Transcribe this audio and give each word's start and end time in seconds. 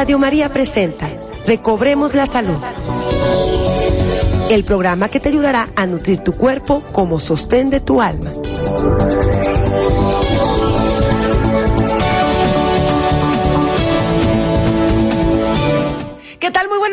Radio 0.00 0.18
María 0.18 0.48
presenta 0.48 1.10
Recobremos 1.46 2.14
la 2.14 2.24
Salud. 2.24 2.56
El 4.48 4.64
programa 4.64 5.10
que 5.10 5.20
te 5.20 5.28
ayudará 5.28 5.68
a 5.76 5.84
nutrir 5.84 6.20
tu 6.20 6.32
cuerpo 6.32 6.82
como 6.90 7.20
sostén 7.20 7.68
de 7.68 7.80
tu 7.80 8.00
alma. 8.00 8.32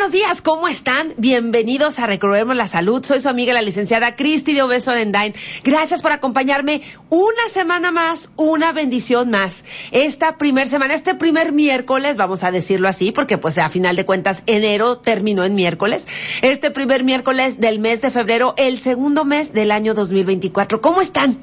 Buenos 0.07 0.21
días, 0.25 0.41
¿cómo 0.41 0.70
están? 0.70 1.13
Bienvenidos 1.17 1.99
a 1.99 2.07
Recobremos 2.07 2.55
la 2.55 2.67
Salud. 2.67 3.03
Soy 3.03 3.20
su 3.20 3.27
amiga 3.27 3.52
la 3.52 3.61
licenciada 3.61 4.16
Cristi 4.16 4.53
de 4.53 4.61
Obeso 4.61 4.95
Lendain. 4.95 5.33
Gracias 5.66 6.02
por 6.02 6.13
acompañarme 6.13 6.81
una 7.09 7.49
semana 7.52 7.91
más, 7.91 8.31
una 8.38 8.71
bendición 8.71 9.30
más. 9.31 9.66
Esta 9.91 10.38
primer 10.38 10.67
semana, 10.67 10.93
este 10.93 11.13
primer 11.13 11.52
miércoles, 11.52 12.16
vamos 12.16 12.45
a 12.45 12.52
decirlo 12.52 12.88
así, 12.88 13.11
porque 13.11 13.38
pues 13.38 13.57
a 13.57 13.70
final 13.70 13.97
de 13.97 14.05
cuentas 14.05 14.43
enero 14.45 14.97
terminó 14.99 15.44
en 15.44 15.55
miércoles. 15.55 16.08
Este 16.42 16.71
primer 16.71 17.03
miércoles 17.03 17.59
del 17.59 17.80
mes 17.80 18.02
de 18.02 18.09
febrero, 18.09 18.53
el 18.55 18.80
segundo 18.80 19.25
mes 19.25 19.52
del 19.52 19.71
año 19.71 19.94
2024. 19.94 20.80
¿Cómo 20.80 21.02
están? 21.02 21.38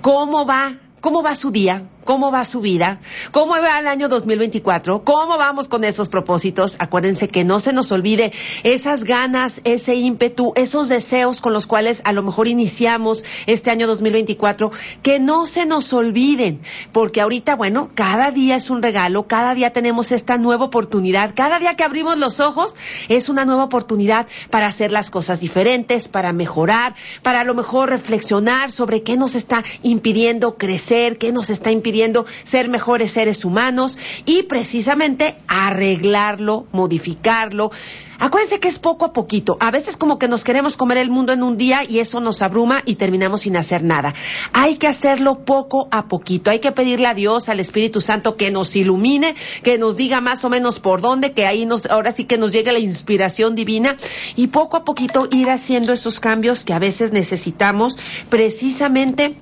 ¿Cómo 0.00 0.46
va? 0.46 0.85
¿Cómo 1.06 1.22
va 1.22 1.36
su 1.36 1.52
día? 1.52 1.84
¿Cómo 2.04 2.30
va 2.30 2.44
su 2.44 2.60
vida? 2.60 3.00
¿Cómo 3.32 3.54
va 3.54 3.80
el 3.80 3.88
año 3.88 4.08
2024? 4.08 5.02
¿Cómo 5.02 5.36
vamos 5.38 5.66
con 5.66 5.82
esos 5.82 6.08
propósitos? 6.08 6.76
Acuérdense 6.78 7.28
que 7.28 7.42
no 7.42 7.58
se 7.58 7.72
nos 7.72 7.90
olvide 7.90 8.32
esas 8.62 9.02
ganas, 9.02 9.60
ese 9.64 9.96
ímpetu, 9.96 10.52
esos 10.54 10.88
deseos 10.88 11.40
con 11.40 11.52
los 11.52 11.66
cuales 11.66 12.02
a 12.04 12.12
lo 12.12 12.22
mejor 12.22 12.46
iniciamos 12.46 13.24
este 13.46 13.72
año 13.72 13.88
2024, 13.88 14.70
que 15.02 15.18
no 15.18 15.46
se 15.46 15.66
nos 15.66 15.92
olviden, 15.92 16.60
porque 16.92 17.20
ahorita, 17.20 17.56
bueno, 17.56 17.90
cada 17.94 18.30
día 18.30 18.54
es 18.54 18.70
un 18.70 18.82
regalo, 18.82 19.26
cada 19.26 19.54
día 19.54 19.72
tenemos 19.72 20.12
esta 20.12 20.38
nueva 20.38 20.66
oportunidad, 20.66 21.34
cada 21.34 21.58
día 21.58 21.74
que 21.74 21.82
abrimos 21.82 22.18
los 22.18 22.38
ojos 22.38 22.76
es 23.08 23.28
una 23.28 23.44
nueva 23.44 23.64
oportunidad 23.64 24.28
para 24.50 24.68
hacer 24.68 24.92
las 24.92 25.10
cosas 25.10 25.40
diferentes, 25.40 26.06
para 26.06 26.32
mejorar, 26.32 26.94
para 27.22 27.40
a 27.40 27.44
lo 27.44 27.54
mejor 27.54 27.90
reflexionar 27.90 28.70
sobre 28.70 29.02
qué 29.02 29.16
nos 29.16 29.34
está 29.34 29.64
impidiendo 29.82 30.56
crecer, 30.56 30.95
qué 31.18 31.32
nos 31.32 31.50
está 31.50 31.70
impidiendo 31.70 32.26
ser 32.44 32.68
mejores 32.68 33.10
seres 33.10 33.44
humanos 33.44 33.98
y 34.24 34.44
precisamente 34.44 35.36
arreglarlo, 35.46 36.66
modificarlo. 36.72 37.70
Acuérdense 38.18 38.60
que 38.60 38.68
es 38.68 38.78
poco 38.78 39.04
a 39.04 39.12
poquito. 39.12 39.58
A 39.60 39.70
veces 39.70 39.96
como 39.96 40.18
que 40.18 40.28
nos 40.28 40.42
queremos 40.42 40.76
comer 40.76 40.98
el 40.98 41.10
mundo 41.10 41.32
en 41.32 41.42
un 41.42 41.58
día 41.58 41.84
y 41.84 41.98
eso 41.98 42.20
nos 42.20 42.40
abruma 42.40 42.82
y 42.86 42.94
terminamos 42.94 43.42
sin 43.42 43.56
hacer 43.56 43.82
nada. 43.82 44.14
Hay 44.54 44.76
que 44.76 44.88
hacerlo 44.88 45.44
poco 45.44 45.88
a 45.90 46.08
poquito. 46.08 46.50
Hay 46.50 46.60
que 46.60 46.72
pedirle 46.72 47.08
a 47.08 47.14
Dios, 47.14 47.48
al 47.48 47.60
Espíritu 47.60 48.00
Santo 48.00 48.36
que 48.36 48.50
nos 48.50 48.74
ilumine, 48.74 49.34
que 49.62 49.76
nos 49.76 49.96
diga 49.96 50.22
más 50.22 50.44
o 50.44 50.50
menos 50.50 50.78
por 50.78 51.02
dónde, 51.02 51.32
que 51.32 51.46
ahí 51.46 51.66
nos, 51.66 51.86
ahora 51.86 52.10
sí 52.10 52.24
que 52.24 52.38
nos 52.38 52.52
llegue 52.52 52.72
la 52.72 52.78
inspiración 52.78 53.54
divina 53.54 53.96
y 54.34 54.46
poco 54.46 54.78
a 54.78 54.84
poquito 54.84 55.28
ir 55.30 55.50
haciendo 55.50 55.92
esos 55.92 56.18
cambios 56.18 56.64
que 56.64 56.72
a 56.72 56.78
veces 56.78 57.12
necesitamos 57.12 57.98
precisamente 58.30 59.36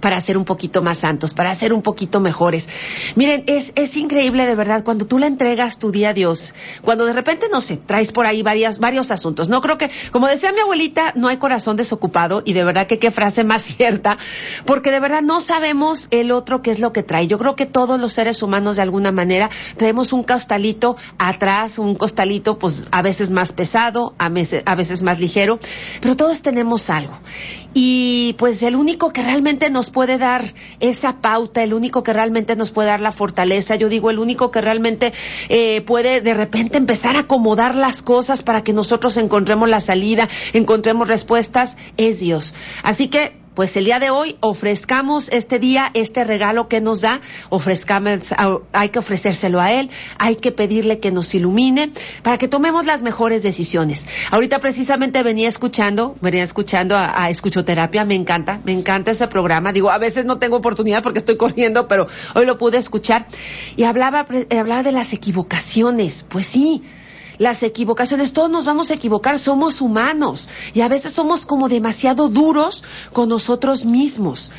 para 0.00 0.20
ser 0.20 0.36
un 0.36 0.44
poquito 0.44 0.82
más 0.82 0.98
santos, 0.98 1.34
para 1.34 1.54
ser 1.54 1.72
un 1.72 1.82
poquito 1.82 2.20
mejores. 2.20 2.68
Miren, 3.16 3.44
es, 3.46 3.72
es 3.76 3.96
increíble 3.96 4.46
de 4.46 4.54
verdad 4.54 4.84
cuando 4.84 5.06
tú 5.06 5.18
le 5.18 5.26
entregas 5.26 5.78
tu 5.78 5.90
día 5.92 6.10
a 6.10 6.14
Dios, 6.14 6.54
cuando 6.82 7.06
de 7.06 7.12
repente, 7.12 7.46
no 7.50 7.60
sé, 7.60 7.76
traes 7.76 8.12
por 8.12 8.26
ahí 8.26 8.42
varias, 8.42 8.78
varios 8.78 9.10
asuntos. 9.10 9.48
No 9.48 9.60
creo 9.60 9.78
que, 9.78 9.90
como 10.10 10.26
decía 10.26 10.52
mi 10.52 10.60
abuelita, 10.60 11.12
no 11.14 11.28
hay 11.28 11.36
corazón 11.36 11.76
desocupado 11.76 12.42
y 12.44 12.52
de 12.52 12.64
verdad 12.64 12.86
que 12.86 12.98
qué 12.98 13.10
frase 13.10 13.44
más 13.44 13.62
cierta, 13.76 14.18
porque 14.64 14.90
de 14.90 15.00
verdad 15.00 15.22
no 15.22 15.40
sabemos 15.40 16.08
el 16.10 16.32
otro 16.32 16.62
qué 16.62 16.70
es 16.70 16.78
lo 16.78 16.92
que 16.92 17.02
trae. 17.02 17.26
Yo 17.26 17.38
creo 17.38 17.56
que 17.56 17.66
todos 17.66 18.00
los 18.00 18.12
seres 18.12 18.42
humanos 18.42 18.76
de 18.76 18.82
alguna 18.82 19.12
manera 19.12 19.50
traemos 19.76 20.12
un 20.12 20.22
costalito 20.22 20.96
atrás, 21.18 21.78
un 21.78 21.94
costalito 21.94 22.58
pues 22.58 22.84
a 22.90 23.02
veces 23.02 23.30
más 23.30 23.52
pesado, 23.52 24.14
a 24.18 24.28
veces, 24.28 24.62
a 24.66 24.74
veces 24.74 25.02
más 25.02 25.18
ligero, 25.18 25.58
pero 26.00 26.16
todos 26.16 26.42
tenemos 26.42 26.90
algo. 26.90 27.18
Y 27.72 28.34
pues 28.38 28.62
el 28.62 28.74
único 28.76 29.12
que 29.12 29.22
realmente 29.22 29.70
nos 29.70 29.90
puede 29.90 30.18
dar 30.18 30.54
esa 30.80 31.20
pauta, 31.20 31.62
el 31.62 31.72
único 31.72 32.02
que 32.02 32.12
realmente 32.12 32.56
nos 32.56 32.70
puede 32.70 32.88
dar 32.88 33.00
la 33.00 33.12
fortaleza, 33.12 33.76
yo 33.76 33.88
digo, 33.88 34.10
el 34.10 34.18
único 34.18 34.50
que 34.50 34.60
realmente 34.60 35.12
eh, 35.48 35.80
puede 35.82 36.20
de 36.20 36.34
repente 36.34 36.78
empezar 36.78 37.16
a 37.16 37.20
acomodar 37.20 37.74
las 37.74 38.02
cosas 38.02 38.42
para 38.42 38.64
que 38.64 38.72
nosotros 38.72 39.16
encontremos 39.16 39.68
la 39.68 39.80
salida, 39.80 40.28
encontremos 40.52 41.06
respuestas, 41.06 41.76
es 41.96 42.20
Dios. 42.20 42.54
Así 42.82 43.08
que 43.08 43.39
pues 43.54 43.76
el 43.76 43.84
día 43.84 43.98
de 43.98 44.10
hoy 44.10 44.36
ofrezcamos 44.40 45.28
este 45.30 45.58
día, 45.58 45.90
este 45.94 46.24
regalo 46.24 46.68
que 46.68 46.80
nos 46.80 47.00
da, 47.00 47.20
ofrezcamos, 47.48 48.34
hay 48.72 48.88
que 48.90 48.98
ofrecérselo 48.98 49.60
a 49.60 49.72
Él, 49.72 49.90
hay 50.18 50.36
que 50.36 50.52
pedirle 50.52 51.00
que 51.00 51.10
nos 51.10 51.34
ilumine 51.34 51.90
para 52.22 52.38
que 52.38 52.48
tomemos 52.48 52.86
las 52.86 53.02
mejores 53.02 53.42
decisiones. 53.42 54.06
Ahorita 54.30 54.60
precisamente 54.60 55.22
venía 55.22 55.48
escuchando, 55.48 56.16
venía 56.20 56.42
escuchando 56.42 56.96
a, 56.96 57.30
Escuchoterapia, 57.30 58.04
me 58.04 58.14
encanta, 58.14 58.60
me 58.64 58.72
encanta 58.72 59.10
ese 59.10 59.28
programa. 59.28 59.72
Digo, 59.72 59.90
a 59.90 59.98
veces 59.98 60.24
no 60.24 60.38
tengo 60.38 60.56
oportunidad 60.56 61.02
porque 61.02 61.18
estoy 61.18 61.36
corriendo, 61.36 61.86
pero 61.86 62.08
hoy 62.34 62.46
lo 62.46 62.58
pude 62.58 62.78
escuchar 62.78 63.26
y 63.76 63.84
hablaba, 63.84 64.26
hablaba 64.50 64.82
de 64.82 64.92
las 64.92 65.12
equivocaciones. 65.12 66.24
Pues 66.28 66.46
sí, 66.46 66.82
las 67.40 67.62
equivocaciones, 67.62 68.34
todos 68.34 68.50
nos 68.50 68.66
vamos 68.66 68.90
a 68.90 68.94
equivocar, 68.94 69.38
somos 69.38 69.80
humanos 69.80 70.50
y 70.74 70.82
a 70.82 70.88
veces 70.88 71.12
somos 71.12 71.46
como 71.46 71.70
demasiado 71.70 72.28
duros 72.28 72.84
con 73.14 73.30
nosotros 73.30 73.86
mismos. 73.86 74.52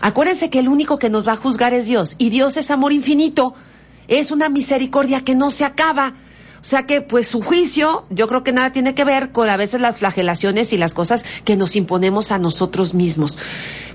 Acuérdense 0.00 0.50
que 0.50 0.58
el 0.58 0.66
único 0.66 0.98
que 0.98 1.08
nos 1.08 1.26
va 1.26 1.34
a 1.34 1.36
juzgar 1.36 1.72
es 1.72 1.86
Dios 1.86 2.16
y 2.18 2.30
Dios 2.30 2.56
es 2.56 2.72
amor 2.72 2.92
infinito, 2.92 3.54
es 4.08 4.32
una 4.32 4.48
misericordia 4.48 5.20
que 5.20 5.36
no 5.36 5.50
se 5.50 5.64
acaba. 5.64 6.14
O 6.60 6.64
sea 6.64 6.86
que, 6.86 7.00
pues 7.00 7.28
su 7.28 7.42
juicio, 7.42 8.04
yo 8.10 8.26
creo 8.28 8.42
que 8.42 8.52
nada 8.52 8.72
tiene 8.72 8.94
que 8.94 9.04
ver 9.04 9.30
con 9.32 9.48
a 9.48 9.56
veces 9.56 9.80
las 9.80 9.98
flagelaciones 9.98 10.72
y 10.72 10.76
las 10.76 10.94
cosas 10.94 11.24
que 11.44 11.56
nos 11.56 11.76
imponemos 11.76 12.32
a 12.32 12.38
nosotros 12.38 12.94
mismos. 12.94 13.38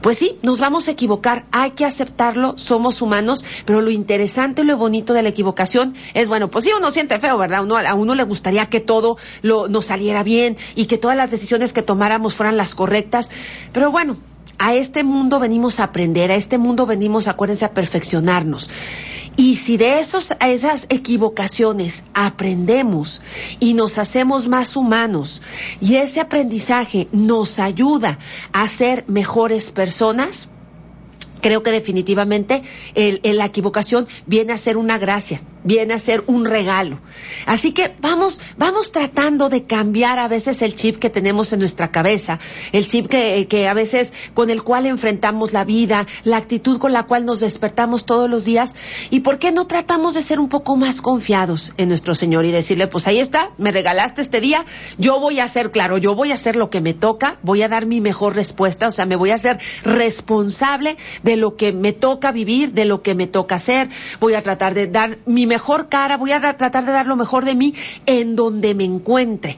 Pues 0.02 0.18
sí, 0.18 0.38
nos 0.42 0.60
vamos 0.60 0.88
a 0.88 0.92
equivocar, 0.92 1.46
hay 1.52 1.72
que 1.72 1.86
aceptarlo, 1.86 2.58
somos 2.58 3.02
humanos, 3.02 3.46
pero 3.66 3.82
lo 3.82 3.92
interesante, 3.92 4.64
lo 4.64 4.78
bonito 4.78 5.14
de 5.14 5.22
la 5.22 5.30
equivocación 5.30 5.96
es, 6.14 6.28
bueno, 6.28 6.50
pues 6.50 6.66
sí, 6.66 6.72
uno 6.76 6.92
siente 6.92 7.20
feo, 7.20 7.38
¿verdad? 7.38 7.64
Uno, 7.64 7.78
a 7.78 7.94
uno 7.94 8.16
le 8.16 8.24
gustaría 8.24 8.66
que 8.68 8.80
todo 8.80 9.18
lo, 9.42 9.68
nos 9.68 9.86
saliera 9.86 10.24
bien 10.24 10.58
y 10.76 10.86
que 10.86 10.98
todas 10.98 11.18
las 11.18 11.30
decisiones 11.30 11.74
que 11.74 11.84
tomáramos 11.84 12.36
fueran 12.36 12.58
las 12.58 12.74
correctas, 12.74 13.30
pero 13.74 13.92
bueno, 13.92 14.18
a 14.58 14.74
este 14.76 15.04
mundo 15.04 15.40
venimos 15.40 15.80
a 15.80 15.86
aprender, 15.86 16.32
a 16.32 16.36
este 16.36 16.58
mundo 16.58 16.86
venimos, 16.86 17.28
acuérdense, 17.28 17.66
a 17.66 17.74
perfeccionarnos. 17.74 18.70
Y 19.38 19.56
si 19.56 19.78
de 19.78 20.00
esos, 20.00 20.36
esas 20.42 20.86
equivocaciones 20.90 22.04
aprendemos 22.14 23.22
y 23.60 23.74
nos 23.74 23.98
hacemos 23.98 24.48
más 24.48 24.76
humanos 24.76 25.42
y 25.80 25.96
ese 25.96 26.20
aprendizaje 26.20 27.08
nos 27.12 27.58
ayuda 27.60 28.20
a 28.52 28.68
ser 28.68 29.06
mejores 29.08 29.72
personas, 29.72 30.50
creo 31.42 31.64
que 31.64 31.72
definitivamente 31.72 32.64
el, 32.94 33.20
la 33.24 33.46
equivocación 33.46 34.08
viene 34.26 34.54
a 34.54 34.58
ser 34.58 34.78
una 34.78 34.98
gracia, 34.98 35.42
viene 35.64 35.94
a 35.94 36.00
ser 36.00 36.24
un 36.28 36.46
regalo. 36.46 37.00
Así 37.46 37.72
que 37.72 37.94
vamos, 38.00 38.42
vamos 38.58 38.92
tratando 38.92 39.50
de 39.50 39.64
cambiar 39.64 40.20
a 40.20 40.28
veces 40.28 40.62
el 40.62 40.76
chip 40.76 40.98
que 40.98 41.10
tenemos 41.10 41.54
en 41.54 41.60
nuestra 41.60 41.92
cabeza, 41.92 42.40
el 42.72 42.86
chip 42.86 43.08
que, 43.08 43.68
a 43.68 43.74
veces 43.74 44.14
con 44.34 44.50
el 44.50 44.64
cual 44.64 44.86
enfrentamos 44.86 45.54
la 45.54 45.64
vida, 45.64 46.08
la 46.24 46.38
actitud 46.38 46.80
con 46.80 46.94
la 46.94 47.04
cual 47.04 47.26
nos 47.26 47.40
despertamos 47.40 48.06
todos 48.06 48.30
los 48.30 48.46
días. 48.46 48.76
¿Y 49.10 49.22
por 49.22 49.40
qué 49.40 49.52
no 49.52 49.68
tratamos 49.68 50.14
de 50.14 50.22
ser 50.22 50.40
un 50.40 50.50
poco 50.50 50.76
más 50.76 51.02
confiados 51.02 51.74
en 51.78 51.90
nuestro 51.90 52.16
Señor 52.16 52.46
y 52.46 52.52
decirle, 52.52 52.88
pues 52.88 53.08
ahí 53.08 53.20
está, 53.20 53.52
me 53.58 53.72
regalaste 53.72 54.22
este 54.22 54.42
día, 54.42 54.66
yo 54.98 55.20
voy 55.20 55.40
a 55.40 55.46
hacer, 55.46 55.72
claro, 55.72 55.98
yo 55.98 56.16
voy 56.16 56.32
a 56.32 56.36
hacer 56.36 56.56
lo 56.56 56.70
que 56.70 56.82
me 56.82 56.94
toca, 56.94 57.38
voy 57.42 57.62
a 57.62 57.70
dar 57.70 57.86
mi 57.86 58.02
mejor 58.02 58.36
respuesta, 58.36 58.88
o 58.88 58.92
sea, 58.92 59.06
me 59.06 59.16
voy 59.16 59.32
a 59.32 59.36
hacer 59.36 59.60
responsable 59.84 60.98
de 61.24 61.36
lo 61.36 61.56
que 61.56 61.72
me 61.72 61.94
toca 61.94 62.32
vivir, 62.32 62.74
de 62.74 62.86
lo 62.86 63.02
que 63.02 63.16
me 63.16 63.28
toca 63.28 63.56
hacer, 63.56 63.90
voy 64.20 64.34
a 64.34 64.42
tratar 64.42 64.74
de 64.74 64.88
dar 64.88 65.18
mi 65.26 65.46
mejor 65.52 65.90
cara, 65.90 66.16
voy 66.16 66.32
a 66.32 66.40
tratar 66.40 66.86
de 66.86 66.94
dar 66.94 67.08
lo 67.08 67.18
mejor 67.18 67.44
de 67.44 67.56
mí 67.56 67.74
en 68.06 68.38
donde 68.38 68.74
me 68.74 68.86
encuentre 68.86 69.58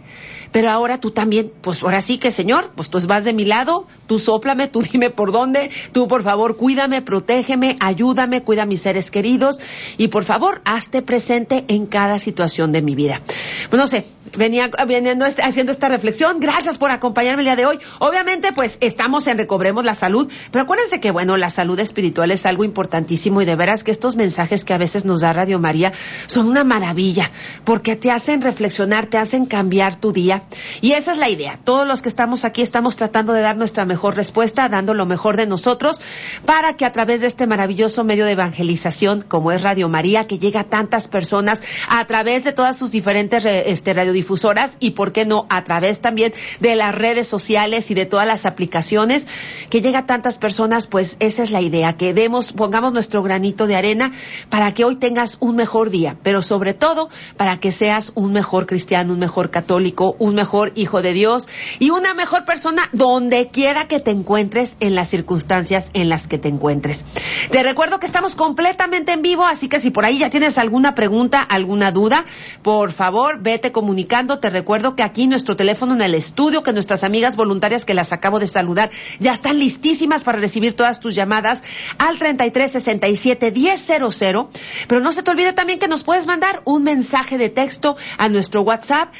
pero 0.53 0.69
ahora 0.69 0.99
tú 0.99 1.11
también, 1.11 1.51
pues 1.61 1.83
ahora 1.83 1.99
sí 1.99 2.17
que 2.17 2.31
Señor, 2.31 2.71
pues 2.75 2.89
tú 2.89 2.97
vas 3.05 3.25
de 3.25 3.33
mi 3.33 3.43
lado, 3.43 3.85
tú 4.07 4.19
sóplame, 4.19 4.69
tú 4.69 4.81
dime 4.91 5.09
por 5.09 5.33
dónde, 5.33 5.71
tú 5.91 6.07
por 6.07 6.23
favor 6.23 6.55
cuídame, 6.55 7.01
protégeme, 7.01 7.75
ayúdame, 7.81 8.43
cuida 8.43 8.63
a 8.63 8.65
mis 8.65 8.81
seres 8.81 9.11
queridos 9.11 9.59
y 9.97 10.07
por 10.07 10.23
favor 10.23 10.61
hazte 10.63 11.01
presente 11.01 11.65
en 11.67 11.87
cada 11.87 12.19
situación 12.19 12.71
de 12.71 12.81
mi 12.81 12.95
vida. 12.95 13.21
Pues 13.69 13.81
no 13.81 13.87
sé, 13.87 14.05
venía 14.37 14.69
veniendo 14.87 15.25
haciendo 15.25 15.71
esta 15.71 15.89
reflexión. 15.89 16.39
Gracias 16.39 16.77
por 16.77 16.91
acompañarme 16.91 17.41
el 17.41 17.45
día 17.45 17.55
de 17.55 17.65
hoy. 17.65 17.79
Obviamente, 17.99 18.51
pues 18.53 18.77
estamos 18.81 19.27
en 19.27 19.37
Recobremos 19.37 19.83
la 19.83 19.93
Salud, 19.93 20.29
pero 20.51 20.63
acuérdense 20.63 20.99
que, 20.99 21.11
bueno, 21.11 21.37
la 21.37 21.49
salud 21.49 21.79
espiritual 21.79 22.31
es 22.31 22.45
algo 22.45 22.63
importantísimo 22.63 23.41
y 23.41 23.45
de 23.45 23.55
veras 23.55 23.83
que 23.83 23.91
estos 23.91 24.15
mensajes 24.15 24.65
que 24.65 24.73
a 24.73 24.77
veces 24.77 25.05
nos 25.05 25.21
da 25.21 25.33
Radio 25.33 25.59
María 25.59 25.93
son 26.27 26.47
una 26.47 26.63
maravilla, 26.63 27.31
porque 27.63 27.95
te 27.95 28.11
hacen 28.11 28.41
reflexionar, 28.41 29.07
te 29.07 29.17
hacen 29.17 29.45
cambiar 29.45 29.95
tu 29.97 30.11
día. 30.11 30.42
Y 30.81 30.93
esa 30.93 31.13
es 31.13 31.17
la 31.17 31.29
idea. 31.29 31.59
Todos 31.63 31.87
los 31.87 32.01
que 32.01 32.09
estamos 32.09 32.45
aquí 32.45 32.61
estamos 32.61 32.95
tratando 32.95 33.33
de 33.33 33.41
dar 33.41 33.57
nuestra 33.57 33.85
mejor 33.85 34.15
respuesta, 34.15 34.69
dando 34.69 34.93
lo 34.93 35.05
mejor 35.05 35.37
de 35.37 35.47
nosotros, 35.47 36.01
para 36.45 36.75
que 36.75 36.85
a 36.85 36.91
través 36.91 37.21
de 37.21 37.27
este 37.27 37.47
maravilloso 37.47 38.03
medio 38.03 38.25
de 38.25 38.31
evangelización, 38.31 39.21
como 39.21 39.51
es 39.51 39.61
Radio 39.61 39.89
María, 39.89 40.27
que 40.27 40.39
llega 40.39 40.61
a 40.61 40.63
tantas 40.65 41.07
personas 41.07 41.61
a 41.87 42.05
través 42.05 42.43
de 42.43 42.53
todas 42.53 42.77
sus 42.77 42.91
diferentes 42.91 43.45
este, 43.45 43.93
radiodifusoras 43.93 44.77
y, 44.79 44.91
por 44.91 45.11
qué 45.11 45.25
no, 45.25 45.45
a 45.49 45.63
través 45.63 45.99
también 45.99 46.33
de 46.59 46.75
las 46.75 46.93
redes 46.93 47.27
sociales 47.27 47.89
y 47.91 47.93
de 47.93 48.05
todas 48.05 48.27
las 48.27 48.45
aplicaciones, 48.45 49.27
que 49.69 49.81
llega 49.81 49.99
a 49.99 50.05
tantas 50.05 50.37
personas, 50.37 50.87
pues 50.87 51.17
esa 51.19 51.43
es 51.43 51.51
la 51.51 51.61
idea, 51.61 51.97
que 51.97 52.13
demos, 52.13 52.51
pongamos 52.51 52.93
nuestro 52.93 53.23
granito 53.23 53.67
de 53.67 53.75
arena 53.75 54.11
para 54.49 54.73
que 54.73 54.85
hoy 54.85 54.95
tengas 54.95 55.37
un 55.39 55.55
mejor 55.55 55.89
día, 55.89 56.17
pero 56.23 56.41
sobre 56.41 56.73
todo 56.73 57.09
para 57.37 57.59
que 57.59 57.71
seas 57.71 58.11
un 58.15 58.33
mejor 58.33 58.65
cristiano, 58.65 59.13
un 59.13 59.19
mejor 59.19 59.49
católico, 59.49 60.15
un 60.19 60.32
mejor 60.33 60.71
hijo 60.75 61.01
de 61.01 61.13
Dios 61.13 61.49
y 61.79 61.89
una 61.89 62.13
mejor 62.13 62.45
persona 62.45 62.89
donde 62.91 63.49
quiera 63.49 63.87
que 63.87 63.99
te 63.99 64.11
encuentres 64.11 64.77
en 64.79 64.95
las 64.95 65.09
circunstancias 65.09 65.89
en 65.93 66.09
las 66.09 66.27
que 66.27 66.37
te 66.37 66.47
encuentres. 66.49 67.05
Te 67.51 67.63
recuerdo 67.63 67.99
que 67.99 68.05
estamos 68.05 68.35
completamente 68.35 69.11
en 69.11 69.21
vivo, 69.21 69.45
así 69.45 69.69
que 69.69 69.79
si 69.79 69.91
por 69.91 70.05
ahí 70.05 70.19
ya 70.19 70.29
tienes 70.29 70.57
alguna 70.57 70.95
pregunta, 70.95 71.41
alguna 71.41 71.91
duda, 71.91 72.25
por 72.61 72.91
favor, 72.91 73.39
vete 73.41 73.71
comunicando. 73.71 74.39
Te 74.39 74.49
recuerdo 74.49 74.95
que 74.95 75.03
aquí 75.03 75.27
nuestro 75.27 75.55
teléfono 75.55 75.93
en 75.93 76.01
el 76.01 76.15
estudio, 76.15 76.63
que 76.63 76.73
nuestras 76.73 77.03
amigas 77.03 77.35
voluntarias 77.35 77.85
que 77.85 77.93
las 77.93 78.13
acabo 78.13 78.39
de 78.39 78.47
saludar 78.47 78.91
ya 79.19 79.33
están 79.33 79.59
listísimas 79.59 80.23
para 80.23 80.39
recibir 80.39 80.75
todas 80.75 80.99
tus 80.99 81.15
llamadas 81.15 81.63
al 81.97 82.17
3367 82.19 83.51
1000. 83.51 84.47
Pero 84.87 85.01
no 85.01 85.11
se 85.11 85.23
te 85.23 85.31
olvide 85.31 85.53
también 85.53 85.79
que 85.79 85.87
nos 85.87 86.03
puedes 86.03 86.25
mandar 86.25 86.61
un 86.65 86.83
mensaje 86.83 87.37
de 87.37 87.49
texto 87.49 87.95
a 88.17 88.29
nuestro 88.29 88.61
WhatsApp 88.61 89.13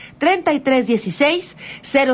3316 1.11 1.55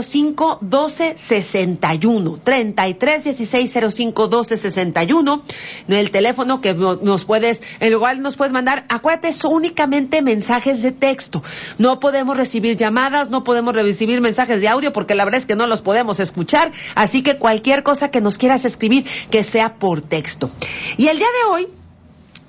05 0.10 0.60
12 0.62 1.18
61. 1.18 2.40
3316 2.44 3.94
05 3.94 4.28
12 4.28 4.58
61 4.58 5.44
el 5.88 6.12
teléfono 6.12 6.62
que 6.62 6.74
nos 6.74 7.26
puedes, 7.26 7.62
en 7.80 7.92
igual 7.92 8.22
nos 8.22 8.36
puedes 8.36 8.54
mandar, 8.54 8.86
acuérdate, 8.90 9.34
son 9.34 9.54
únicamente 9.54 10.22
mensajes 10.22 10.82
de 10.82 10.92
texto. 10.92 11.44
No 11.78 12.00
podemos 12.00 12.38
recibir 12.38 12.78
llamadas, 12.78 13.30
no 13.30 13.44
podemos 13.44 13.74
recibir 13.74 14.22
mensajes 14.22 14.62
de 14.62 14.68
audio 14.68 14.94
porque 14.94 15.16
la 15.16 15.26
verdad 15.26 15.40
es 15.40 15.46
que 15.46 15.56
no 15.56 15.68
los 15.68 15.82
podemos 15.82 16.20
escuchar, 16.20 16.72
así 16.96 17.22
que 17.22 17.38
cualquier 17.38 17.84
cosa 17.84 18.12
que 18.12 18.22
nos 18.22 18.38
quieras 18.38 18.66
escribir 18.66 19.06
que 19.30 19.44
sea 19.44 19.76
por 19.76 20.02
texto. 20.02 20.50
Y 20.98 21.08
el 21.08 21.18
día 21.18 21.28
de 21.28 21.52
hoy 21.52 21.79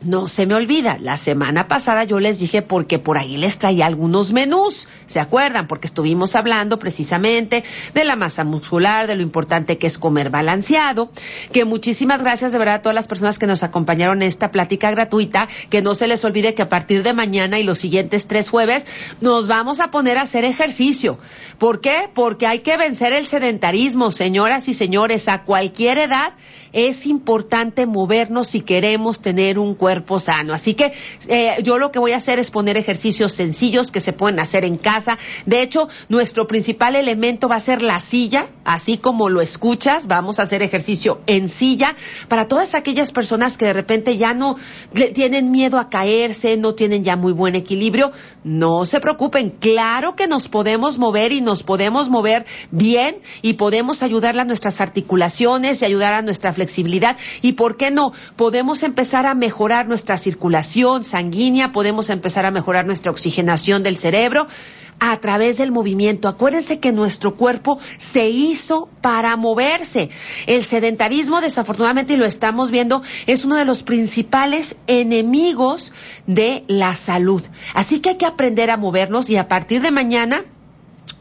no 0.03 0.29
se 0.29 0.47
me 0.47 0.55
olvida, 0.55 0.97
la 0.99 1.17
semana 1.17 1.69
pasada 1.69 2.05
yo 2.05 2.21
les 2.21 2.39
dije 2.39 2.63
porque 2.63 2.99
por 2.99 3.19
ahí 3.19 3.37
les 3.37 3.59
traía 3.59 3.87
algunos 3.87 4.33
menús, 4.33 4.89
¿se 5.07 5.21
acuerdan? 5.21 5.67
Porque 5.67 5.87
estuvimos 5.87 6.37
hablando 6.37 6.79
precisamente 6.79 7.65
de 7.93 8.05
la 8.05 8.17
masa 8.17 8.45
muscular, 8.45 9.07
de 9.07 9.17
lo 9.17 9.23
importante 9.23 9.77
que 9.77 9.87
es 9.87 9.99
comer 9.99 10.31
balanceado, 10.31 11.11
que 11.53 11.67
muchísimas 11.67 12.23
gracias 12.23 12.53
de 12.53 12.59
verdad 12.59 12.77
a 12.77 12.83
todas 12.83 12.95
las 12.95 13.09
personas 13.09 13.39
que 13.39 13.47
nos 13.47 13.63
acompañaron 13.63 14.23
en 14.23 14.29
esta 14.29 14.51
plática 14.51 14.91
gratuita, 14.91 15.49
que 15.69 15.83
no 15.83 15.95
se 15.95 16.09
les 16.09 16.25
olvide 16.25 16.55
que 16.55 16.63
a 16.63 16.69
partir 16.69 17.03
de 17.03 17.13
mañana 17.13 17.59
y 17.59 17.65
los 17.65 17.79
siguientes 17.79 18.27
tres 18.27 18.49
jueves 18.49 18.87
nos 19.21 19.49
vamos 19.49 19.81
a 19.81 19.91
poner 19.91 20.17
a 20.17 20.23
hacer 20.23 20.45
ejercicio. 20.45 21.19
¿Por 21.59 21.81
qué? 21.83 22.09
Porque 22.15 22.47
hay 22.47 22.61
que 22.61 22.79
vencer 22.79 23.13
el 23.13 23.27
sedentarismo, 23.27 24.11
señoras 24.11 24.69
y 24.69 24.75
señores, 24.75 25.29
a 25.29 25.43
cualquier 25.43 25.99
edad 25.99 26.33
es 26.73 27.07
importante 27.07 27.87
movernos 27.87 28.49
si 28.49 28.61
queremos 28.61 29.21
tener 29.21 29.59
un 29.59 29.75
cuerpo 29.75 30.19
sano. 30.19 30.55
Así 30.55 30.75
que 30.75 30.93
eh, 31.29 31.57
yo 31.63 31.79
lo 31.79 31.91
que 31.91 31.99
voy 31.99 32.13
a 32.13 32.17
hacer 32.17 32.39
es 32.39 32.51
poner 32.51 32.77
ejercicios 32.77 33.33
sencillos 33.33 33.91
que 33.91 34.01
se 34.01 34.13
pueden 34.13 34.41
hacer 34.41 34.65
en 34.65 34.77
casa. 34.77 35.19
De 35.47 35.63
hecho, 35.63 35.89
nuestro 36.09 36.47
principal 36.47 36.97
elemento 36.97 37.49
va 37.49 37.57
a 37.57 37.61
ser 37.61 37.83
la 37.83 38.01
silla, 38.01 38.49
así 38.65 38.99
como 38.99 39.29
lo 39.29 39.41
escuchas. 39.41 40.07
Vamos 40.07 40.39
a 40.39 40.45
hacer 40.45 40.63
ejercicio 40.63 41.21
en 41.27 41.49
silla 41.49 41.97
para 42.29 42.49
todas 42.49 42.75
aquellas 42.75 43.13
personas 43.13 43.57
que 43.57 43.67
de 43.67 43.73
repente 43.73 44.17
ya 44.17 44.35
no 44.35 44.57
tienen 45.15 45.51
miedo 45.51 45.79
a 45.79 45.89
caerse, 45.89 46.57
no 46.57 46.75
tienen 46.75 47.05
ya 47.05 47.17
muy 47.17 47.33
buen 47.33 47.55
equilibrio. 47.55 48.13
No 48.43 48.87
se 48.87 49.01
preocupen, 49.01 49.51
claro 49.51 50.17
que 50.17 50.27
nos 50.27 50.49
podemos 50.49 50.99
mover 50.99 51.33
y 51.33 51.41
nos 51.41 51.63
podemos 51.63 52.09
mover 52.09 52.47
bien 52.71 53.19
y 53.43 53.55
podemos 53.55 54.03
ayudarle 54.03 54.41
a 54.41 54.47
nuestras 54.47 54.81
articulaciones 54.81 55.83
y 55.83 55.85
ayudar 55.85 56.15
a 56.15 56.23
nuestra 56.23 56.53
flexibilidad 56.61 57.17
y, 57.41 57.53
¿por 57.53 57.79
qué 57.79 57.91
no? 57.91 58.13
Podemos 58.37 58.83
empezar 58.83 59.25
a 59.25 59.35
mejorar 59.35 59.89
nuestra 59.89 60.19
circulación 60.19 61.05
sanguínea, 61.05 61.73
podemos 61.73 62.11
empezar 62.11 62.45
a 62.45 62.51
mejorar 62.51 62.85
nuestra 62.85 63.11
oxigenación 63.11 63.83
del 63.83 63.97
cerebro 63.97 64.47
a 64.99 65.17
través 65.21 65.57
del 65.57 65.73
movimiento. 65.73 66.29
Acuérdense 66.29 66.79
que 66.79 66.93
nuestro 66.93 67.35
cuerpo 67.37 67.79
se 67.97 68.29
hizo 68.29 68.91
para 69.01 69.35
moverse. 69.37 70.11
El 70.47 70.65
sedentarismo, 70.65 71.41
desafortunadamente, 71.41 72.13
y 72.13 72.17
lo 72.19 72.27
estamos 72.27 72.71
viendo, 72.71 73.03
es 73.27 73.47
uno 73.47 73.57
de 73.57 73.65
los 73.65 73.83
principales 73.83 74.77
enemigos 74.87 75.95
de 76.27 76.65
la 76.69 76.95
salud. 76.95 77.43
Así 77.73 78.01
que 78.01 78.11
hay 78.11 78.17
que 78.17 78.27
aprender 78.27 78.71
a 78.71 78.77
movernos 78.77 79.31
y 79.31 79.39
a 79.39 79.49
partir 79.49 79.81
de 79.81 79.91
mañana 79.91 80.45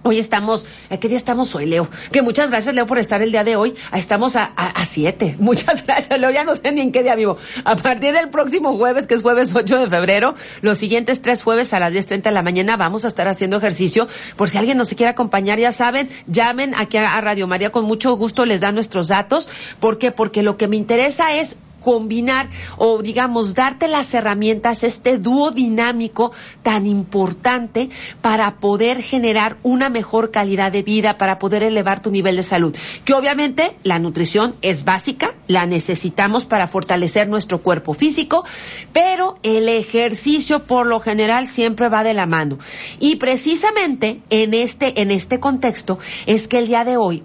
Hoy 0.02 0.18
estamos, 0.18 0.66
¿qué 1.00 1.08
día 1.08 1.18
estamos 1.18 1.54
hoy, 1.56 1.66
Leo? 1.66 1.90
Que 2.12 2.22
muchas 2.22 2.50
gracias, 2.50 2.74
Leo, 2.74 2.88
por 2.88 3.00
estar 3.00 3.22
el 3.22 3.32
día 3.32 3.44
de 3.44 3.56
hoy. 3.56 3.76
Estamos 3.94 4.36
a, 4.36 4.46
a, 4.46 4.86
siete. 4.86 5.36
Muchas 5.40 5.86
gracias, 5.86 6.20
Leo. 6.20 6.32
Ya 6.32 6.44
no 6.44 6.56
sé 6.56 6.72
ni 6.72 6.82
en 6.82 6.92
qué 6.92 7.04
día 7.04 7.16
vivo. 7.16 7.38
A 7.66 7.76
partir 7.76 8.14
del 8.14 8.30
próximo 8.30 8.78
jueves, 8.78 9.08
que 9.08 9.16
es 9.16 9.22
jueves 9.22 9.54
8 9.54 9.80
de 9.80 9.90
febrero, 9.90 10.36
los 10.62 10.78
siguientes 10.78 11.22
tres 11.22 11.44
jueves 11.44 11.74
a 11.74 11.80
las 11.80 11.94
10.30 11.94 12.24
de 12.24 12.32
la 12.32 12.44
mañana 12.44 12.78
vamos 12.78 13.06
a 13.06 13.10
estar 13.10 13.28
haciendo 13.28 13.58
ejercicio. 13.58 14.08
Por 14.36 14.50
si 14.50 14.58
alguien 14.58 14.78
nos 14.78 14.90
quiere 14.90 15.10
acompañar, 15.10 15.60
ya 15.60 15.72
saben, 15.72 16.10
llamen 16.28 16.74
aquí 16.76 16.98
a 16.98 17.20
Radio 17.22 17.48
María. 17.48 17.72
Con 17.72 17.86
mucho 17.86 18.16
gusto 18.16 18.46
les 18.46 18.62
dan 18.62 18.76
nuestros 18.76 19.10
datos. 19.10 19.50
¿Por 19.80 19.98
qué? 19.98 20.12
Porque 20.12 20.44
lo 20.44 20.58
que 20.58 20.68
me 20.68 20.78
interesa 20.78 21.36
es 21.36 21.58
combinar 21.80 22.50
o 22.78 23.02
digamos 23.02 23.56
darte 23.56 23.88
las 23.88 24.14
herramientas, 24.14 24.84
este 24.84 25.18
dúo 25.18 25.52
dinámico 25.52 26.32
tan 26.64 26.86
importante 26.86 27.90
para 28.22 28.56
poder 28.56 29.02
generar 29.02 29.58
una 29.64 29.90
mejor 29.90 30.32
calidad 30.32 30.72
de 30.72 30.84
vida, 30.84 31.18
para 31.18 31.40
poder 31.40 31.64
elevar 31.64 32.02
tu 32.02 32.12
nivel 32.12 32.36
de 32.36 32.44
salud. 32.44 32.76
Que 33.06 33.14
obviamente 33.14 33.76
la 33.84 34.00
nutrición 34.00 34.56
es 34.62 34.86
básica, 34.86 35.36
la 35.48 35.66
necesitamos 35.66 36.46
para 36.46 36.68
fortalecer 36.68 37.28
nuestro 37.28 37.62
cuerpo 37.62 37.94
físico, 37.94 38.46
pero 38.94 39.38
el 39.44 39.70
ejercicio 39.70 40.64
por 40.64 40.86
lo 40.86 41.00
general 41.00 41.48
siempre 41.48 41.90
va 41.90 42.04
de 42.04 42.14
la 42.14 42.26
mano. 42.26 42.60
Y 43.00 43.16
precisamente 43.16 44.22
en 44.30 44.54
este, 44.54 45.02
en 45.02 45.12
este 45.12 45.40
contexto 45.40 46.00
es 46.26 46.48
que 46.48 46.60
el 46.60 46.68
día 46.68 46.84
de 46.84 46.98
hoy 46.98 47.24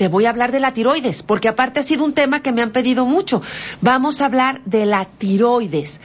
te 0.00 0.08
voy 0.08 0.24
a 0.24 0.30
hablar 0.30 0.50
de 0.50 0.60
la 0.60 0.72
tiroides, 0.72 1.22
porque 1.22 1.48
aparte 1.48 1.78
ha 1.78 1.82
sido 1.82 2.06
un 2.06 2.14
tema 2.14 2.40
que 2.40 2.52
me 2.52 2.62
han 2.62 2.70
pedido 2.70 3.04
mucho. 3.04 3.42
Vamos 3.82 4.22
a 4.22 4.24
hablar 4.24 4.62
de 4.64 4.86
la 4.86 5.04
tiroides, 5.04 6.00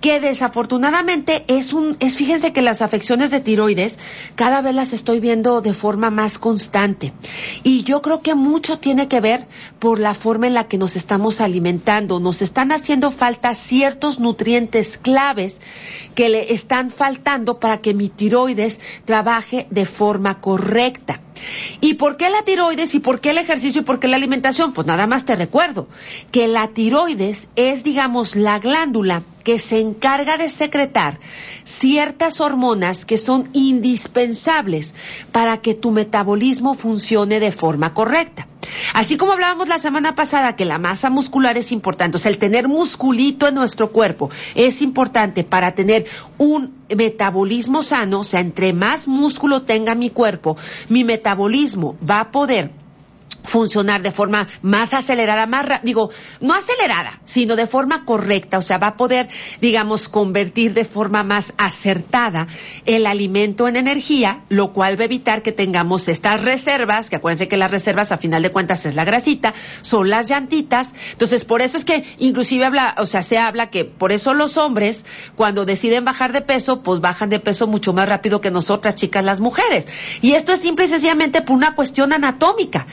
que 0.00 0.18
desafortunadamente 0.18 1.44
es 1.46 1.72
un, 1.72 1.96
es, 2.00 2.16
fíjense 2.16 2.52
que 2.52 2.60
las 2.60 2.82
afecciones 2.82 3.30
de 3.30 3.38
tiroides 3.38 4.00
cada 4.34 4.62
vez 4.62 4.74
las 4.74 4.92
estoy 4.92 5.20
viendo 5.20 5.60
de 5.60 5.74
forma 5.74 6.10
más 6.10 6.40
constante. 6.40 7.12
Y 7.62 7.84
yo 7.84 8.02
creo 8.02 8.20
que 8.20 8.34
mucho 8.34 8.80
tiene 8.80 9.06
que 9.06 9.20
ver 9.20 9.46
por 9.78 10.00
la 10.00 10.14
forma 10.14 10.48
en 10.48 10.54
la 10.54 10.64
que 10.64 10.76
nos 10.76 10.96
estamos 10.96 11.40
alimentando. 11.40 12.18
Nos 12.18 12.42
están 12.42 12.72
haciendo 12.72 13.12
falta 13.12 13.54
ciertos 13.54 14.18
nutrientes 14.18 14.98
claves 14.98 15.60
que 16.16 16.30
le 16.30 16.52
están 16.52 16.90
faltando 16.90 17.60
para 17.60 17.78
que 17.78 17.94
mi 17.94 18.08
tiroides 18.08 18.80
trabaje 19.04 19.68
de 19.70 19.86
forma 19.86 20.40
correcta. 20.40 21.20
¿Y 21.80 21.94
por 21.94 22.16
qué 22.16 22.30
la 22.30 22.42
tiroides 22.42 22.94
y 22.94 23.00
por 23.00 23.20
qué 23.20 23.30
el 23.30 23.38
ejercicio 23.38 23.82
y 23.82 23.84
por 23.84 24.00
qué 24.00 24.08
la 24.08 24.16
alimentación? 24.16 24.72
Pues 24.72 24.86
nada 24.86 25.06
más 25.06 25.24
te 25.24 25.36
recuerdo 25.36 25.88
que 26.32 26.48
la 26.48 26.68
tiroides 26.68 27.48
es, 27.56 27.84
digamos, 27.84 28.36
la 28.36 28.58
glándula 28.58 29.22
que 29.46 29.60
se 29.60 29.78
encarga 29.78 30.38
de 30.38 30.48
secretar 30.48 31.20
ciertas 31.62 32.40
hormonas 32.40 33.04
que 33.04 33.16
son 33.16 33.48
indispensables 33.52 34.92
para 35.30 35.58
que 35.58 35.72
tu 35.72 35.92
metabolismo 35.92 36.74
funcione 36.74 37.38
de 37.38 37.52
forma 37.52 37.94
correcta. 37.94 38.48
Así 38.92 39.16
como 39.16 39.30
hablábamos 39.30 39.68
la 39.68 39.78
semana 39.78 40.16
pasada 40.16 40.56
que 40.56 40.64
la 40.64 40.80
masa 40.80 41.10
muscular 41.10 41.56
es 41.56 41.70
importante, 41.70 42.16
o 42.16 42.18
sea, 42.18 42.32
el 42.32 42.38
tener 42.38 42.66
musculito 42.66 43.46
en 43.46 43.54
nuestro 43.54 43.92
cuerpo 43.92 44.30
es 44.56 44.82
importante 44.82 45.44
para 45.44 45.76
tener 45.76 46.06
un 46.38 46.74
metabolismo 46.96 47.84
sano, 47.84 48.22
o 48.22 48.24
sea, 48.24 48.40
entre 48.40 48.72
más 48.72 49.06
músculo 49.06 49.62
tenga 49.62 49.94
mi 49.94 50.10
cuerpo, 50.10 50.56
mi 50.88 51.04
metabolismo 51.04 51.96
va 52.04 52.18
a 52.18 52.32
poder 52.32 52.72
funcionar 53.46 54.02
de 54.02 54.12
forma 54.12 54.46
más 54.62 54.94
acelerada, 54.94 55.46
más 55.46 55.66
digo, 55.82 56.10
no 56.40 56.54
acelerada, 56.54 57.20
sino 57.24 57.56
de 57.56 57.66
forma 57.66 58.04
correcta, 58.04 58.58
o 58.58 58.62
sea, 58.62 58.78
va 58.78 58.88
a 58.88 58.96
poder, 58.96 59.28
digamos, 59.60 60.08
convertir 60.08 60.74
de 60.74 60.84
forma 60.84 61.22
más 61.22 61.54
acertada 61.56 62.46
el 62.84 63.06
alimento 63.06 63.68
en 63.68 63.76
energía, 63.76 64.40
lo 64.48 64.72
cual 64.72 64.98
va 64.98 65.02
a 65.02 65.06
evitar 65.06 65.42
que 65.42 65.52
tengamos 65.52 66.08
estas 66.08 66.42
reservas, 66.42 67.10
que 67.10 67.16
acuérdense 67.16 67.48
que 67.48 67.56
las 67.56 67.70
reservas 67.70 68.12
a 68.12 68.16
final 68.16 68.42
de 68.42 68.50
cuentas 68.50 68.86
es 68.86 68.94
la 68.94 69.04
grasita, 69.04 69.54
son 69.82 70.10
las 70.10 70.28
llantitas, 70.28 70.94
entonces 71.12 71.44
por 71.44 71.62
eso 71.62 71.76
es 71.76 71.84
que 71.84 72.04
inclusive 72.18 72.64
habla, 72.64 72.94
o 72.98 73.06
sea, 73.06 73.22
se 73.22 73.38
habla 73.38 73.70
que 73.70 73.84
por 73.84 74.12
eso 74.12 74.34
los 74.34 74.56
hombres 74.56 75.04
cuando 75.34 75.64
deciden 75.64 76.04
bajar 76.04 76.32
de 76.32 76.40
peso, 76.40 76.82
pues 76.82 77.00
bajan 77.00 77.30
de 77.30 77.40
peso 77.40 77.66
mucho 77.66 77.92
más 77.92 78.08
rápido 78.08 78.40
que 78.40 78.50
nosotras 78.50 78.96
chicas 78.96 79.24
las 79.24 79.40
mujeres. 79.40 79.88
Y 80.22 80.32
esto 80.32 80.52
es 80.52 80.60
simple 80.60 80.86
y 80.86 80.88
sencillamente 80.88 81.42
por 81.42 81.56
una 81.56 81.74
cuestión 81.74 82.12
anatómica 82.12 82.86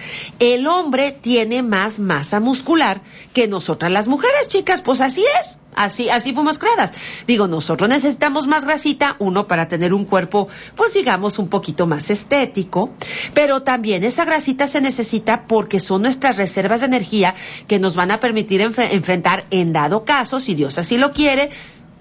el 0.44 0.68
hombre 0.68 1.12
tiene 1.12 1.64
más 1.64 2.00
masa 2.00 2.40
muscular 2.40 3.02
que 3.34 3.48
nosotras 3.48 3.92
las 3.92 4.08
mujeres, 4.08 4.48
chicas, 4.48 4.82
pues 4.82 5.02
así 5.02 5.24
es. 5.40 5.60
Así, 5.76 6.10
así 6.10 6.34
fuimos 6.34 6.60
creadas. 6.60 6.94
Digo, 7.26 7.48
nosotros 7.48 7.90
necesitamos 7.90 8.46
más 8.48 8.66
grasita, 8.66 9.16
uno, 9.20 9.48
para 9.48 9.68
tener 9.68 9.94
un 9.94 10.06
cuerpo, 10.06 10.48
pues 10.76 10.94
digamos, 10.94 11.40
un 11.40 11.48
poquito 11.50 11.88
más 11.88 12.10
estético, 12.10 12.92
pero 13.34 13.64
también 13.64 14.04
esa 14.04 14.26
grasita 14.26 14.68
se 14.68 14.82
necesita 14.82 15.48
porque 15.48 15.80
son 15.80 16.04
nuestras 16.04 16.38
reservas 16.38 16.82
de 16.82 16.88
energía 16.88 17.36
que 17.68 17.80
nos 17.80 17.96
van 17.96 18.12
a 18.12 18.20
permitir 18.20 18.62
enfrentar, 18.62 19.46
en 19.50 19.74
dado 19.74 20.06
caso, 20.06 20.40
si 20.40 20.54
Dios 20.56 20.78
así 20.78 20.98
lo 20.98 21.12
quiere, 21.12 21.50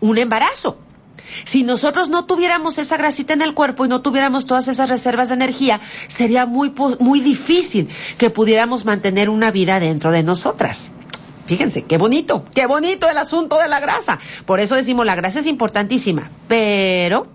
un 0.01 0.19
embarazo. 0.19 0.79
Si 1.45 1.63
nosotros 1.63 2.09
no 2.09 2.25
tuviéramos 2.25 2.79
esa 2.79 2.97
grasita 2.97 3.33
en 3.33 3.43
el 3.43 3.55
cuerpo 3.55 3.85
y 3.85 3.89
no 3.89 4.03
tuviéramos 4.03 4.47
todas 4.47 4.69
esas 4.69 4.89
reservas 4.89 5.29
de 5.29 5.35
energía, 5.35 5.81
sería 6.09 6.47
muy, 6.47 6.73
muy 6.99 7.21
difícil 7.21 7.89
que 8.19 8.31
pudiéramos 8.31 8.85
mantener 8.85 9.31
una 9.31 9.51
vida 9.51 9.81
dentro 9.81 10.11
de 10.11 10.23
nosotras. 10.23 10.91
Fíjense, 11.47 11.83
qué 11.85 11.99
bonito, 11.99 12.45
qué 12.55 12.67
bonito 12.67 13.09
el 13.09 13.19
asunto 13.19 13.59
de 13.59 13.69
la 13.69 13.81
grasa. 13.81 14.21
Por 14.47 14.61
eso 14.61 14.77
decimos, 14.77 15.05
la 15.05 15.17
grasa 15.17 15.41
es 15.41 15.47
importantísima, 15.47 16.31
pero 16.49 17.27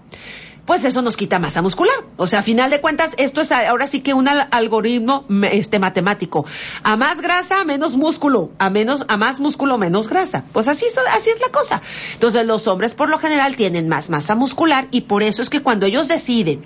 pues 0.67 0.83
eso 0.83 1.01
nos 1.01 1.15
quita 1.15 1.39
masa 1.39 1.62
muscular. 1.62 1.95
O 2.17 2.27
sea, 2.27 2.39
a 2.39 2.43
final 2.43 2.69
de 2.69 2.81
cuentas, 2.81 3.15
esto 3.17 3.39
es 3.39 3.53
ahora 3.53 3.88
sí 3.88 4.01
que 4.01 4.13
un 4.13 4.27
algoritmo 4.27 5.24
este, 5.50 5.79
matemático. 5.79 6.45
A 6.83 6.97
más 6.97 7.21
grasa, 7.21 7.63
menos 7.63 7.95
músculo. 7.95 8.51
A, 8.59 8.69
menos, 8.69 9.05
a 9.07 9.15
más 9.15 9.39
músculo, 9.39 9.77
menos 9.77 10.09
grasa. 10.09 10.43
Pues 10.51 10.67
así, 10.67 10.86
así 11.12 11.29
es 11.29 11.39
la 11.39 11.50
cosa. 11.53 11.81
Entonces, 12.15 12.45
los 12.45 12.67
hombres 12.67 12.93
por 12.93 13.07
lo 13.07 13.17
general 13.17 13.55
tienen 13.55 13.88
más 13.88 14.09
masa 14.09 14.36
muscular 14.36 14.89
y 14.91 15.01
por 15.01 15.24
eso 15.24 15.41
es 15.41 15.50
que 15.50 15.62
cuando 15.62 15.86
ellos 15.86 16.09
deciden 16.09 16.65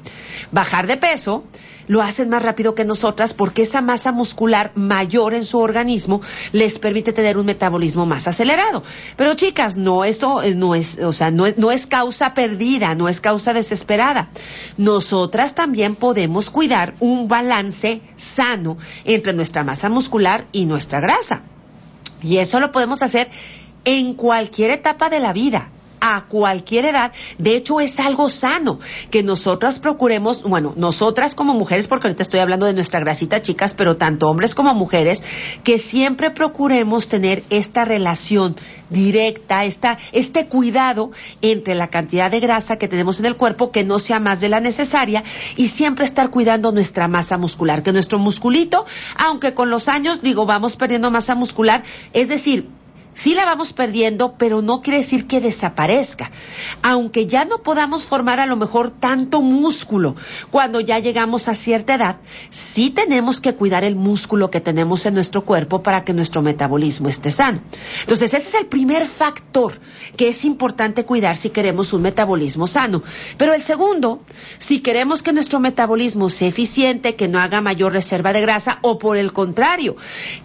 bajar 0.51 0.88
de 0.88 0.98
peso, 0.98 1.43
lo 1.88 2.02
hacen 2.02 2.30
más 2.30 2.44
rápido 2.44 2.76
que 2.76 2.86
nosotras 2.86 3.34
porque 3.34 3.64
esa 3.64 3.82
masa 3.82 4.12
muscular 4.12 4.72
mayor 4.76 5.34
en 5.34 5.44
su 5.44 5.60
organismo 5.60 6.22
les 6.52 6.80
permite 6.80 7.14
tener 7.14 7.38
un 7.38 7.46
metabolismo 7.46 8.06
más 8.06 8.28
acelerado. 8.28 8.84
Pero 9.18 9.34
chicas, 9.36 9.78
no 9.78 10.04
eso 10.04 10.42
eh, 10.44 10.56
no 10.56 10.76
es, 10.76 11.00
o 11.00 11.14
sea, 11.14 11.32
no 11.32 11.46
es, 11.46 11.58
no 11.58 11.72
es 11.72 11.88
causa 11.88 12.34
perdida, 12.34 12.96
no 12.96 13.10
es 13.10 13.22
causa 13.22 13.54
desesperada. 13.54 14.30
Nosotras 14.78 15.56
también 15.56 15.96
podemos 15.96 16.50
cuidar 16.50 16.94
un 17.00 17.28
balance 17.28 18.02
sano 18.16 18.78
entre 19.04 19.34
nuestra 19.34 19.64
masa 19.64 19.90
muscular 19.90 20.46
y 20.52 20.66
nuestra 20.66 21.00
grasa. 21.00 21.44
Y 22.22 22.38
eso 22.38 22.60
lo 22.60 22.72
podemos 22.72 23.02
hacer 23.02 23.30
en 23.84 24.14
cualquier 24.14 24.70
etapa 24.72 25.10
de 25.10 25.20
la 25.20 25.34
vida 25.34 25.70
a 26.01 26.25
cualquier 26.25 26.86
edad. 26.86 27.13
De 27.38 27.55
hecho, 27.55 27.79
es 27.79 28.00
algo 28.00 28.27
sano 28.27 28.79
que 29.10 29.24
nosotras 29.24 29.79
procuremos, 29.79 30.43
bueno, 30.43 30.74
nosotras 30.75 31.36
como 31.36 31.53
mujeres, 31.53 31.88
porque 31.88 32.08
ahorita 32.08 32.24
estoy 32.24 32.39
hablando 32.39 32.65
de 32.65 32.74
nuestra 32.74 33.00
grasita, 33.00 33.41
chicas, 33.41 33.74
pero 33.74 33.96
tanto 33.96 34.29
hombres 34.29 34.55
como 34.55 34.74
mujeres, 34.74 35.24
que 35.63 35.77
siempre 35.77 36.31
procuremos 36.31 37.08
tener 37.08 37.43
esta 37.50 37.86
relación 37.86 38.55
directa, 38.89 39.63
esta, 39.63 39.98
este 40.12 40.48
cuidado 40.48 41.12
entre 41.41 41.75
la 41.75 41.88
cantidad 41.88 42.29
de 42.29 42.39
grasa 42.39 42.77
que 42.77 42.88
tenemos 42.88 43.20
en 43.20 43.25
el 43.27 43.38
cuerpo, 43.38 43.72
que 43.72 43.84
no 43.84 44.00
sea 44.00 44.20
más 44.20 44.41
de 44.41 44.50
la 44.50 44.60
necesaria, 44.60 45.24
y 45.55 45.70
siempre 45.70 46.05
estar 46.05 46.29
cuidando 46.29 46.72
nuestra 46.72 47.08
masa 47.08 47.38
muscular, 47.38 47.84
que 47.84 47.93
nuestro 47.93 48.20
musculito, 48.20 48.86
aunque 49.15 49.53
con 49.53 49.70
los 49.70 49.88
años, 49.88 50.22
digo, 50.22 50.46
vamos 50.46 50.75
perdiendo 50.75 51.12
masa 51.12 51.36
muscular, 51.36 51.84
es 52.13 52.27
decir, 52.27 52.70
Sí 53.13 53.36
la 53.36 53.46
vamos 53.46 53.74
perdiendo, 53.74 54.36
pero 54.38 54.62
no 54.62 54.82
quiere 54.82 55.00
decir 55.00 55.27
que 55.27 55.41
desaparezca. 55.41 56.32
Aunque 56.82 57.27
ya 57.27 57.44
no 57.44 57.58
podamos 57.58 58.06
formar 58.06 58.39
a 58.39 58.46
lo 58.46 58.56
mejor 58.56 58.89
tanto 58.89 59.41
músculo 59.41 60.15
cuando 60.50 60.80
ya 60.80 60.98
llegamos 61.00 61.48
a 61.50 61.56
cierta 61.56 61.96
edad, 61.96 62.18
sí 62.50 62.89
tenemos 62.89 63.41
que 63.41 63.53
cuidar 63.53 63.84
el 63.84 63.96
músculo 63.96 64.50
que 64.50 64.62
tenemos 64.62 65.06
en 65.06 65.13
nuestro 65.13 65.44
cuerpo 65.44 65.84
para 65.84 66.06
que 66.06 66.13
nuestro 66.13 66.41
metabolismo 66.41 67.10
esté 67.10 67.32
sano. 67.32 67.62
Entonces, 68.01 68.34
ese 68.34 68.48
es 68.50 68.56
el 68.56 68.68
primer 68.68 69.06
factor 69.06 69.74
que 70.15 70.30
es 70.30 70.46
importante 70.46 71.06
cuidar 71.06 71.36
si 71.36 71.50
queremos 71.50 71.94
un 71.94 72.01
metabolismo 72.01 72.68
sano. 72.68 73.03
Pero 73.38 73.53
el 73.53 73.62
segundo, 73.62 74.22
si 74.58 74.80
queremos 74.80 75.22
que 75.22 75.34
nuestro 75.34 75.60
metabolismo 75.60 76.30
sea 76.30 76.48
eficiente, 76.48 77.15
que 77.15 77.27
no 77.27 77.39
haga 77.39 77.62
mayor 77.62 77.94
reserva 77.94 78.34
de 78.34 78.41
grasa 78.41 78.80
o 78.82 78.98
por 78.98 79.18
el 79.18 79.34
contrario, 79.34 79.96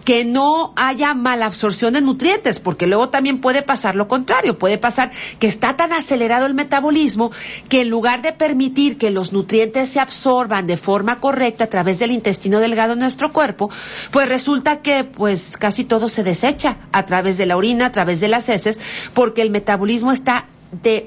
que 0.03 0.25
no 0.25 0.73
haya 0.75 1.13
mala 1.13 1.45
absorción 1.45 1.93
de 1.93 2.01
nutrientes, 2.01 2.56
porque 2.59 2.87
luego 2.87 3.09
también 3.09 3.39
puede 3.39 3.61
pasar 3.61 3.95
lo 3.95 4.07
contrario, 4.07 4.57
puede 4.57 4.77
pasar 4.77 5.11
que 5.39 5.47
está 5.47 5.75
tan 5.75 5.93
acelerado 5.93 6.45
el 6.45 6.53
metabolismo 6.53 7.31
que 7.69 7.81
en 7.81 7.89
lugar 7.89 8.21
de 8.21 8.33
permitir 8.33 8.97
que 8.97 9.11
los 9.11 9.33
nutrientes 9.33 9.89
se 9.89 9.99
absorban 9.99 10.67
de 10.67 10.77
forma 10.77 11.19
correcta 11.19 11.65
a 11.65 11.67
través 11.67 11.99
del 11.99 12.11
intestino 12.11 12.59
delgado 12.59 12.93
en 12.93 12.99
nuestro 12.99 13.31
cuerpo, 13.31 13.69
pues 14.11 14.29
resulta 14.29 14.81
que 14.81 15.03
pues 15.03 15.57
casi 15.57 15.83
todo 15.83 16.09
se 16.09 16.23
desecha 16.23 16.77
a 16.91 17.05
través 17.05 17.37
de 17.37 17.45
la 17.45 17.57
orina, 17.57 17.87
a 17.87 17.91
través 17.91 18.19
de 18.19 18.27
las 18.27 18.49
heces, 18.49 18.79
porque 19.13 19.41
el 19.41 19.49
metabolismo 19.49 20.11
está 20.11 20.45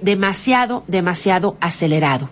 demasiado, 0.02 0.84
demasiado 0.86 1.56
acelerado. 1.60 2.28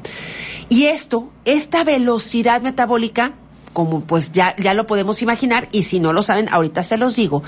Y 0.68 0.84
esto, 0.84 1.30
esta 1.44 1.84
velocidad 1.84 2.60
metabólica, 2.60 3.32
como 3.78 4.00
pues 4.00 4.32
ya, 4.32 4.56
ya 4.56 4.75
lo 4.75 4.88
podemos 4.88 5.23
imaginar, 5.23 5.68
y 5.70 5.85
si 5.85 6.00
no 6.00 6.12
lo 6.12 6.23
saben, 6.23 6.49
ahorita 6.50 6.82
se 6.82 6.97
los 6.97 7.14
digo, 7.14 7.44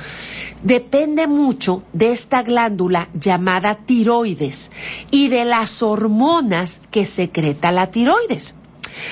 depende 0.63 1.27
mucho 1.27 1.83
de 1.93 2.13
esta 2.13 2.45
glándula 2.45 3.09
llamada 3.15 3.79
tiroides 3.85 4.71
y 5.11 5.27
de 5.27 5.45
las 5.45 5.83
hormonas 5.83 6.83
que 6.93 7.05
secreta 7.05 7.73
la 7.73 7.89
tiroides. 7.89 8.55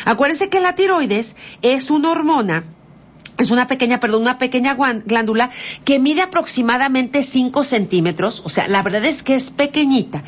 Acuérdense 0.04 0.48
que 0.48 0.60
la 0.60 0.76
tiroides 0.76 1.34
es 1.60 1.90
una 1.90 2.12
hormona 2.12 2.62
es 3.37 3.50
una 3.52 3.66
pequeña, 3.66 4.00
perdón, 4.00 4.22
una 4.22 4.38
pequeña 4.38 4.76
glándula 5.04 5.50
que 5.84 5.98
mide 5.98 6.22
aproximadamente 6.22 7.22
5 7.22 7.62
centímetros, 7.64 8.42
o 8.44 8.48
sea, 8.48 8.66
la 8.66 8.82
verdad 8.82 9.04
es 9.04 9.22
que 9.22 9.37
es 9.37 9.50
pequeñita, 9.50 10.25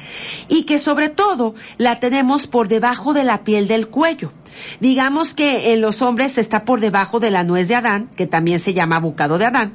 y 0.49 0.63
que 0.63 0.79
sobre 0.79 1.09
todo 1.09 1.57
la 1.77 1.99
tenemos 1.99 2.47
por 2.47 2.69
debajo 2.69 3.13
de 3.13 3.25
la 3.25 3.43
piel 3.43 3.67
del 3.67 3.89
cuello. 3.89 4.33
Digamos 4.81 5.35
que 5.35 5.73
en 5.73 5.81
los 5.81 6.03
hombres 6.03 6.39
está 6.39 6.65
por 6.65 6.81
debajo 6.81 7.21
de 7.21 7.31
la 7.31 7.45
nuez 7.45 7.69
de 7.69 7.75
Adán, 7.75 8.09
que 8.17 8.27
también 8.27 8.61
se 8.61 8.75
llama 8.75 9.01
bucado 9.01 9.39
de 9.39 9.47
Adán, 9.47 9.75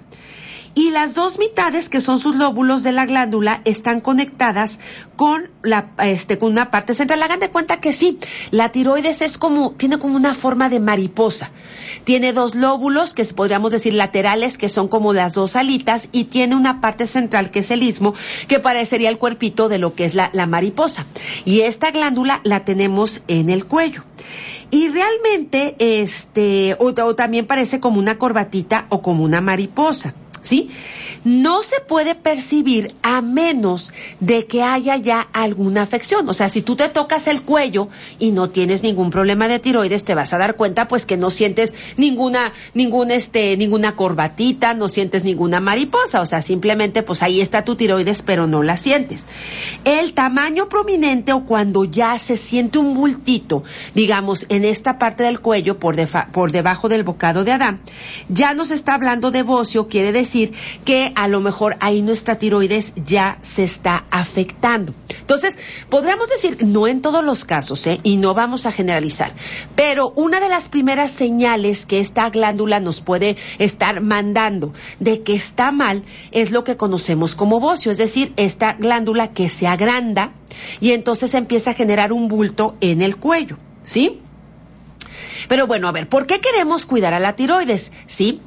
y 0.75 0.91
las 0.91 1.13
dos 1.13 1.39
mitades, 1.39 1.87
que 1.87 2.01
son 2.01 2.19
sus 2.19 2.35
lóbulos 2.35 2.83
de 2.83 2.91
la 2.91 3.05
glándula, 3.05 3.61
están 3.63 4.01
conectadas 4.01 4.77
con 5.15 5.49
la, 5.63 5.91
este, 6.03 6.37
con 6.37 6.51
una 6.51 6.69
parte 6.69 6.93
central. 6.93 7.23
Hagan 7.23 7.39
de 7.39 7.49
cuenta 7.49 7.79
que 7.79 7.93
sí, 7.93 8.19
la 8.51 8.73
tiroides 8.73 9.21
es 9.21 9.37
como, 9.37 9.71
tiene 9.71 9.97
como 9.97 10.17
una 10.17 10.35
forma 10.35 10.67
de 10.67 10.81
mariposa. 10.81 11.49
Tiene 12.03 12.33
dos 12.33 12.55
lóbulos, 12.55 13.13
que 13.13 13.23
podríamos 13.23 13.71
decir 13.71 13.93
laterales, 13.93 14.57
que 14.57 14.67
son 14.67 14.89
como 14.89 15.13
las 15.13 15.33
dos 15.33 15.55
alitas, 15.55 16.09
y 16.11 16.25
tiene 16.25 16.57
una 16.57 16.81
parte 16.81 17.05
central, 17.05 17.51
que 17.51 17.59
es 17.59 17.71
el 17.71 17.81
istmo, 17.81 18.13
que 18.49 18.59
parecería 18.59 19.09
el 19.09 19.17
cuerpito 19.17 19.69
de 19.69 19.79
lo 19.79 19.95
que 19.95 20.03
es 20.03 20.13
la, 20.13 20.29
mariposa. 20.45 21.05
Y 21.45 21.61
esta 21.61 21.91
glándula 21.91 22.41
la 22.43 22.65
tenemos 22.65 23.21
en 23.29 23.49
el 23.49 23.65
cuello. 23.65 24.03
Y 24.71 24.89
realmente, 24.89 25.75
este, 25.79 26.75
o 26.79 26.93
también 27.15 27.45
parece 27.45 27.79
como 27.79 27.97
una 27.97 28.17
corbatita 28.17 28.87
o 28.89 29.01
como 29.01 29.23
una 29.23 29.39
mariposa. 29.39 30.13
¿Sí? 30.45 30.69
No 31.23 31.63
se 31.63 31.81
puede 31.81 32.13
percibir 32.13 32.93
a 33.01 33.21
menos 33.21 33.91
de 34.19 34.45
que 34.45 34.61
haya 34.61 34.95
ya 34.95 35.21
alguna 35.33 35.81
afección. 35.81 36.29
O 36.29 36.33
sea, 36.33 36.49
si 36.49 36.61
tú 36.61 36.75
te 36.75 36.87
tocas 36.87 37.27
el 37.27 37.41
cuello 37.41 37.89
y 38.19 38.31
no 38.31 38.51
tienes 38.51 38.83
ningún 38.83 39.09
problema 39.09 39.47
de 39.47 39.57
tiroides, 39.57 40.03
te 40.03 40.13
vas 40.13 40.33
a 40.33 40.37
dar 40.37 40.55
cuenta 40.55 40.87
pues 40.87 41.05
que 41.05 41.17
no 41.17 41.31
sientes 41.31 41.73
ninguna, 41.97 42.53
ningún 42.75 43.09
este, 43.09 43.57
ninguna 43.57 43.95
corbatita, 43.95 44.75
no 44.75 44.87
sientes 44.87 45.23
ninguna 45.23 45.59
mariposa. 45.59 46.21
O 46.21 46.25
sea, 46.27 46.43
simplemente 46.43 47.01
pues 47.01 47.23
ahí 47.23 47.41
está 47.41 47.65
tu 47.65 47.75
tiroides, 47.75 48.21
pero 48.21 48.45
no 48.45 48.61
la 48.61 48.77
sientes. 48.77 49.25
El 49.83 50.13
tamaño 50.13 50.69
prominente 50.69 51.33
o 51.33 51.45
cuando 51.45 51.85
ya 51.85 52.19
se 52.19 52.37
siente 52.37 52.77
un 52.77 52.93
bultito, 52.93 53.63
digamos, 53.95 54.45
en 54.49 54.63
esta 54.63 54.99
parte 54.99 55.23
del 55.23 55.39
cuello 55.39 55.79
por, 55.79 55.95
por 56.31 56.51
debajo 56.51 56.87
del 56.87 57.03
bocado 57.03 57.43
de 57.43 57.51
Adán, 57.51 57.81
ya 58.29 58.53
nos 58.53 58.69
está 58.69 58.93
hablando 58.93 59.31
de 59.31 59.41
bocio, 59.41 59.87
quiere 59.87 60.11
decir 60.11 60.34
que 60.83 61.11
a 61.15 61.27
lo 61.27 61.39
mejor 61.39 61.77
ahí 61.79 62.01
nuestra 62.01 62.37
tiroides 62.37 62.93
ya 62.95 63.39
se 63.41 63.63
está 63.63 64.05
afectando. 64.11 64.93
Entonces, 65.19 65.57
podríamos 65.89 66.29
decir, 66.29 66.65
no 66.65 66.87
en 66.87 67.01
todos 67.01 67.23
los 67.23 67.45
casos, 67.45 67.85
¿eh? 67.87 67.99
y 68.03 68.17
no 68.17 68.33
vamos 68.33 68.65
a 68.65 68.71
generalizar, 68.71 69.33
pero 69.75 70.11
una 70.15 70.39
de 70.39 70.49
las 70.49 70.67
primeras 70.67 71.11
señales 71.11 71.85
que 71.85 71.99
esta 71.99 72.29
glándula 72.29 72.79
nos 72.79 73.01
puede 73.01 73.37
estar 73.59 74.01
mandando 74.01 74.73
de 74.99 75.23
que 75.23 75.33
está 75.33 75.71
mal 75.71 76.03
es 76.31 76.51
lo 76.51 76.63
que 76.63 76.77
conocemos 76.77 77.35
como 77.35 77.59
bocio, 77.59 77.91
es 77.91 77.97
decir, 77.97 78.33
esta 78.37 78.73
glándula 78.73 79.29
que 79.29 79.49
se 79.49 79.67
agranda 79.67 80.31
y 80.79 80.91
entonces 80.91 81.33
empieza 81.33 81.71
a 81.71 81.73
generar 81.73 82.11
un 82.11 82.27
bulto 82.27 82.75
en 82.81 83.01
el 83.01 83.17
cuello, 83.17 83.57
¿sí? 83.83 84.21
Pero 85.47 85.67
bueno, 85.67 85.87
a 85.87 85.91
ver, 85.91 86.09
¿por 86.09 86.25
qué 86.25 86.39
queremos 86.39 86.85
cuidar 86.85 87.13
a 87.13 87.19
la 87.19 87.35
tiroides? 87.35 87.91
¿Sí? 88.07 88.41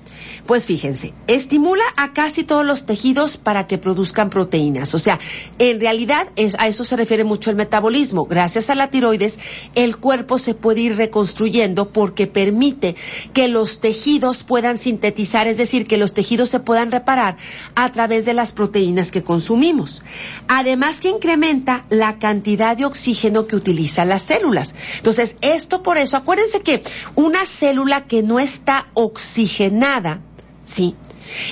Pues 0.48 0.64
fíjense, 0.64 1.12
estimula 1.26 1.84
a 1.98 2.14
casi 2.14 2.42
todos 2.42 2.64
los 2.64 2.86
tejidos 2.86 3.36
para 3.36 3.66
que 3.66 3.76
produzcan 3.76 4.30
proteínas. 4.30 4.94
O 4.94 4.98
sea, 4.98 5.20
en 5.58 5.78
realidad 5.78 6.28
a 6.58 6.68
eso 6.68 6.84
se 6.84 6.96
refiere 6.96 7.22
mucho 7.22 7.50
el 7.50 7.56
metabolismo. 7.56 8.24
Gracias 8.24 8.70
a 8.70 8.74
la 8.74 8.88
tiroides, 8.88 9.38
el 9.74 9.98
cuerpo 9.98 10.38
se 10.38 10.54
puede 10.54 10.80
ir 10.80 10.96
reconstruyendo 10.96 11.90
porque 11.90 12.26
permite 12.26 12.96
que 13.34 13.46
los 13.48 13.82
tejidos 13.82 14.42
puedan 14.42 14.78
sintetizar, 14.78 15.46
es 15.48 15.58
decir, 15.58 15.86
que 15.86 15.98
los 15.98 16.14
tejidos 16.14 16.48
se 16.48 16.60
puedan 16.60 16.92
reparar 16.92 17.36
a 17.74 17.92
través 17.92 18.24
de 18.24 18.32
las 18.32 18.52
proteínas 18.52 19.10
que 19.10 19.22
consumimos. 19.22 20.02
Además 20.48 21.02
que 21.02 21.10
incrementa 21.10 21.84
la 21.90 22.18
cantidad 22.18 22.74
de 22.74 22.86
oxígeno 22.86 23.46
que 23.46 23.56
utilizan 23.56 24.08
las 24.08 24.22
células. 24.22 24.74
Entonces, 24.96 25.36
esto 25.42 25.82
por 25.82 25.98
eso, 25.98 26.16
acuérdense 26.16 26.62
que 26.62 26.82
una 27.16 27.44
célula 27.44 28.06
que 28.06 28.22
no 28.22 28.38
está 28.40 28.86
oxigenada, 28.94 30.22
¿sí? 30.68 30.94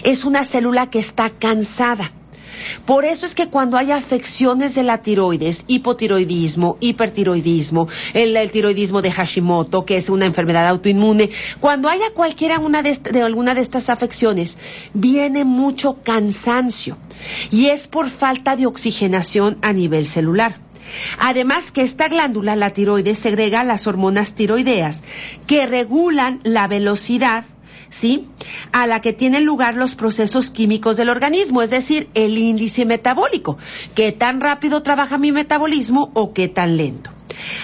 Es 0.03 0.25
una 0.25 0.45
célula 0.45 0.91
que 0.91 0.99
está 0.99 1.31
cansada. 1.31 2.13
Por 2.85 3.05
eso 3.05 3.27
es 3.27 3.35
que 3.35 3.49
cuando 3.49 3.77
hay 3.77 3.93
afecciones 3.93 4.75
de 4.75 4.83
la 4.83 4.99
tiroides, 4.99 5.65
hipotiroidismo, 5.69 6.79
hipertiroidismo, 6.81 7.89
el, 8.13 8.51
tiroidismo 8.51 9.03
de 9.03 9.13
Hashimoto, 9.13 9.85
que 9.85 9.97
es 9.97 10.09
una 10.09 10.27
enfermedad 10.27 10.69
autoinmune, 10.69 11.31
cuando 11.61 11.89
haya 11.89 12.11
cualquiera 12.15 12.59
una 12.59 12.83
de, 12.83 12.97
de 12.97 13.23
alguna 13.23 13.55
de 13.55 13.61
estas 13.61 13.91
afecciones, 13.91 14.59
viene 14.95 15.45
mucho 15.45 15.99
cansancio 16.03 16.99
y 17.51 17.67
es 17.67 17.87
por 17.87 18.09
falta 18.09 18.57
de 18.57 18.67
oxigenación 18.67 19.59
a 19.63 19.73
nivel 19.73 20.07
celular. 20.07 20.67
Además 21.19 21.73
que 21.73 21.83
esta 21.83 22.09
glándula, 22.09 22.57
la 22.57 22.71
tiroides, 22.71 23.19
segrega 23.19 23.65
las 23.65 23.87
hormonas 23.87 24.33
tiroideas 24.33 25.03
que 25.47 25.67
regulan 25.67 26.41
la 26.45 26.69
velocidad 26.69 27.45
¿sí? 27.89 28.29
A 28.73 28.87
la 28.87 29.01
que 29.01 29.13
tienen 29.13 29.45
lugar 29.45 29.75
los 29.75 29.95
procesos 29.95 30.51
químicos 30.51 30.97
del 30.97 31.09
organismo, 31.09 31.63
es 31.63 31.71
decir, 31.71 32.09
el 32.15 32.39
índice 32.39 32.85
metabólico, 32.85 33.59
qué 33.95 34.13
tan 34.13 34.41
rápido 34.41 34.83
trabaja 34.83 35.19
mi 35.19 35.33
metabolismo 35.33 36.11
o 36.15 36.33
qué 36.33 36.49
tan 36.49 36.77
lento. 36.77 37.11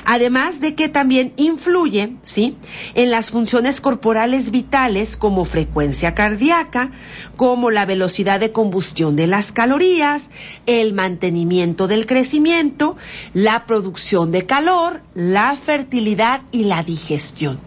Además 0.05 0.61
de 0.61 0.75
que 0.75 0.89
también 0.89 1.33
influye, 1.37 2.17
¿sí? 2.23 2.57
En 2.95 3.11
las 3.11 3.31
funciones 3.31 3.81
corporales 3.81 4.51
vitales 4.51 5.17
como 5.17 5.45
frecuencia 5.45 6.15
cardíaca, 6.15 6.91
como 7.37 7.71
la 7.71 7.87
velocidad 7.87 8.41
de 8.41 8.53
combustión 8.53 9.17
de 9.17 9.27
las 9.27 9.53
calorías, 9.53 10.31
el 10.67 10.93
mantenimiento 10.93 11.89
del 11.89 12.07
crecimiento, 12.07 12.97
la 13.35 13.67
producción 13.67 14.33
de 14.33 14.47
calor, 14.47 15.01
la 15.15 15.57
fertilidad 15.57 16.43
y 16.51 16.65
la 16.65 16.83
digestión 16.83 17.61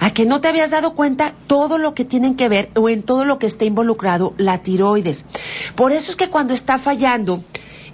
a 0.00 0.10
que 0.12 0.26
no 0.26 0.40
te 0.40 0.48
habías 0.48 0.70
dado 0.70 0.94
cuenta 0.94 1.34
todo 1.46 1.78
lo 1.78 1.94
que 1.94 2.04
tienen 2.04 2.36
que 2.36 2.48
ver 2.48 2.70
o 2.74 2.88
en 2.88 3.02
todo 3.02 3.24
lo 3.24 3.38
que 3.38 3.46
está 3.46 3.64
involucrado 3.64 4.34
la 4.36 4.62
tiroides. 4.62 5.26
Por 5.74 5.92
eso 5.92 6.10
es 6.10 6.16
que 6.16 6.30
cuando 6.30 6.54
está 6.54 6.78
fallando 6.78 7.42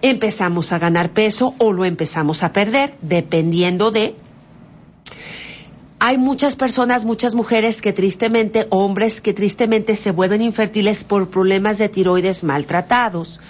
empezamos 0.02 0.72
a 0.72 0.78
ganar 0.78 1.10
peso 1.10 1.54
o 1.58 1.72
lo 1.72 1.84
empezamos 1.84 2.42
a 2.42 2.52
perder, 2.52 2.94
dependiendo 3.00 3.90
de 3.90 4.16
hay 6.04 6.18
muchas 6.18 6.56
personas, 6.56 7.04
muchas 7.04 7.32
mujeres 7.32 7.80
que 7.80 7.92
tristemente, 7.92 8.66
hombres 8.70 9.20
que 9.20 9.32
tristemente 9.32 9.94
se 9.94 10.10
vuelven 10.10 10.42
infértiles 10.42 11.04
por 11.04 11.30
problemas 11.30 11.78
de 11.78 11.88
tiroides 11.88 12.42
maltratados 12.42 13.40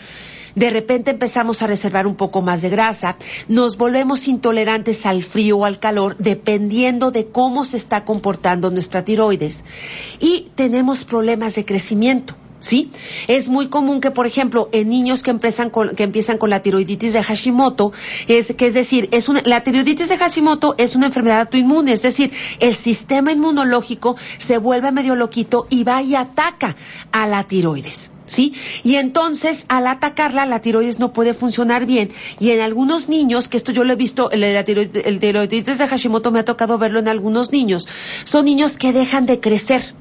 de 0.55 0.71
repente 0.71 1.11
empezamos 1.11 1.63
a 1.63 1.67
reservar 1.67 2.07
un 2.07 2.17
poco 2.17 2.43
más 2.43 2.63
de 2.63 2.71
grasa, 2.71 3.17
nos 3.49 3.77
volvemos 3.77 4.29
intolerantes 4.29 5.07
al 5.07 5.25
frío 5.25 5.59
o 5.59 5.65
al 5.65 5.79
calor 5.79 6.17
dependiendo 6.19 7.11
de 7.11 7.27
cómo 7.27 7.65
se 7.65 7.77
está 7.77 8.05
comportando 8.05 8.71
nuestra 8.71 9.05
tiroides 9.05 9.65
y 10.21 10.51
tenemos 10.55 11.05
problemas 11.05 11.55
de 11.55 11.65
crecimiento. 11.65 12.35
¿sí? 12.62 12.91
Es 13.29 13.49
muy 13.49 13.69
común 13.69 14.01
que, 14.01 14.11
por 14.11 14.27
ejemplo, 14.27 14.69
en 14.73 14.88
niños 14.88 15.23
que 15.23 15.31
empiezan 15.31 15.69
con, 15.69 15.91
que 15.91 16.05
empiezan 16.05 16.38
con 16.38 16.49
la 16.49 16.61
tiroiditis 16.61 17.12
de 17.12 17.23
Hashimoto, 17.23 17.93
es 18.29 18.55
que 18.55 18.67
es 18.67 18.75
decir, 18.75 19.09
es 19.12 19.29
una, 19.29 19.43
la 19.45 19.62
tiroiditis 19.62 20.09
de 20.09 20.17
Hashimoto 20.17 20.75
es 20.79 20.97
una 20.97 21.07
enfermedad 21.07 21.41
autoinmune, 21.41 21.93
es 21.93 22.03
decir, 22.03 22.33
el 22.61 22.75
sistema 22.75 23.33
inmunológico 23.33 24.17
se 24.38 24.59
vuelve 24.59 24.93
medio 24.93 25.17
loquito 25.17 25.67
y 25.69 25.85
va 25.85 26.03
y 26.03 26.15
ataca 26.15 26.77
a 27.11 27.27
la 27.27 27.45
tiroides. 27.45 28.12
¿Sí? 28.33 28.55
Y 28.83 28.97
entonces, 28.97 29.64
al 29.68 29.87
atacarla, 29.87 30.47
la 30.47 30.61
tiroides 30.61 30.99
no 30.99 31.12
puede 31.12 31.35
funcionar 31.35 31.87
bien. 31.87 32.11
Y 32.40 32.51
en 32.51 32.61
algunos 32.61 33.09
niños, 33.09 33.49
que 33.49 33.57
esto 33.57 33.73
yo 33.73 33.85
lo 33.85 33.92
he 33.92 33.97
visto, 33.97 34.31
el, 34.31 35.18
tiroiditis 35.21 35.79
de 35.79 35.87
Hashimoto 35.87 36.31
me 36.31 36.40
ha 36.40 36.45
tocado 36.45 36.79
verlo 36.79 36.99
en 36.99 37.09
algunos 37.09 37.53
niños, 37.53 37.87
son 38.25 38.47
niños 38.47 38.79
que 38.79 38.92
dejan 38.92 39.27
de 39.27 39.40
crecer. 39.40 39.95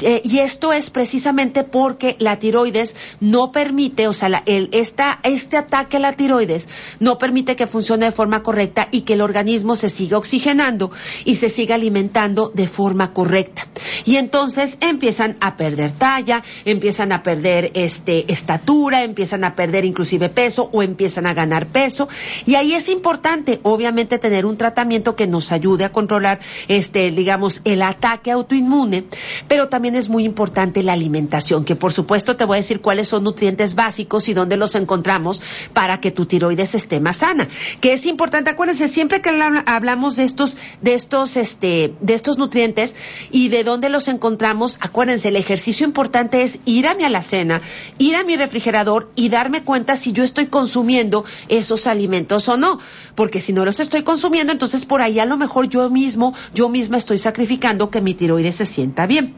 Eh, 0.00 0.22
y 0.24 0.38
esto 0.38 0.72
es 0.72 0.90
precisamente 0.90 1.64
porque 1.64 2.16
la 2.18 2.38
tiroides 2.38 2.96
no 3.20 3.52
permite, 3.52 4.08
o 4.08 4.12
sea, 4.12 4.42
el, 4.46 4.70
este 4.72 5.56
ataque 5.56 5.96
a 5.96 6.00
la 6.00 6.12
tiroides 6.12 6.68
no 7.00 7.18
permite 7.18 7.56
que 7.56 7.66
funcione 7.66 8.06
de 8.06 8.12
forma 8.12 8.42
correcta 8.42 8.88
y 8.90 9.02
que 9.02 9.14
el 9.14 9.20
organismo 9.20 9.76
se 9.76 9.88
siga 9.88 10.18
oxigenando 10.18 10.90
y 11.24 11.36
se 11.36 11.48
siga 11.48 11.74
alimentando 11.74 12.50
de 12.54 12.68
forma 12.68 13.12
correcta. 13.12 13.66
Y 14.04 14.16
entonces 14.16 14.76
empiezan 14.80 15.36
a 15.40 15.56
perder 15.56 15.92
talla, 15.92 16.42
empiezan 16.64 17.12
a 17.12 17.22
perder 17.22 17.70
este, 17.74 18.30
estatura, 18.32 19.04
empiezan 19.04 19.44
a 19.44 19.54
perder 19.54 19.84
inclusive 19.84 20.28
peso 20.28 20.68
o 20.72 20.82
empiezan 20.82 21.26
a 21.26 21.34
ganar 21.34 21.66
peso. 21.66 22.08
Y 22.46 22.54
ahí 22.54 22.74
es 22.74 22.88
importante, 22.88 23.60
obviamente, 23.62 24.18
tener 24.18 24.46
un 24.46 24.56
tratamiento 24.56 25.16
que 25.16 25.26
nos 25.26 25.52
ayude 25.52 25.84
a 25.84 25.92
controlar, 25.92 26.40
este, 26.68 27.10
digamos, 27.10 27.60
el 27.64 27.82
ataque 27.82 28.30
autoinmune, 28.30 29.04
pero 29.46 29.67
también 29.68 29.96
es 29.96 30.08
muy 30.08 30.24
importante 30.24 30.82
la 30.82 30.92
alimentación, 30.92 31.64
que 31.64 31.76
por 31.76 31.92
supuesto 31.92 32.36
te 32.36 32.44
voy 32.44 32.56
a 32.56 32.60
decir 32.60 32.80
cuáles 32.80 33.08
son 33.08 33.24
nutrientes 33.24 33.74
básicos 33.74 34.28
y 34.28 34.34
dónde 34.34 34.56
los 34.56 34.74
encontramos 34.74 35.42
para 35.72 36.00
que 36.00 36.10
tu 36.10 36.26
tiroides 36.26 36.74
esté 36.74 37.00
más 37.00 37.18
sana. 37.18 37.48
Que 37.80 37.92
es 37.92 38.06
importante, 38.06 38.50
acuérdense, 38.50 38.88
siempre 38.88 39.22
que 39.22 39.30
hablamos 39.66 40.16
de 40.16 40.24
estos, 40.24 40.56
de 40.80 40.94
estos, 40.94 41.36
este, 41.36 41.94
de 42.00 42.14
estos 42.14 42.38
nutrientes 42.38 42.96
y 43.30 43.48
de 43.48 43.64
dónde 43.64 43.88
los 43.88 44.08
encontramos, 44.08 44.78
acuérdense, 44.80 45.28
el 45.28 45.36
ejercicio 45.36 45.86
importante 45.86 46.42
es 46.42 46.60
ir 46.64 46.86
a 46.86 46.94
mi 46.94 47.04
alacena, 47.04 47.60
ir 47.98 48.16
a 48.16 48.24
mi 48.24 48.36
refrigerador 48.36 49.10
y 49.14 49.28
darme 49.28 49.62
cuenta 49.62 49.96
si 49.96 50.12
yo 50.12 50.24
estoy 50.24 50.46
consumiendo 50.46 51.24
esos 51.48 51.86
alimentos 51.86 52.48
o 52.48 52.56
no. 52.56 52.78
Porque 53.14 53.40
si 53.40 53.52
no 53.52 53.64
los 53.64 53.80
estoy 53.80 54.02
consumiendo, 54.02 54.52
entonces 54.52 54.84
por 54.84 55.02
ahí 55.02 55.18
a 55.18 55.24
lo 55.24 55.36
mejor 55.36 55.68
yo 55.68 55.88
mismo, 55.90 56.34
yo 56.54 56.68
misma 56.68 56.96
estoy 56.96 57.18
sacrificando 57.18 57.90
que 57.90 58.00
mi 58.00 58.14
tiroides 58.14 58.56
se 58.56 58.66
sienta 58.66 59.06
bien. 59.06 59.34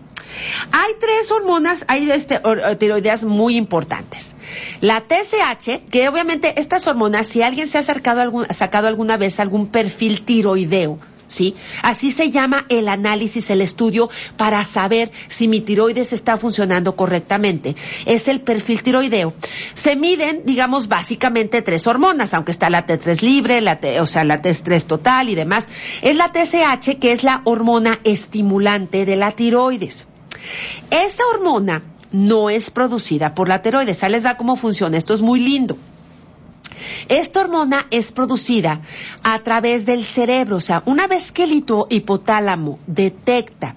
Hay 0.73 0.93
tres 1.01 1.31
hormonas, 1.31 1.85
hay 1.88 2.11
este, 2.11 2.37
eh, 2.37 2.77
tiroideas 2.77 3.25
muy 3.25 3.57
importantes. 3.57 4.35
La 4.81 5.01
TSH, 5.01 5.90
que 5.90 6.09
obviamente 6.09 6.61
estas 6.61 6.87
hormonas, 6.87 7.27
si 7.27 7.43
alguien 7.43 7.69
se 7.69 7.79
ha 7.79 7.81
acercado 7.81 8.47
sacado 8.51 8.88
alguna 8.88 9.16
vez 9.16 9.40
algún 9.40 9.69
perfil 9.69 10.23
tiroideo, 10.25 10.99
¿sí? 11.31 11.55
Así 11.83 12.11
se 12.11 12.31
llama 12.31 12.66
el 12.69 12.88
análisis, 12.88 13.51
el 13.51 13.62
estudio 13.62 14.11
para 14.37 14.62
saber 14.64 15.11
si 15.29 15.49
mi 15.49 15.61
tiroides 15.61 16.12
está 16.12 16.37
funcionando 16.37 16.97
correctamente. 16.97 17.77
Es 18.05 18.29
el 18.29 18.40
perfil 18.40 18.83
tiroideo. 18.83 19.33
Se 19.75 19.97
miden, 19.97 20.43
digamos, 20.45 20.88
básicamente 20.88 21.62
tres 21.62 21.87
hormonas, 21.87 22.35
aunque 22.35 22.53
está 22.53 22.69
la 22.69 22.87
T3 22.87 23.23
libre, 23.23 23.61
la 23.61 23.81
T, 23.81 24.01
o 24.01 24.07
sea, 24.07 24.25
la 24.25 24.43
T3 24.43 24.85
total 24.85 25.29
y 25.29 25.35
demás. 25.35 25.69
Es 26.03 26.16
la 26.16 26.33
TSH, 26.33 26.99
que 26.99 27.12
es 27.12 27.23
la 27.23 27.40
hormona 27.45 28.01
estimulante 28.05 29.07
de 29.07 29.16
la 29.16 29.33
tiroides. 29.33 30.07
Esa 30.90 31.22
hormona 31.35 31.83
no 32.12 32.50
es 32.50 32.70
producida 32.70 33.35
por 33.35 33.48
la 33.48 33.62
tiroides. 33.62 34.03
Ahí 34.03 34.12
les 34.12 34.24
va 34.24 34.37
cómo 34.37 34.57
funciona. 34.57 34.96
Esto 34.96 35.14
es 35.14 35.22
muy 35.22 35.40
lindo. 35.40 35.76
Esta 37.09 37.40
hormona 37.40 37.87
es 37.90 38.12
producida 38.12 38.81
a 39.22 39.38
través 39.40 39.85
del 39.85 40.05
cerebro, 40.05 40.57
o 40.57 40.61
sea, 40.61 40.83
una 40.87 41.07
vez 41.07 41.33
que 41.33 41.44
el 41.44 41.64
hipotálamo 41.88 42.79
detecta 42.87 43.74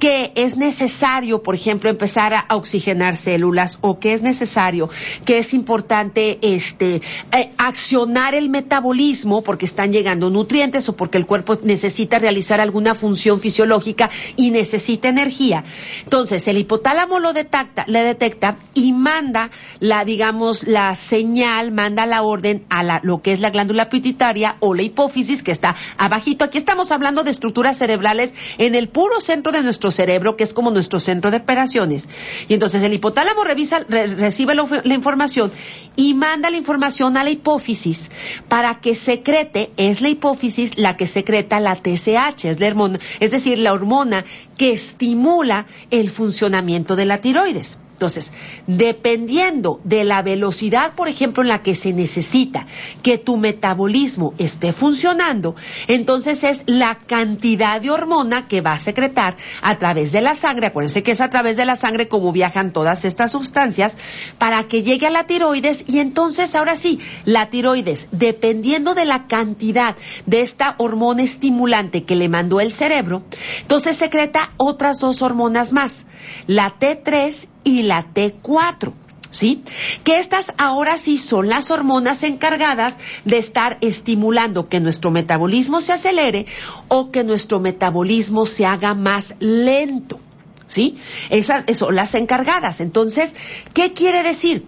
que 0.00 0.32
es 0.34 0.56
necesario, 0.56 1.42
por 1.42 1.54
ejemplo, 1.54 1.90
empezar 1.90 2.32
a 2.34 2.56
oxigenar 2.56 3.16
células 3.16 3.78
o 3.82 4.00
que 4.00 4.14
es 4.14 4.22
necesario, 4.22 4.88
que 5.26 5.38
es 5.38 5.52
importante 5.52 6.38
este 6.40 7.02
eh, 7.32 7.50
accionar 7.58 8.34
el 8.34 8.48
metabolismo 8.48 9.42
porque 9.42 9.66
están 9.66 9.92
llegando 9.92 10.30
nutrientes 10.30 10.88
o 10.88 10.96
porque 10.96 11.18
el 11.18 11.26
cuerpo 11.26 11.58
necesita 11.62 12.18
realizar 12.18 12.60
alguna 12.60 12.94
función 12.94 13.40
fisiológica 13.40 14.10
y 14.36 14.50
necesita 14.50 15.08
energía. 15.08 15.64
Entonces, 16.04 16.48
el 16.48 16.56
hipotálamo 16.56 17.18
lo 17.20 17.34
detecta, 17.34 17.84
le 17.86 18.02
detecta 18.02 18.56
y 18.72 18.94
manda 18.94 19.50
la 19.80 20.06
digamos 20.06 20.66
la 20.66 20.94
señal, 20.94 21.72
manda 21.72 22.06
la 22.06 22.22
orden 22.22 22.64
a 22.70 22.82
la, 22.82 23.00
lo 23.02 23.20
que 23.20 23.32
es 23.32 23.40
la 23.40 23.50
glándula 23.50 23.90
pituitaria 23.90 24.56
o 24.60 24.74
la 24.74 24.82
hipófisis 24.82 25.42
que 25.42 25.52
está 25.52 25.76
abajito. 25.98 26.46
Aquí 26.46 26.56
estamos 26.56 26.90
hablando 26.90 27.22
de 27.22 27.30
estructuras 27.30 27.76
cerebrales 27.76 28.34
en 28.56 28.74
el 28.74 28.88
puro 28.88 29.20
centro 29.20 29.52
de 29.52 29.62
nuestro 29.62 29.89
cerebro, 29.90 30.36
que 30.36 30.44
es 30.44 30.52
como 30.52 30.70
nuestro 30.70 31.00
centro 31.00 31.30
de 31.30 31.38
operaciones. 31.38 32.08
Y 32.48 32.54
entonces 32.54 32.82
el 32.82 32.92
hipotálamo 32.92 33.44
revisa, 33.44 33.80
recibe 33.88 34.54
la, 34.54 34.66
la, 34.84 34.94
información 34.94 35.50
y 35.96 36.14
manda 36.14 36.50
la 36.50 36.56
información 36.56 37.16
a 37.16 37.24
la 37.24 37.30
hipófisis 37.30 38.10
para 38.48 38.80
que 38.80 38.94
secrete, 38.94 39.70
es 39.76 40.00
la 40.00 40.08
hipófisis 40.08 40.78
la 40.78 40.96
que 40.96 41.06
secreta 41.06 41.60
la 41.60 41.76
TSH, 41.76 42.44
es 42.44 42.60
la 42.60 42.68
hormona, 42.68 42.98
es 43.20 43.30
decir, 43.30 43.58
la 43.58 43.72
hormona 43.72 44.24
que 44.56 44.72
estimula 44.72 45.66
el 45.90 46.10
funcionamiento 46.10 46.96
de 46.96 47.06
la 47.06 47.20
tiroides. 47.20 47.78
Entonces, 48.00 48.32
dependiendo 48.66 49.78
de 49.84 50.04
la 50.04 50.22
velocidad, 50.22 50.94
por 50.94 51.08
ejemplo, 51.08 51.42
en 51.42 51.50
la 51.50 51.62
que 51.62 51.74
se 51.74 51.92
necesita 51.92 52.66
que 53.02 53.18
tu 53.18 53.36
metabolismo 53.36 54.32
esté 54.38 54.72
funcionando, 54.72 55.54
entonces 55.86 56.42
es 56.44 56.62
la 56.64 56.94
cantidad 56.94 57.78
de 57.78 57.90
hormona 57.90 58.48
que 58.48 58.62
va 58.62 58.72
a 58.72 58.78
secretar 58.78 59.36
a 59.60 59.76
través 59.76 60.12
de 60.12 60.22
la 60.22 60.34
sangre. 60.34 60.68
Acuérdense 60.68 61.02
que 61.02 61.10
es 61.10 61.20
a 61.20 61.28
través 61.28 61.58
de 61.58 61.66
la 61.66 61.76
sangre 61.76 62.08
como 62.08 62.32
viajan 62.32 62.72
todas 62.72 63.04
estas 63.04 63.32
sustancias 63.32 63.98
para 64.38 64.64
que 64.64 64.82
llegue 64.82 65.06
a 65.06 65.10
la 65.10 65.26
tiroides 65.26 65.84
y 65.86 65.98
entonces 65.98 66.54
ahora 66.54 66.76
sí, 66.76 67.00
la 67.26 67.50
tiroides, 67.50 68.08
dependiendo 68.12 68.94
de 68.94 69.04
la 69.04 69.26
cantidad 69.26 69.94
de 70.24 70.40
esta 70.40 70.74
hormona 70.78 71.22
estimulante 71.22 72.04
que 72.04 72.16
le 72.16 72.30
mandó 72.30 72.60
el 72.60 72.72
cerebro, 72.72 73.24
entonces 73.60 73.96
secreta 73.96 74.52
otras 74.56 75.00
dos 75.00 75.20
hormonas 75.20 75.74
más 75.74 76.06
la 76.46 76.78
T3 76.78 77.48
y 77.64 77.82
la 77.82 78.06
T4. 78.14 78.92
¿Sí? 79.30 79.62
Que 80.02 80.18
estas 80.18 80.52
ahora 80.58 80.98
sí 80.98 81.16
son 81.16 81.48
las 81.48 81.70
hormonas 81.70 82.24
encargadas 82.24 82.96
de 83.24 83.38
estar 83.38 83.78
estimulando 83.80 84.68
que 84.68 84.80
nuestro 84.80 85.12
metabolismo 85.12 85.80
se 85.80 85.92
acelere 85.92 86.46
o 86.88 87.12
que 87.12 87.22
nuestro 87.22 87.60
metabolismo 87.60 88.44
se 88.44 88.66
haga 88.66 88.94
más 88.94 89.36
lento. 89.38 90.18
¿Sí? 90.66 90.98
Esas 91.30 91.64
son 91.76 91.94
las 91.94 92.14
encargadas. 92.16 92.80
Entonces, 92.80 93.36
¿qué 93.72 93.92
quiere 93.92 94.24
decir? 94.24 94.66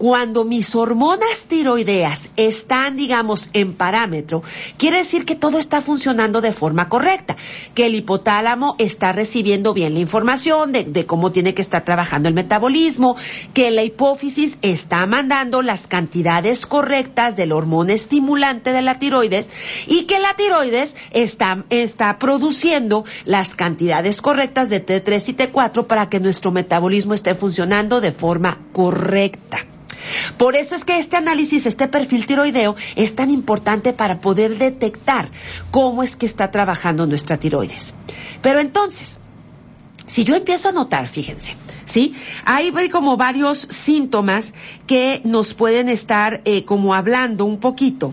Cuando 0.00 0.46
mis 0.46 0.74
hormonas 0.74 1.44
tiroideas 1.46 2.30
están, 2.36 2.96
digamos, 2.96 3.50
en 3.52 3.74
parámetro, 3.74 4.42
quiere 4.78 4.96
decir 4.96 5.26
que 5.26 5.36
todo 5.36 5.58
está 5.58 5.82
funcionando 5.82 6.40
de 6.40 6.54
forma 6.54 6.88
correcta, 6.88 7.36
que 7.74 7.84
el 7.84 7.94
hipotálamo 7.94 8.76
está 8.78 9.12
recibiendo 9.12 9.74
bien 9.74 9.92
la 9.92 10.00
información 10.00 10.72
de, 10.72 11.04
cómo 11.04 11.32
tiene 11.32 11.52
que 11.52 11.60
estar 11.60 11.84
trabajando 11.84 12.30
el 12.30 12.34
metabolismo, 12.34 13.18
que 13.52 13.70
la 13.70 13.82
hipófisis 13.82 14.56
está 14.62 15.04
mandando 15.04 15.60
las 15.60 15.86
cantidades 15.86 16.64
correctas 16.64 17.36
del 17.36 17.52
hormona 17.52 17.92
estimulante 17.92 18.72
de 18.72 18.80
la 18.80 18.98
tiroides 18.98 19.50
y 19.86 20.04
que 20.04 20.18
la 20.18 20.34
tiroides 20.34 20.96
está, 21.10 21.66
está 21.68 22.18
produciendo 22.18 23.04
las 23.26 23.54
cantidades 23.54 24.22
correctas 24.22 24.70
de 24.70 24.82
T3 24.82 25.28
y 25.28 25.34
T4 25.34 25.86
para 25.86 26.08
que 26.08 26.20
nuestro 26.20 26.52
metabolismo 26.52 27.12
esté 27.12 27.34
funcionando 27.34 28.00
de 28.00 28.12
forma 28.12 28.60
correcta. 28.72 29.66
Por 30.36 30.56
eso 30.56 30.74
es 30.74 30.84
que 30.84 30.98
este 30.98 31.16
análisis, 31.16 31.66
este 31.66 31.88
perfil 31.88 32.26
tiroideo, 32.26 32.76
es 32.96 33.14
tan 33.14 33.30
importante 33.30 33.92
para 33.92 34.20
poder 34.20 34.58
detectar 34.58 35.28
cómo 35.70 36.02
es 36.02 36.16
que 36.16 36.26
está 36.26 36.50
trabajando 36.50 37.06
nuestra 37.06 37.36
tiroides. 37.36 37.94
Pero 38.42 38.60
entonces, 38.60 39.20
si 40.06 40.24
yo 40.24 40.34
empiezo 40.34 40.68
a 40.68 40.72
notar, 40.72 41.06
fíjense, 41.06 41.54
¿sí? 41.84 42.14
Hay 42.44 42.72
como 42.90 43.16
varios 43.16 43.58
síntomas 43.58 44.54
que 44.86 45.20
nos 45.24 45.54
pueden 45.54 45.88
estar 45.88 46.40
eh, 46.44 46.64
como 46.64 46.94
hablando 46.94 47.44
un 47.44 47.60
poquito 47.60 48.12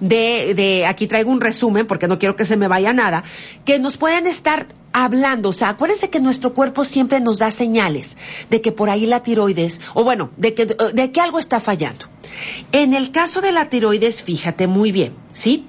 de, 0.00 0.54
de, 0.54 0.86
aquí 0.86 1.06
traigo 1.06 1.30
un 1.30 1.40
resumen 1.40 1.86
porque 1.86 2.08
no 2.08 2.18
quiero 2.18 2.36
que 2.36 2.44
se 2.44 2.56
me 2.56 2.68
vaya 2.68 2.92
nada, 2.92 3.24
que 3.64 3.78
nos 3.78 3.96
pueden 3.96 4.26
estar 4.26 4.66
hablando, 4.92 5.50
o 5.50 5.52
sea, 5.52 5.70
acuérdense 5.70 6.10
que 6.10 6.20
nuestro 6.20 6.54
cuerpo 6.54 6.84
siempre 6.84 7.20
nos 7.20 7.38
da 7.38 7.50
señales 7.50 8.16
de 8.50 8.60
que 8.60 8.72
por 8.72 8.90
ahí 8.90 9.06
la 9.06 9.22
tiroides, 9.22 9.80
o 9.94 10.04
bueno, 10.04 10.30
de 10.36 10.54
que, 10.54 10.66
de 10.66 11.12
que 11.12 11.20
algo 11.20 11.38
está 11.38 11.60
fallando. 11.60 12.06
En 12.72 12.94
el 12.94 13.10
caso 13.10 13.40
de 13.40 13.52
la 13.52 13.68
tiroides, 13.68 14.22
fíjate 14.22 14.66
muy 14.66 14.92
bien, 14.92 15.14
¿sí? 15.32 15.64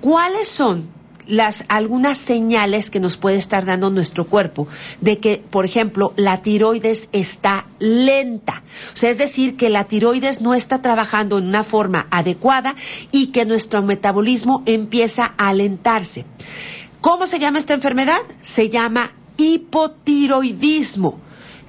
¿Cuáles 0.00 0.48
son 0.48 0.88
las 1.26 1.64
algunas 1.68 2.18
señales 2.18 2.90
que 2.90 3.00
nos 3.00 3.16
puede 3.16 3.36
estar 3.36 3.64
dando 3.64 3.90
nuestro 3.90 4.26
cuerpo 4.26 4.68
de 5.00 5.18
que, 5.18 5.42
por 5.50 5.64
ejemplo, 5.64 6.12
la 6.16 6.42
tiroides 6.42 7.08
está 7.12 7.66
lenta. 7.78 8.62
O 8.92 8.96
sea, 8.96 9.10
es 9.10 9.18
decir, 9.18 9.56
que 9.56 9.70
la 9.70 9.84
tiroides 9.84 10.40
no 10.40 10.54
está 10.54 10.82
trabajando 10.82 11.38
en 11.38 11.46
una 11.46 11.64
forma 11.64 12.06
adecuada 12.10 12.74
y 13.10 13.28
que 13.28 13.44
nuestro 13.44 13.82
metabolismo 13.82 14.62
empieza 14.66 15.34
a 15.36 15.48
alentarse. 15.48 16.24
¿Cómo 17.04 17.26
se 17.26 17.38
llama 17.38 17.58
esta 17.58 17.74
enfermedad? 17.74 18.16
Se 18.40 18.70
llama 18.70 19.12
hipotiroidismo. 19.36 21.20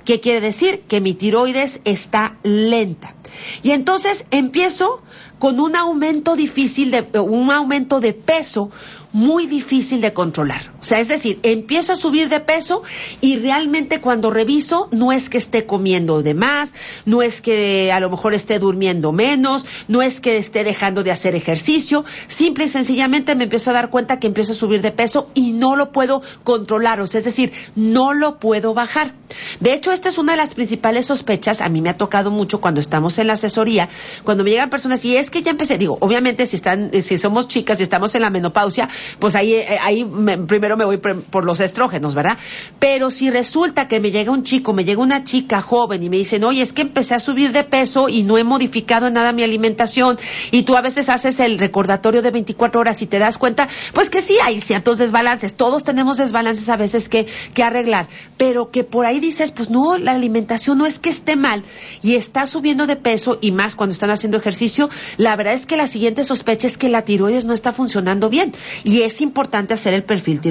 ¿Qué 0.05 0.21
quiere 0.21 0.39
decir? 0.39 0.83
Que 0.87 1.01
mi 1.01 1.13
tiroides 1.13 1.81
está 1.83 2.37
lenta. 2.41 3.15
Y 3.61 3.71
entonces 3.71 4.27
empiezo 4.31 5.01
con 5.37 5.59
un 5.59 5.75
aumento 5.75 6.37
difícil 6.37 6.89
de, 6.89 7.19
un 7.19 7.51
aumento 7.51 7.99
de 7.99 8.13
peso 8.13 8.71
muy 9.11 9.45
difícil 9.45 9.99
de 9.99 10.13
controlar. 10.13 10.71
O 10.85 10.87
sea, 10.87 10.99
es 10.99 11.07
decir, 11.07 11.39
empiezo 11.41 11.93
a 11.93 11.95
subir 11.95 12.29
de 12.29 12.39
peso 12.39 12.83
y 13.19 13.37
realmente 13.37 14.01
cuando 14.01 14.29
reviso 14.29 14.87
no 14.91 15.11
es 15.11 15.31
que 15.31 15.39
esté 15.39 15.65
comiendo 15.65 16.21
de 16.21 16.35
más, 16.35 16.75
no 17.05 17.23
es 17.23 17.41
que 17.41 17.91
a 17.91 17.99
lo 17.99 18.11
mejor 18.11 18.35
esté 18.35 18.59
durmiendo 18.59 19.11
menos, 19.11 19.65
no 19.87 20.03
es 20.03 20.21
que 20.21 20.37
esté 20.37 20.63
dejando 20.63 21.03
de 21.03 21.09
hacer 21.09 21.35
ejercicio, 21.35 22.05
simple 22.27 22.65
y 22.65 22.67
sencillamente 22.67 23.33
me 23.33 23.45
empiezo 23.45 23.71
a 23.71 23.73
dar 23.73 23.89
cuenta 23.89 24.19
que 24.19 24.27
empiezo 24.27 24.51
a 24.51 24.55
subir 24.55 24.83
de 24.83 24.91
peso 24.91 25.31
y 25.33 25.53
no 25.53 25.75
lo 25.75 25.91
puedo 25.91 26.21
controlar, 26.43 27.01
o 27.01 27.07
sea, 27.07 27.17
es 27.17 27.25
decir, 27.25 27.51
no 27.75 28.13
lo 28.13 28.37
puedo 28.37 28.75
bajar. 28.75 29.15
De 29.59 29.73
hecho, 29.73 29.91
esta 29.91 30.09
es 30.09 30.19
una 30.19 30.33
de 30.33 30.37
las 30.37 30.53
principales 30.53 31.07
sospechas, 31.07 31.61
a 31.61 31.69
mí 31.69 31.81
me 31.81 31.89
ha 31.89 31.97
tocado 31.97 32.29
mucho 32.29 32.61
cuando 32.61 32.79
estamos 32.79 33.17
en 33.17 33.25
la 33.25 33.33
asesoría, 33.33 33.89
cuando 34.23 34.43
me 34.43 34.51
llegan 34.51 34.69
personas 34.69 35.03
y 35.03 35.17
es 35.17 35.31
que 35.31 35.41
ya 35.41 35.49
empecé, 35.49 35.79
digo, 35.79 35.97
obviamente 35.99 36.45
si 36.45 36.57
están 36.57 36.91
si 37.01 37.17
somos 37.17 37.47
chicas 37.47 37.79
y 37.79 37.83
estamos 37.83 38.13
en 38.13 38.21
la 38.21 38.29
menopausia, 38.29 38.87
pues 39.17 39.33
ahí, 39.33 39.55
eh, 39.55 39.79
ahí 39.81 40.07
primero 40.47 40.74
me 40.75 40.85
voy 40.85 40.97
por 40.97 41.45
los 41.45 41.59
estrógenos, 41.59 42.15
¿verdad? 42.15 42.37
Pero 42.79 43.09
si 43.09 43.29
resulta 43.29 43.87
que 43.87 43.99
me 43.99 44.11
llega 44.11 44.31
un 44.31 44.43
chico, 44.43 44.73
me 44.73 44.85
llega 44.85 45.01
una 45.01 45.23
chica 45.23 45.61
joven 45.61 46.03
y 46.03 46.09
me 46.09 46.17
dicen, 46.17 46.43
oye, 46.43 46.61
es 46.61 46.73
que 46.73 46.81
empecé 46.81 47.15
a 47.15 47.19
subir 47.19 47.51
de 47.51 47.63
peso 47.63 48.09
y 48.09 48.23
no 48.23 48.37
he 48.37 48.43
modificado 48.43 49.07
en 49.07 49.13
nada 49.13 49.31
mi 49.31 49.43
alimentación, 49.43 50.17
y 50.51 50.63
tú 50.63 50.75
a 50.75 50.81
veces 50.81 51.09
haces 51.09 51.39
el 51.39 51.57
recordatorio 51.57 52.21
de 52.21 52.31
24 52.31 52.81
horas 52.81 53.01
y 53.01 53.07
te 53.07 53.19
das 53.19 53.37
cuenta, 53.37 53.67
pues 53.93 54.09
que 54.09 54.21
sí 54.21 54.37
hay 54.41 54.61
ciertos 54.61 54.97
desbalances, 54.97 55.55
todos 55.55 55.83
tenemos 55.83 56.17
desbalances 56.17 56.69
a 56.69 56.77
veces 56.77 57.09
que, 57.09 57.27
que 57.53 57.63
arreglar, 57.63 58.07
pero 58.37 58.71
que 58.71 58.83
por 58.83 59.05
ahí 59.05 59.19
dices, 59.19 59.51
pues 59.51 59.69
no, 59.69 59.97
la 59.97 60.11
alimentación 60.11 60.77
no 60.77 60.85
es 60.85 60.99
que 60.99 61.09
esté 61.09 61.35
mal 61.35 61.63
y 62.01 62.15
está 62.15 62.47
subiendo 62.47 62.87
de 62.87 62.95
peso 62.95 63.37
y 63.41 63.51
más 63.51 63.75
cuando 63.75 63.93
están 63.93 64.11
haciendo 64.11 64.37
ejercicio, 64.37 64.89
la 65.17 65.35
verdad 65.35 65.53
es 65.53 65.65
que 65.65 65.77
la 65.77 65.87
siguiente 65.87 66.23
sospecha 66.23 66.67
es 66.67 66.77
que 66.77 66.89
la 66.89 67.03
tiroides 67.03 67.45
no 67.45 67.53
está 67.53 67.73
funcionando 67.73 68.29
bien 68.29 68.53
y 68.83 69.01
es 69.01 69.21
importante 69.21 69.73
hacer 69.73 69.93
el 69.93 70.03
perfil 70.03 70.41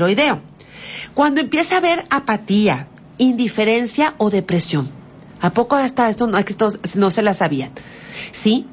Cuando 1.14 1.40
empieza 1.40 1.77
a 1.77 1.79
haber 1.79 2.05
apatía, 2.11 2.88
indiferencia 3.18 4.14
o 4.18 4.31
depresión, 4.31 4.88
¿a 5.40 5.50
poco 5.50 5.77
hasta 5.77 6.09
esto 6.09 6.27
no, 6.27 6.38
no 6.94 7.11
se 7.11 7.22
la 7.22 7.35
sabían? 7.35 7.70
¿Sí? 8.33 8.66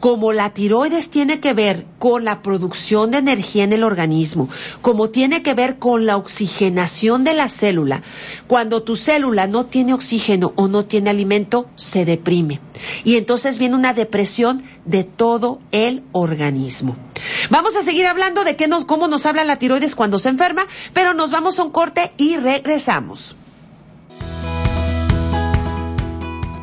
Como 0.00 0.32
la 0.32 0.50
tiroides 0.50 1.10
tiene 1.10 1.40
que 1.40 1.52
ver 1.52 1.86
con 1.98 2.24
la 2.24 2.42
producción 2.42 3.10
de 3.10 3.18
energía 3.18 3.64
en 3.64 3.72
el 3.72 3.84
organismo, 3.84 4.48
como 4.82 5.10
tiene 5.10 5.42
que 5.42 5.54
ver 5.54 5.78
con 5.78 6.06
la 6.06 6.16
oxigenación 6.16 7.24
de 7.24 7.34
la 7.34 7.48
célula, 7.48 8.02
cuando 8.46 8.82
tu 8.82 8.96
célula 8.96 9.46
no 9.46 9.66
tiene 9.66 9.94
oxígeno 9.94 10.52
o 10.56 10.68
no 10.68 10.84
tiene 10.84 11.10
alimento, 11.10 11.68
se 11.74 12.04
deprime. 12.04 12.60
Y 13.04 13.16
entonces 13.16 13.58
viene 13.58 13.74
una 13.74 13.94
depresión 13.94 14.62
de 14.84 15.04
todo 15.04 15.60
el 15.72 16.02
organismo. 16.12 16.96
Vamos 17.50 17.76
a 17.76 17.82
seguir 17.82 18.06
hablando 18.06 18.44
de 18.44 18.56
qué 18.56 18.68
nos, 18.68 18.84
cómo 18.84 19.08
nos 19.08 19.26
habla 19.26 19.44
la 19.44 19.58
tiroides 19.58 19.94
cuando 19.94 20.18
se 20.18 20.28
enferma, 20.28 20.66
pero 20.92 21.14
nos 21.14 21.30
vamos 21.30 21.58
a 21.58 21.64
un 21.64 21.70
corte 21.70 22.12
y 22.16 22.36
regresamos. 22.36 23.36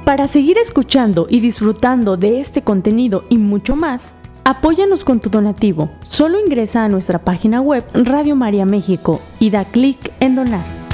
Para 0.06 0.28
seguir 0.28 0.60
escuchando 0.60 1.26
y 1.28 1.40
disfrutando 1.40 2.16
de 2.16 2.40
este 2.40 2.62
contenido 2.62 3.24
y 3.28 3.40
mucho 3.40 3.76
más, 3.76 4.14
apóyanos 4.44 5.04
con 5.04 5.20
tu 5.20 5.32
donativo. 5.32 5.90
Solo 6.04 6.40
ingresa 6.40 6.86
a 6.86 6.90
nuestra 6.90 7.18
página 7.18 7.60
web 7.60 7.84
Radio 7.92 8.36
María 8.36 8.68
México 8.68 9.20
y 9.40 9.50
da 9.50 9.66
clic 9.66 10.14
en 10.20 10.36
donar. 10.36 10.85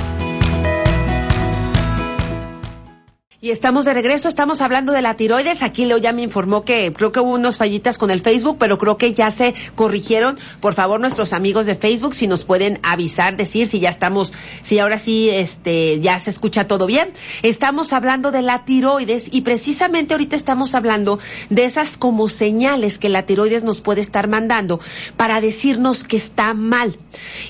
Y 3.44 3.50
estamos 3.50 3.86
de 3.86 3.96
regreso, 3.96 4.28
estamos 4.28 4.62
hablando 4.62 4.94
de 4.94 5.02
la 5.02 5.16
tiroides. 5.16 5.64
Aquí 5.64 5.86
Leo 5.86 5.98
ya 5.98 6.12
me 6.12 6.22
informó 6.22 6.64
que 6.64 6.94
creo 6.94 7.12
que 7.12 7.22
hubo 7.22 7.32
unos 7.32 7.58
fallitas 7.58 7.98
con 7.98 8.12
el 8.12 8.22
Facebook, 8.22 8.58
pero 8.60 8.78
creo 8.78 8.98
que 8.98 9.16
ya 9.16 9.32
se 9.32 9.56
corrigieron. 9.74 10.38
Por 10.60 10.76
favor, 10.76 11.00
nuestros 11.00 11.34
amigos 11.34 11.66
de 11.66 11.74
Facebook, 11.74 12.14
si 12.14 12.28
nos 12.28 12.44
pueden 12.44 12.80
avisar, 12.84 13.38
decir 13.38 13.66
si 13.66 13.80
ya 13.80 13.90
estamos, 13.90 14.32
si 14.62 14.78
ahora 14.78 15.00
sí, 15.00 15.32
este, 15.32 16.00
ya 16.02 16.20
se 16.20 16.30
escucha 16.30 16.68
todo 16.68 16.86
bien. 16.86 17.14
Estamos 17.42 17.94
hablando 17.94 18.30
de 18.30 18.44
la 18.44 18.64
tiroides 18.64 19.34
y 19.34 19.42
precisamente 19.42 20.14
ahorita 20.14 20.36
estamos 20.36 20.76
hablando 20.76 21.18
de 21.50 21.66
esas 21.66 21.98
como 21.98 22.30
señales 22.30 23.00
que 23.00 23.10
la 23.10 23.26
tiroides 23.26 23.64
nos 23.64 23.82
puede 23.82 24.02
estar 24.02 24.28
mandando 24.28 24.80
para 25.18 25.42
decirnos 25.42 26.04
que 26.04 26.18
está 26.18 26.54
mal. 26.54 27.00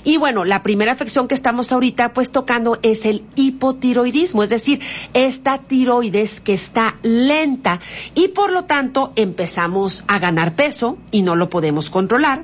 Y 0.03 0.17
bueno, 0.17 0.45
la 0.45 0.63
primera 0.63 0.91
afección 0.91 1.27
que 1.27 1.35
estamos 1.35 1.71
ahorita 1.71 2.13
pues 2.13 2.31
tocando 2.31 2.79
es 2.81 3.05
el 3.05 3.23
hipotiroidismo, 3.35 4.43
es 4.43 4.49
decir, 4.49 4.81
esta 5.13 5.59
tiroides 5.59 6.41
que 6.41 6.53
está 6.53 6.97
lenta 7.03 7.79
y 8.15 8.29
por 8.29 8.51
lo 8.51 8.65
tanto 8.65 9.13
empezamos 9.15 10.03
a 10.07 10.19
ganar 10.19 10.53
peso 10.53 10.97
y 11.11 11.21
no 11.21 11.35
lo 11.35 11.49
podemos 11.49 11.89
controlar. 11.89 12.43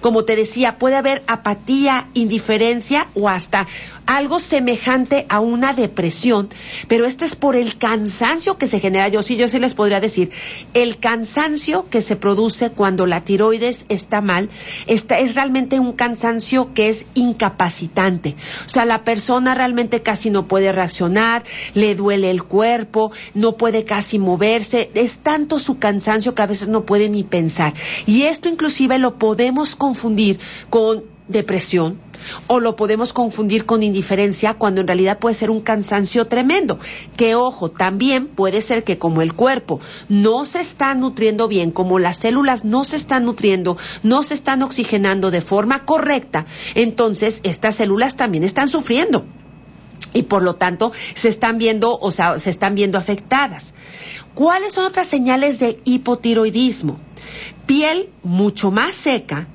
Como 0.00 0.24
te 0.24 0.36
decía, 0.36 0.78
puede 0.78 0.96
haber 0.96 1.22
apatía, 1.26 2.08
indiferencia 2.14 3.08
o 3.14 3.28
hasta 3.28 3.66
algo 4.08 4.38
semejante 4.38 5.26
a 5.28 5.38
una 5.38 5.74
depresión, 5.74 6.48
pero 6.88 7.04
este 7.04 7.26
es 7.26 7.36
por 7.36 7.54
el 7.56 7.76
cansancio 7.76 8.56
que 8.56 8.66
se 8.66 8.80
genera. 8.80 9.08
Yo 9.08 9.22
sí, 9.22 9.36
yo 9.36 9.48
sí 9.48 9.58
les 9.58 9.74
podría 9.74 10.00
decir, 10.00 10.30
el 10.72 10.98
cansancio 10.98 11.90
que 11.90 12.00
se 12.00 12.16
produce 12.16 12.70
cuando 12.70 13.04
la 13.04 13.20
tiroides 13.20 13.84
está 13.90 14.22
mal, 14.22 14.48
está, 14.86 15.18
es 15.18 15.34
realmente 15.34 15.78
un 15.78 15.92
cansancio 15.92 16.72
que 16.72 16.88
es 16.88 17.04
incapacitante. 17.12 18.34
O 18.64 18.68
sea, 18.70 18.86
la 18.86 19.04
persona 19.04 19.54
realmente 19.54 20.00
casi 20.00 20.30
no 20.30 20.48
puede 20.48 20.72
reaccionar, 20.72 21.44
le 21.74 21.94
duele 21.94 22.30
el 22.30 22.44
cuerpo, 22.44 23.12
no 23.34 23.58
puede 23.58 23.84
casi 23.84 24.18
moverse, 24.18 24.90
es 24.94 25.18
tanto 25.18 25.58
su 25.58 25.78
cansancio 25.78 26.34
que 26.34 26.40
a 26.40 26.46
veces 26.46 26.68
no 26.68 26.86
puede 26.86 27.10
ni 27.10 27.24
pensar. 27.24 27.74
Y 28.06 28.22
esto 28.22 28.48
inclusive 28.48 28.98
lo 28.98 29.18
podemos 29.18 29.67
confundir 29.76 30.38
con 30.70 31.04
depresión, 31.28 32.00
o 32.46 32.58
lo 32.58 32.74
podemos 32.74 33.12
confundir 33.12 33.66
con 33.66 33.82
indiferencia 33.82 34.54
cuando 34.54 34.80
en 34.80 34.86
realidad 34.86 35.18
puede 35.18 35.34
ser 35.34 35.50
un 35.50 35.60
cansancio 35.60 36.26
tremendo. 36.26 36.78
Que 37.16 37.34
ojo, 37.34 37.70
también 37.70 38.26
puede 38.26 38.60
ser 38.62 38.82
que 38.82 38.98
como 38.98 39.22
el 39.22 39.34
cuerpo 39.34 39.80
no 40.08 40.44
se 40.44 40.60
está 40.60 40.94
nutriendo 40.94 41.46
bien, 41.48 41.70
como 41.70 41.98
las 41.98 42.16
células 42.16 42.64
no 42.64 42.84
se 42.84 42.96
están 42.96 43.24
nutriendo, 43.24 43.76
no 44.02 44.22
se 44.22 44.34
están 44.34 44.62
oxigenando 44.62 45.30
de 45.30 45.40
forma 45.40 45.84
correcta, 45.84 46.46
entonces 46.74 47.40
estas 47.44 47.76
células 47.76 48.16
también 48.16 48.44
están 48.44 48.68
sufriendo 48.68 49.26
y 50.14 50.22
por 50.22 50.42
lo 50.42 50.56
tanto 50.56 50.92
se 51.14 51.28
están 51.28 51.58
viendo, 51.58 51.98
o 51.98 52.10
sea, 52.10 52.38
se 52.38 52.50
están 52.50 52.74
viendo 52.74 52.98
afectadas. 52.98 53.74
¿Cuáles 54.34 54.72
son 54.72 54.86
otras 54.86 55.06
señales 55.06 55.58
de 55.58 55.80
hipotiroidismo? 55.84 56.98
Piel 57.66 58.10
mucho 58.22 58.70
más 58.70 58.94
seca, 58.94 59.48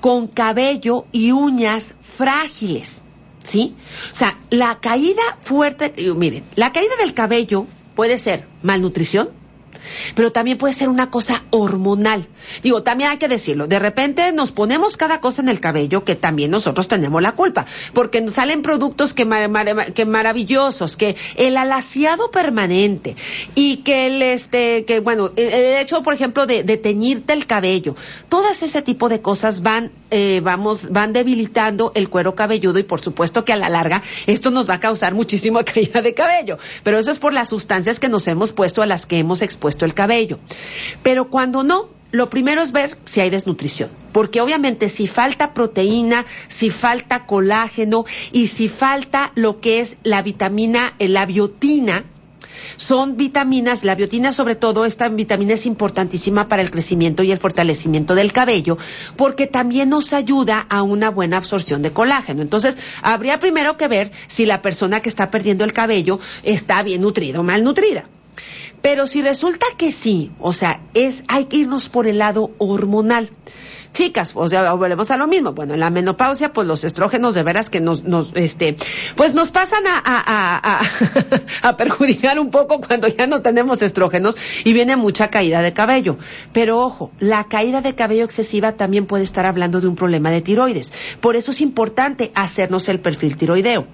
con 0.00 0.26
cabello 0.26 1.06
y 1.12 1.32
uñas 1.32 1.94
frágiles, 2.16 3.02
¿sí? 3.42 3.74
O 4.12 4.14
sea, 4.14 4.38
la 4.50 4.78
caída 4.80 5.22
fuerte, 5.40 5.94
miren, 6.14 6.44
la 6.54 6.72
caída 6.72 6.96
del 7.00 7.14
cabello 7.14 7.66
puede 7.94 8.18
ser 8.18 8.46
malnutrición, 8.62 9.30
pero 10.14 10.32
también 10.32 10.58
puede 10.58 10.74
ser 10.74 10.88
una 10.88 11.10
cosa 11.10 11.42
hormonal. 11.50 12.28
Digo, 12.62 12.82
también 12.82 13.10
hay 13.10 13.18
que 13.18 13.28
decirlo, 13.28 13.66
de 13.66 13.78
repente 13.78 14.32
nos 14.32 14.52
ponemos 14.52 14.96
cada 14.96 15.20
cosa 15.20 15.42
en 15.42 15.48
el 15.48 15.60
cabello 15.60 16.04
que 16.04 16.16
también 16.16 16.50
nosotros 16.50 16.88
tenemos 16.88 17.20
la 17.22 17.32
culpa, 17.32 17.66
porque 17.92 18.20
nos 18.20 18.34
salen 18.34 18.62
productos 18.62 19.14
que, 19.14 19.26
que 19.94 20.04
maravillosos, 20.04 20.96
que 20.96 21.16
el 21.36 21.56
alaciado 21.56 22.30
permanente 22.30 23.16
y 23.54 23.78
que 23.78 24.06
el, 24.06 24.22
este, 24.22 24.84
que 24.84 25.00
bueno, 25.00 25.30
el 25.36 25.78
hecho, 25.78 26.02
por 26.02 26.14
ejemplo, 26.14 26.46
de, 26.46 26.64
teñirte 26.76 27.32
el 27.32 27.46
cabello, 27.46 27.96
todas 28.28 28.62
ese 28.62 28.82
tipo 28.82 29.08
de 29.08 29.20
cosas 29.20 29.62
van, 29.62 29.90
eh, 30.10 30.40
vamos, 30.42 30.90
van 30.90 31.12
debilitando 31.12 31.92
el 31.94 32.08
cuero 32.08 32.34
cabelludo 32.34 32.78
y 32.78 32.82
por 32.82 33.00
supuesto 33.00 33.44
que 33.44 33.52
a 33.52 33.56
la 33.56 33.68
larga 33.68 34.02
esto 34.26 34.50
nos 34.50 34.68
va 34.68 34.74
a 34.74 34.80
causar 34.80 35.14
muchísima 35.14 35.64
caída 35.64 36.02
de 36.02 36.14
cabello, 36.14 36.58
pero 36.82 36.98
eso 36.98 37.10
es 37.10 37.18
por 37.18 37.32
las 37.32 37.48
sustancias 37.48 38.00
que 38.00 38.08
nos 38.08 38.26
hemos 38.28 38.52
puesto 38.52 38.82
a 38.82 38.86
las 38.86 39.06
que 39.06 39.18
hemos 39.18 39.42
expuesto 39.42 39.67
el 39.84 39.94
cabello. 39.94 40.38
Pero 41.02 41.28
cuando 41.28 41.62
no, 41.62 41.88
lo 42.10 42.30
primero 42.30 42.62
es 42.62 42.72
ver 42.72 42.96
si 43.04 43.20
hay 43.20 43.30
desnutrición, 43.30 43.90
porque 44.12 44.40
obviamente 44.40 44.88
si 44.88 45.06
falta 45.06 45.52
proteína, 45.52 46.24
si 46.48 46.70
falta 46.70 47.26
colágeno 47.26 48.06
y 48.32 48.46
si 48.46 48.68
falta 48.68 49.30
lo 49.34 49.60
que 49.60 49.80
es 49.80 49.98
la 50.04 50.22
vitamina, 50.22 50.94
eh, 50.98 51.08
la 51.08 51.26
biotina, 51.26 52.04
son 52.76 53.16
vitaminas, 53.16 53.84
la 53.84 53.94
biotina 53.94 54.32
sobre 54.32 54.54
todo, 54.54 54.84
esta 54.84 55.08
vitamina 55.08 55.54
es 55.54 55.66
importantísima 55.66 56.48
para 56.48 56.62
el 56.62 56.70
crecimiento 56.70 57.22
y 57.22 57.32
el 57.32 57.38
fortalecimiento 57.38 58.14
del 58.14 58.32
cabello, 58.32 58.78
porque 59.16 59.46
también 59.46 59.90
nos 59.90 60.12
ayuda 60.12 60.66
a 60.68 60.82
una 60.82 61.10
buena 61.10 61.36
absorción 61.36 61.82
de 61.82 61.92
colágeno. 61.92 62.42
Entonces, 62.42 62.78
habría 63.02 63.38
primero 63.38 63.76
que 63.76 63.88
ver 63.88 64.12
si 64.28 64.46
la 64.46 64.62
persona 64.62 65.00
que 65.00 65.08
está 65.08 65.30
perdiendo 65.30 65.64
el 65.64 65.72
cabello 65.72 66.20
está 66.42 66.82
bien 66.82 67.02
nutrida 67.02 67.40
o 67.40 67.42
mal 67.42 67.64
nutrida. 67.64 68.08
Pero 68.88 69.06
si 69.06 69.20
resulta 69.20 69.66
que 69.76 69.92
sí, 69.92 70.30
o 70.40 70.54
sea, 70.54 70.80
es, 70.94 71.22
hay 71.28 71.44
que 71.44 71.58
irnos 71.58 71.90
por 71.90 72.06
el 72.06 72.16
lado 72.16 72.52
hormonal. 72.56 73.30
Chicas, 73.92 74.32
o 74.34 74.48
sea, 74.48 74.72
volvemos 74.72 75.10
a 75.10 75.18
lo 75.18 75.26
mismo. 75.26 75.52
Bueno, 75.52 75.74
en 75.74 75.80
la 75.80 75.90
menopausia, 75.90 76.54
pues 76.54 76.66
los 76.66 76.84
estrógenos 76.84 77.34
de 77.34 77.42
veras 77.42 77.68
que 77.68 77.80
nos, 77.80 78.04
nos 78.04 78.32
este, 78.34 78.78
pues 79.14 79.34
nos 79.34 79.52
pasan 79.52 79.84
a, 79.86 80.80
a, 81.62 81.76
perjudicar 81.76 82.40
un 82.40 82.50
poco 82.50 82.80
cuando 82.80 83.08
ya 83.08 83.26
no 83.26 83.42
tenemos 83.42 83.82
estrógenos 83.82 84.38
y 84.64 84.72
viene 84.72 84.96
mucha 84.96 85.28
caída 85.28 85.60
de 85.60 85.74
cabello. 85.74 86.16
Pero 86.54 86.80
ojo, 86.80 87.10
la 87.20 87.44
caída 87.44 87.82
de 87.82 87.94
cabello 87.94 88.24
excesiva 88.24 88.72
también 88.72 89.04
puede 89.04 89.24
estar 89.24 89.44
hablando 89.44 89.82
de 89.82 89.88
un 89.88 89.96
problema 89.96 90.30
de 90.30 90.40
tiroides. 90.40 90.94
Por 91.20 91.36
eso 91.36 91.50
es 91.50 91.60
importante 91.60 92.32
hacernos 92.34 92.88
el 92.88 93.00
perfil 93.00 93.36
tiroideo. 93.36 93.86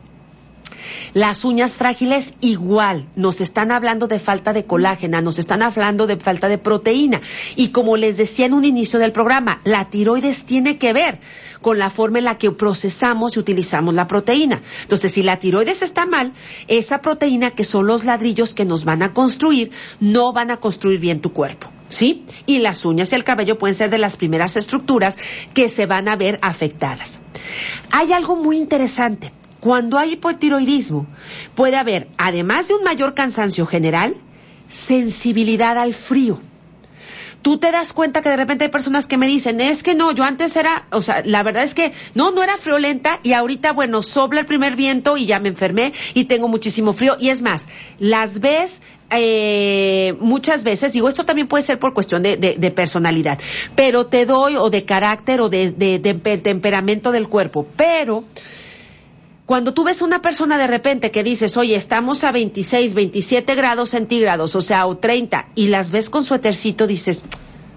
Las 1.12 1.44
uñas 1.44 1.76
frágiles 1.76 2.34
igual, 2.40 3.06
nos 3.14 3.40
están 3.40 3.70
hablando 3.70 4.08
de 4.08 4.18
falta 4.18 4.52
de 4.52 4.64
colágena, 4.64 5.20
nos 5.20 5.38
están 5.38 5.62
hablando 5.62 6.06
de 6.06 6.16
falta 6.16 6.48
de 6.48 6.58
proteína. 6.58 7.20
Y 7.56 7.68
como 7.68 7.96
les 7.96 8.16
decía 8.16 8.46
en 8.46 8.54
un 8.54 8.64
inicio 8.64 8.98
del 8.98 9.12
programa, 9.12 9.60
la 9.64 9.90
tiroides 9.90 10.44
tiene 10.44 10.78
que 10.78 10.92
ver 10.92 11.18
con 11.60 11.78
la 11.78 11.88
forma 11.88 12.18
en 12.18 12.24
la 12.24 12.36
que 12.36 12.50
procesamos 12.50 13.36
y 13.36 13.40
utilizamos 13.40 13.94
la 13.94 14.06
proteína. 14.06 14.62
Entonces, 14.82 15.12
si 15.12 15.22
la 15.22 15.38
tiroides 15.38 15.82
está 15.82 16.04
mal, 16.04 16.32
esa 16.68 17.00
proteína 17.00 17.52
que 17.52 17.64
son 17.64 17.86
los 17.86 18.04
ladrillos 18.04 18.52
que 18.52 18.64
nos 18.64 18.84
van 18.84 19.02
a 19.02 19.14
construir, 19.14 19.70
no 20.00 20.32
van 20.32 20.50
a 20.50 20.58
construir 20.58 21.00
bien 21.00 21.20
tu 21.20 21.32
cuerpo. 21.32 21.68
¿Sí? 21.88 22.24
Y 22.46 22.58
las 22.58 22.84
uñas 22.84 23.12
y 23.12 23.14
el 23.14 23.24
cabello 23.24 23.56
pueden 23.56 23.76
ser 23.76 23.88
de 23.88 23.98
las 23.98 24.16
primeras 24.16 24.56
estructuras 24.56 25.16
que 25.54 25.68
se 25.68 25.86
van 25.86 26.08
a 26.08 26.16
ver 26.16 26.38
afectadas. 26.42 27.20
Hay 27.92 28.12
algo 28.12 28.36
muy 28.36 28.56
interesante. 28.56 29.32
Cuando 29.64 29.96
hay 29.96 30.12
hipotiroidismo, 30.12 31.06
puede 31.54 31.76
haber, 31.76 32.08
además 32.18 32.68
de 32.68 32.74
un 32.74 32.84
mayor 32.84 33.14
cansancio 33.14 33.64
general, 33.64 34.14
sensibilidad 34.68 35.78
al 35.78 35.94
frío. 35.94 36.38
Tú 37.40 37.56
te 37.56 37.72
das 37.72 37.94
cuenta 37.94 38.20
que 38.20 38.28
de 38.28 38.36
repente 38.36 38.64
hay 38.64 38.70
personas 38.70 39.06
que 39.06 39.16
me 39.16 39.26
dicen, 39.26 39.62
es 39.62 39.82
que 39.82 39.94
no, 39.94 40.12
yo 40.12 40.22
antes 40.24 40.54
era, 40.56 40.86
o 40.90 41.00
sea, 41.00 41.22
la 41.24 41.42
verdad 41.42 41.62
es 41.62 41.72
que 41.72 41.94
no, 42.12 42.30
no 42.30 42.42
era 42.42 42.58
friolenta 42.58 43.20
y 43.22 43.32
ahorita, 43.32 43.72
bueno, 43.72 44.02
sopla 44.02 44.40
el 44.40 44.44
primer 44.44 44.76
viento 44.76 45.16
y 45.16 45.24
ya 45.24 45.40
me 45.40 45.48
enfermé 45.48 45.94
y 46.12 46.24
tengo 46.24 46.46
muchísimo 46.46 46.92
frío. 46.92 47.16
Y 47.18 47.30
es 47.30 47.40
más, 47.40 47.66
las 47.98 48.40
ves 48.40 48.82
eh, 49.12 50.14
muchas 50.20 50.62
veces, 50.62 50.92
digo, 50.92 51.08
esto 51.08 51.24
también 51.24 51.48
puede 51.48 51.64
ser 51.64 51.78
por 51.78 51.94
cuestión 51.94 52.22
de, 52.22 52.72
personalidad, 52.76 53.38
pero 53.74 54.08
te 54.08 54.26
doy, 54.26 54.56
o 54.56 54.68
de 54.68 54.84
carácter, 54.84 55.40
o 55.40 55.48
de 55.48 56.40
temperamento 56.42 57.12
del 57.12 57.30
cuerpo, 57.30 57.66
pero 57.76 58.24
cuando 59.46 59.74
tú 59.74 59.84
ves 59.84 60.00
una 60.00 60.22
persona 60.22 60.56
de 60.56 60.66
repente 60.66 61.10
que 61.10 61.22
dices, 61.22 61.56
oye, 61.56 61.76
estamos 61.76 62.24
a 62.24 62.32
26, 62.32 62.94
27 62.94 63.54
grados 63.54 63.90
centígrados, 63.90 64.56
o 64.56 64.62
sea, 64.62 64.86
o 64.86 64.96
30, 64.96 65.48
y 65.54 65.68
las 65.68 65.90
ves 65.90 66.08
con 66.08 66.24
suétercito, 66.24 66.86
dices, 66.86 67.24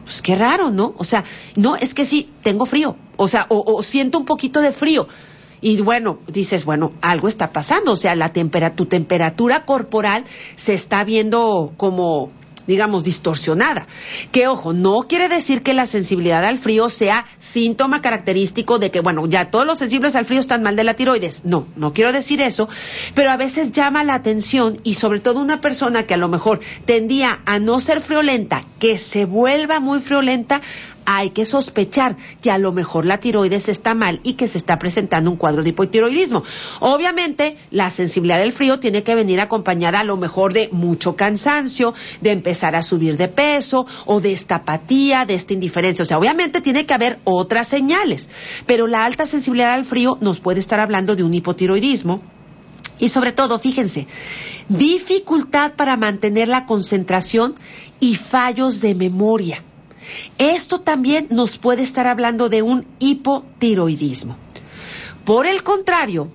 pues 0.06 0.22
qué 0.22 0.36
raro, 0.36 0.72
¿no? 0.72 0.96
O 0.98 1.04
sea, 1.04 1.26
no, 1.58 1.76
es 1.76 1.94
que 1.94 2.06
sí, 2.06 2.30
tengo 2.42 2.66
frío, 2.66 2.96
o 3.18 3.28
sea, 3.28 3.48
o, 3.50 3.84
siento 3.84 4.18
un 4.18 4.26
poquito 4.26 4.62
de 4.62 4.72
frío. 4.72 5.08
Y 5.60 5.82
bueno, 5.82 6.20
dices, 6.28 6.64
bueno, 6.64 6.94
algo 7.02 7.28
está 7.28 7.52
pasando, 7.52 7.94
o 7.94 7.96
sea, 7.96 8.16
la 8.16 8.32
temperatura, 8.32 8.76
tu 8.76 8.86
temperatura 8.86 9.66
corporal 9.66 10.24
se 10.56 10.74
está 10.74 11.04
viendo 11.04 11.74
como 11.76 12.32
digamos, 12.68 13.04
distorsionada. 13.04 13.88
Que 14.32 14.48
ojo, 14.48 14.74
no 14.74 15.04
quiere 15.04 15.30
decir 15.30 15.64
que 15.64 15.74
la 15.74 15.86
sensibilidad 15.86 16.46
al 16.46 16.60
frío 16.60 16.90
sea 16.90 17.26
síntoma 17.40 18.02
característico 18.02 18.78
de 18.78 18.92
que, 18.92 19.00
bueno, 19.00 19.26
ya 19.28 19.50
todos 19.50 19.66
los 19.66 19.80
sensibles 19.80 20.16
al 20.16 20.26
frío 20.26 20.40
están 20.40 20.64
mal 20.64 20.76
de 20.76 20.84
la 20.84 20.94
tiroides. 20.96 21.46
No, 21.46 21.68
no 21.76 21.94
quiero 21.94 22.12
decir 22.12 22.42
eso, 22.42 22.70
pero 23.16 23.32
a 23.32 23.38
veces 23.38 23.72
llama 23.72 24.04
la 24.04 24.16
atención 24.16 24.80
y 24.84 24.96
sobre 24.96 25.20
todo 25.20 25.40
una 25.40 25.62
persona 25.62 26.04
que 26.04 26.14
a 26.14 26.18
lo 26.18 26.28
mejor 26.28 26.60
tendía 26.86 27.40
a 27.46 27.60
no 27.60 27.80
ser 27.80 28.02
friolenta, 28.02 28.66
que 28.80 28.98
se 28.98 29.26
vuelva 29.26 29.80
muy 29.80 30.00
friolenta, 30.00 30.62
hay 31.10 31.30
que 31.30 31.46
sospechar 31.46 32.18
que 32.42 32.52
a 32.52 32.58
lo 32.58 32.74
mejor 32.74 33.06
la 33.06 33.22
tiroides 33.22 33.70
está 33.70 33.96
mal 33.96 34.20
y 34.24 34.34
que 34.34 34.50
se 34.50 34.58
está 34.58 34.78
presentando 34.78 35.32
un 35.32 35.38
cuadro 35.38 35.64
de 35.64 35.70
hipotiroidismo. 35.70 36.44
Obviamente, 36.82 37.56
la 37.72 37.90
sensibilidad 37.90 38.40
del 38.40 38.52
frío 38.52 38.82
tiene 38.82 39.04
que 39.04 39.16
venir 39.16 39.40
acompañada 39.40 40.02
a 40.02 40.04
lo 40.04 40.18
mejor 40.18 40.52
de 40.52 40.68
mucho 40.74 41.16
cansancio, 41.16 41.94
de 42.20 42.34
empezar 42.34 42.76
a 42.76 42.82
subir 42.82 43.16
de 43.16 43.30
peso 43.30 43.88
o 44.06 44.20
de 44.20 44.34
esta 44.34 44.56
apatía, 44.56 45.24
de 45.26 45.36
esta 45.36 45.54
indiferencia. 45.54 46.04
O 46.04 46.06
sea, 46.06 46.20
obviamente 46.20 46.60
tiene 46.60 46.86
que 46.86 46.94
haber 46.94 47.20
otras 47.24 47.70
señales, 47.70 48.28
pero 48.66 48.86
la 48.86 49.06
alta 49.06 49.26
sensibilidad 49.26 49.76
al 49.76 49.86
frío 49.86 50.18
nos 50.20 50.42
puede 50.42 50.60
estar 50.60 50.82
hablando 50.82 51.16
de 51.16 51.24
un 51.24 51.34
hipotiroidismo. 51.34 52.22
Y 53.00 53.08
sobre 53.08 53.32
todo, 53.32 53.60
fíjense, 53.60 54.08
dificultad 54.68 55.72
para 55.76 55.96
mantener 55.96 56.50
la 56.50 56.66
concentración 56.66 57.56
y 58.02 58.16
fallos 58.16 58.82
de 58.82 58.94
memoria. 58.94 59.64
Esto 60.38 60.82
también 60.82 61.28
nos 61.30 61.58
puede 61.58 61.84
estar 61.84 62.08
hablando 62.08 62.50
de 62.50 62.62
un 62.62 62.86
hipotiroidismo. 63.00 64.38
Por 65.26 65.46
el 65.46 65.64
contrario, 65.64 66.32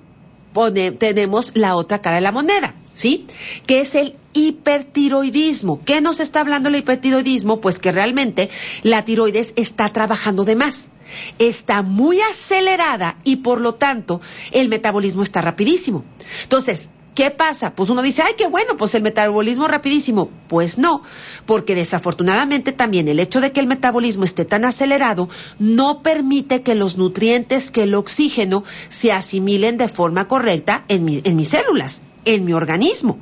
tenemos 0.98 1.52
la 1.54 1.76
otra 1.76 2.02
cara 2.02 2.16
de 2.16 2.22
la 2.22 2.32
moneda, 2.32 2.74
¿sí? 2.94 3.26
Que 3.66 3.80
es 3.80 3.94
el 3.94 4.16
hipertiroidismo. 4.34 5.82
¿Qué 5.84 6.00
nos 6.00 6.20
está 6.20 6.40
hablando 6.40 6.68
el 6.68 6.76
hipertiroidismo? 6.76 7.60
Pues 7.60 7.78
que 7.78 7.92
realmente 7.92 8.50
la 8.82 9.04
tiroides 9.04 9.54
está 9.56 9.92
trabajando 9.92 10.44
de 10.44 10.56
más. 10.56 10.90
Está 11.38 11.82
muy 11.82 12.20
acelerada 12.20 13.18
y 13.24 13.36
por 13.36 13.60
lo 13.60 13.74
tanto 13.74 14.20
el 14.50 14.68
metabolismo 14.68 15.22
está 15.22 15.42
rapidísimo. 15.42 16.04
Entonces, 16.42 16.88
¿Qué 17.14 17.30
pasa? 17.30 17.74
Pues 17.74 17.90
uno 17.90 18.00
dice, 18.00 18.22
ay, 18.22 18.34
qué 18.38 18.46
bueno, 18.46 18.76
pues 18.78 18.94
el 18.94 19.02
metabolismo 19.02 19.68
rapidísimo. 19.68 20.30
Pues 20.48 20.78
no, 20.78 21.02
porque 21.44 21.74
desafortunadamente 21.74 22.72
también 22.72 23.06
el 23.08 23.20
hecho 23.20 23.40
de 23.40 23.52
que 23.52 23.60
el 23.60 23.66
metabolismo 23.66 24.24
esté 24.24 24.46
tan 24.46 24.64
acelerado 24.64 25.28
no 25.58 26.02
permite 26.02 26.62
que 26.62 26.74
los 26.74 26.96
nutrientes, 26.96 27.70
que 27.70 27.82
el 27.82 27.94
oxígeno 27.94 28.64
se 28.88 29.12
asimilen 29.12 29.76
de 29.76 29.88
forma 29.88 30.26
correcta 30.26 30.84
en, 30.88 31.20
en 31.24 31.36
mis 31.36 31.48
células 31.48 32.02
en 32.24 32.44
mi 32.44 32.52
organismo. 32.52 33.18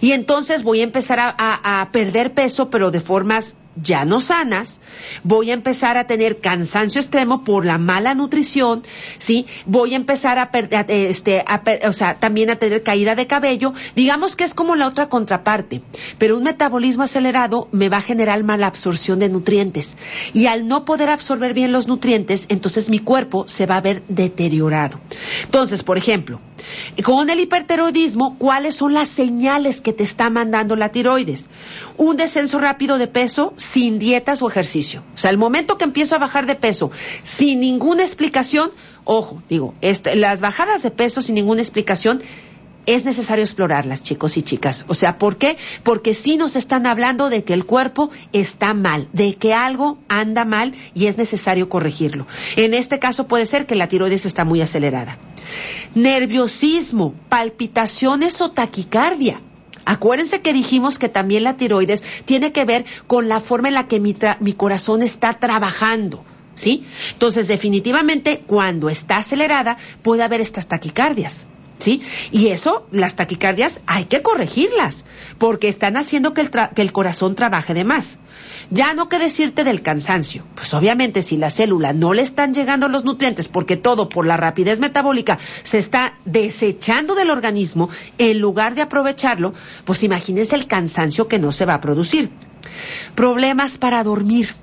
Y 0.00 0.12
entonces 0.12 0.62
voy 0.62 0.80
a 0.80 0.84
empezar 0.84 1.18
a, 1.38 1.88
perder 1.92 2.32
peso, 2.32 2.70
pero 2.70 2.90
de 2.90 3.00
formas 3.00 3.56
ya 3.76 4.04
no 4.04 4.20
sanas, 4.20 4.80
voy 5.24 5.50
a 5.50 5.54
empezar 5.54 5.96
a 5.96 6.06
tener 6.06 6.40
cansancio 6.40 7.00
extremo 7.00 7.44
por 7.44 7.64
la 7.64 7.78
mala 7.78 8.14
nutrición, 8.14 8.82
¿sí? 9.18 9.46
Voy 9.66 9.94
a 9.94 9.96
empezar 9.96 10.38
a 10.38 10.50
perder, 10.50 10.86
este, 10.88 11.44
o 11.86 11.92
sea, 11.92 12.14
también 12.18 12.50
a 12.50 12.56
tener 12.56 12.82
caída 12.82 13.14
de 13.14 13.26
cabello, 13.26 13.72
digamos 13.96 14.36
que 14.36 14.44
es 14.44 14.54
como 14.54 14.76
la 14.76 14.86
otra 14.86 15.08
contraparte, 15.08 15.82
pero 16.18 16.36
un 16.36 16.44
metabolismo 16.44 17.04
acelerado 17.04 17.68
me 17.72 17.88
va 17.88 17.98
a 17.98 18.02
generar 18.02 18.42
mala 18.42 18.66
absorción 18.66 19.18
de 19.18 19.28
nutrientes 19.28 19.96
y 20.34 20.46
al 20.46 20.68
no 20.68 20.84
poder 20.84 21.08
absorber 21.08 21.54
bien 21.54 21.72
los 21.72 21.86
nutrientes, 21.86 22.46
entonces 22.48 22.90
mi 22.90 22.98
cuerpo 22.98 23.44
se 23.48 23.66
va 23.66 23.76
a 23.76 23.80
ver 23.80 24.02
deteriorado. 24.08 25.00
Entonces, 25.44 25.82
por 25.82 25.98
ejemplo, 25.98 26.40
con 27.04 27.28
el 27.30 27.40
hipertiroidismo, 27.40 28.36
¿cuáles 28.38 28.74
son 28.76 28.94
las 28.94 29.08
señales 29.08 29.80
que 29.80 29.92
te 29.92 30.04
está 30.04 30.30
mandando 30.30 30.76
la 30.76 30.90
tiroides? 30.90 31.48
Un 31.96 32.16
descenso 32.16 32.58
rápido 32.58 32.98
de 32.98 33.06
peso 33.06 33.54
sin 33.56 33.98
dietas 33.98 34.42
o 34.42 34.48
ejercicio. 34.48 35.02
O 35.14 35.18
sea, 35.18 35.30
el 35.30 35.38
momento 35.38 35.78
que 35.78 35.84
empiezo 35.84 36.16
a 36.16 36.18
bajar 36.18 36.46
de 36.46 36.54
peso 36.54 36.90
sin 37.22 37.60
ninguna 37.60 38.02
explicación, 38.02 38.70
ojo, 39.04 39.42
digo, 39.48 39.74
este, 39.80 40.16
las 40.16 40.40
bajadas 40.40 40.82
de 40.82 40.90
peso 40.90 41.22
sin 41.22 41.34
ninguna 41.34 41.60
explicación 41.60 42.22
es 42.86 43.04
necesario 43.04 43.44
explorarlas, 43.44 44.02
chicos 44.02 44.36
y 44.36 44.42
chicas. 44.42 44.84
O 44.88 44.94
sea, 44.94 45.18
¿por 45.18 45.36
qué? 45.36 45.56
Porque 45.82 46.14
sí 46.14 46.36
nos 46.36 46.56
están 46.56 46.86
hablando 46.86 47.30
de 47.30 47.44
que 47.44 47.54
el 47.54 47.64
cuerpo 47.64 48.10
está 48.32 48.74
mal, 48.74 49.08
de 49.12 49.36
que 49.36 49.54
algo 49.54 49.98
anda 50.08 50.44
mal 50.44 50.74
y 50.94 51.06
es 51.06 51.18
necesario 51.18 51.68
corregirlo. 51.68 52.26
En 52.56 52.74
este 52.74 52.98
caso 52.98 53.28
puede 53.28 53.46
ser 53.46 53.66
que 53.66 53.76
la 53.76 53.88
tiroides 53.88 54.26
está 54.26 54.44
muy 54.44 54.60
acelerada. 54.60 55.18
Nerviosismo, 55.94 57.14
palpitaciones 57.28 58.40
o 58.40 58.50
taquicardia. 58.50 59.40
Acuérdense 59.84 60.40
que 60.40 60.52
dijimos 60.52 60.98
que 60.98 61.08
también 61.08 61.44
la 61.44 61.56
tiroides 61.56 62.02
tiene 62.24 62.52
que 62.52 62.64
ver 62.64 62.84
con 63.06 63.28
la 63.28 63.40
forma 63.40 63.68
en 63.68 63.74
la 63.74 63.88
que 63.88 64.00
mi, 64.00 64.16
mi 64.40 64.52
corazón 64.52 65.02
está 65.02 65.34
trabajando. 65.34 66.24
¿Sí? 66.54 66.84
Entonces, 67.12 67.48
definitivamente, 67.48 68.42
cuando 68.46 68.90
está 68.90 69.16
acelerada, 69.16 69.78
puede 70.02 70.22
haber 70.22 70.40
estas 70.40 70.66
taquicardias. 70.68 71.46
¿Sí? 71.78 72.02
Y 72.30 72.48
eso, 72.48 72.86
las 72.92 73.16
taquicardias, 73.16 73.80
hay 73.86 74.04
que 74.04 74.22
corregirlas, 74.22 75.04
porque 75.38 75.68
están 75.68 75.96
haciendo 75.96 76.34
que 76.34 76.42
el, 76.42 76.50
que 76.50 76.82
el 76.82 76.92
corazón 76.92 77.34
trabaje 77.34 77.74
de 77.74 77.84
más. 77.84 78.18
Ya 78.74 78.94
no 78.94 79.10
que 79.10 79.18
decirte 79.18 79.64
del 79.64 79.82
cansancio. 79.82 80.44
Pues 80.54 80.72
obviamente 80.72 81.20
si 81.20 81.36
la 81.36 81.50
célula 81.50 81.92
no 81.92 82.14
le 82.14 82.22
están 82.22 82.54
llegando 82.54 82.88
los 82.88 83.04
nutrientes 83.04 83.46
porque 83.46 83.76
todo 83.76 84.08
por 84.08 84.26
la 84.26 84.38
rapidez 84.38 84.80
metabólica 84.80 85.38
se 85.62 85.76
está 85.76 86.14
desechando 86.24 87.14
del 87.14 87.28
organismo 87.28 87.90
en 88.16 88.38
lugar 88.38 88.74
de 88.74 88.80
aprovecharlo, 88.80 89.52
pues 89.84 90.02
imagínense 90.04 90.56
el 90.56 90.68
cansancio 90.68 91.28
que 91.28 91.38
no 91.38 91.52
se 91.52 91.66
va 91.66 91.74
a 91.74 91.80
producir. 91.82 92.30
Problemas 93.14 93.76
para 93.76 94.02
dormir 94.02 94.54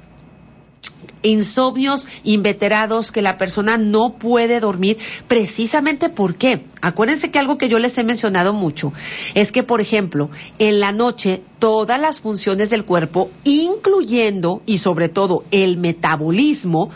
insomnios 1.21 2.07
inveterados 2.23 3.11
que 3.11 3.21
la 3.21 3.37
persona 3.37 3.77
no 3.77 4.13
puede 4.13 4.59
dormir 4.59 4.97
precisamente 5.27 6.09
por 6.09 6.35
qué. 6.35 6.65
Acuérdense 6.81 7.31
que 7.31 7.39
algo 7.39 7.57
que 7.57 7.69
yo 7.69 7.79
les 7.79 7.97
he 7.97 8.03
mencionado 8.03 8.53
mucho 8.53 8.93
es 9.33 9.51
que, 9.51 9.63
por 9.63 9.81
ejemplo, 9.81 10.29
en 10.59 10.79
la 10.79 10.91
noche 10.91 11.41
todas 11.59 11.99
las 11.99 12.19
funciones 12.19 12.69
del 12.69 12.85
cuerpo, 12.85 13.29
incluyendo 13.43 14.61
y 14.65 14.77
sobre 14.77 15.09
todo 15.09 15.43
el 15.51 15.77
metabolismo, 15.77 16.89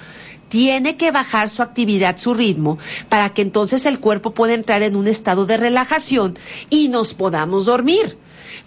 tiene 0.54 0.98
que 0.98 1.10
bajar 1.10 1.50
su 1.50 1.64
actividad, 1.64 2.18
su 2.18 2.36
ritmo, 2.36 2.78
para 3.10 3.34
que 3.34 3.42
entonces 3.42 3.88
el 3.88 4.00
cuerpo 4.00 4.36
pueda 4.36 4.54
entrar 4.54 4.84
en 4.84 4.96
un 4.96 5.08
estado 5.08 5.48
de 5.48 5.58
relajación 5.58 6.38
y 6.70 6.90
nos 6.90 7.16
podamos 7.16 7.66
dormir. 7.66 8.20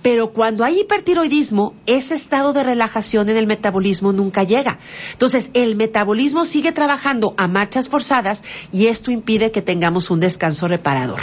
Pero 0.06 0.32
cuando 0.32 0.62
hay 0.62 0.82
hipertiroidismo, 0.82 1.74
ese 1.84 2.14
estado 2.14 2.52
de 2.52 2.62
relajación 2.62 3.28
en 3.28 3.36
el 3.36 3.48
metabolismo 3.48 4.12
nunca 4.12 4.44
llega. 4.44 4.78
Entonces, 5.10 5.50
el 5.52 5.74
metabolismo 5.74 6.44
sigue 6.44 6.70
trabajando 6.70 7.34
a 7.36 7.48
marchas 7.48 7.88
forzadas 7.88 8.44
y 8.72 8.86
esto 8.86 9.10
impide 9.10 9.50
que 9.50 9.62
tengamos 9.62 10.08
un 10.10 10.20
descanso 10.20 10.68
reparador. 10.68 11.18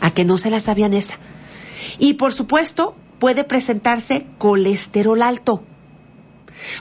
A 0.00 0.10
que 0.10 0.24
no 0.24 0.36
se 0.36 0.50
la 0.50 0.58
sabían 0.58 0.94
esa. 0.94 1.14
Y 2.00 2.14
por 2.14 2.32
supuesto, 2.32 2.96
puede 3.20 3.44
presentarse 3.44 4.26
colesterol 4.38 5.22
alto. 5.22 5.62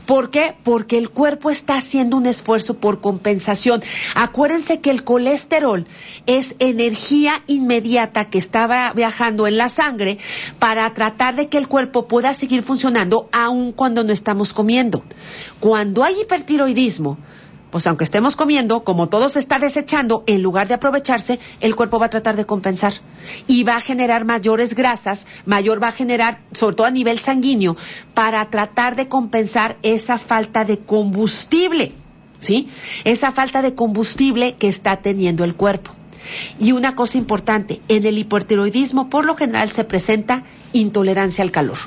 ¿Por 0.06 0.30
qué? 0.30 0.56
Porque 0.64 0.98
el 0.98 1.10
cuerpo 1.10 1.50
está 1.50 1.78
haciendo 1.78 2.18
un 2.18 2.26
esfuerzo 2.26 2.76
por 2.76 3.02
compensación. 3.02 3.82
Acuérdense 4.16 4.80
que 4.80 4.90
el 4.90 5.04
colesterol 5.04 5.88
es 6.26 6.56
energía 6.60 7.42
inmediata 7.48 8.30
que 8.30 8.38
estaba 8.38 8.92
viajando 8.94 9.48
en 9.48 9.58
la 9.58 9.70
sangre 9.70 10.18
para 10.60 10.94
tratar 10.94 11.36
de 11.36 11.48
que 11.48 11.58
el 11.58 11.68
cuerpo 11.68 12.08
pueda 12.08 12.34
seguir 12.34 12.62
funcionando 12.62 13.28
aun 13.32 13.72
cuando 13.72 14.04
no 14.04 14.14
estamos 14.14 14.54
comiendo. 14.54 15.04
Cuando 15.60 16.04
hay 16.04 16.22
hipertiroidismo, 16.22 17.18
pues 17.72 17.86
aunque 17.88 18.04
estemos 18.04 18.36
comiendo, 18.36 18.84
como 18.84 19.10
todo 19.10 19.30
se 19.30 19.40
está 19.40 19.60
desechando, 19.60 20.24
en 20.26 20.42
lugar 20.42 20.68
de 20.68 20.76
aprovecharse, 20.76 21.40
el 21.60 21.76
cuerpo 21.76 22.00
va 22.00 22.08
a 22.08 22.10
tratar 22.10 22.36
de 22.36 22.46
compensar 22.46 22.94
y 23.48 23.64
va 23.64 23.76
a 23.76 23.82
generar 23.82 24.26
mayores 24.26 24.74
grasas, 24.74 25.28
mayor 25.46 25.82
va 25.82 25.90
a 25.90 25.94
generar, 25.94 26.42
sobre 26.54 26.76
todo 26.76 26.88
a 26.88 26.92
nivel 26.92 27.20
sanguíneo, 27.20 27.76
para 28.14 28.50
tratar 28.50 28.96
de 28.96 29.08
compensar 29.08 29.78
esa 29.84 30.18
falta 30.18 30.64
de 30.64 30.80
combustible, 30.80 31.92
¿sí? 32.40 32.70
Esa 33.04 33.32
falta 33.32 33.62
de 33.62 33.76
combustible 33.76 34.56
que 34.56 34.70
está 34.70 34.98
teniendo 34.98 35.44
el 35.44 35.56
cuerpo. 35.56 35.92
Y 36.60 36.72
una 36.72 36.96
cosa 36.96 37.18
importante, 37.18 37.82
en 37.88 38.06
el 38.06 38.18
hipertiroidismo 38.18 39.10
por 39.10 39.26
lo 39.26 39.36
general 39.36 39.70
se 39.72 39.84
presenta 39.84 40.44
intolerancia 40.74 41.44
al 41.44 41.52
calor. 41.52 41.78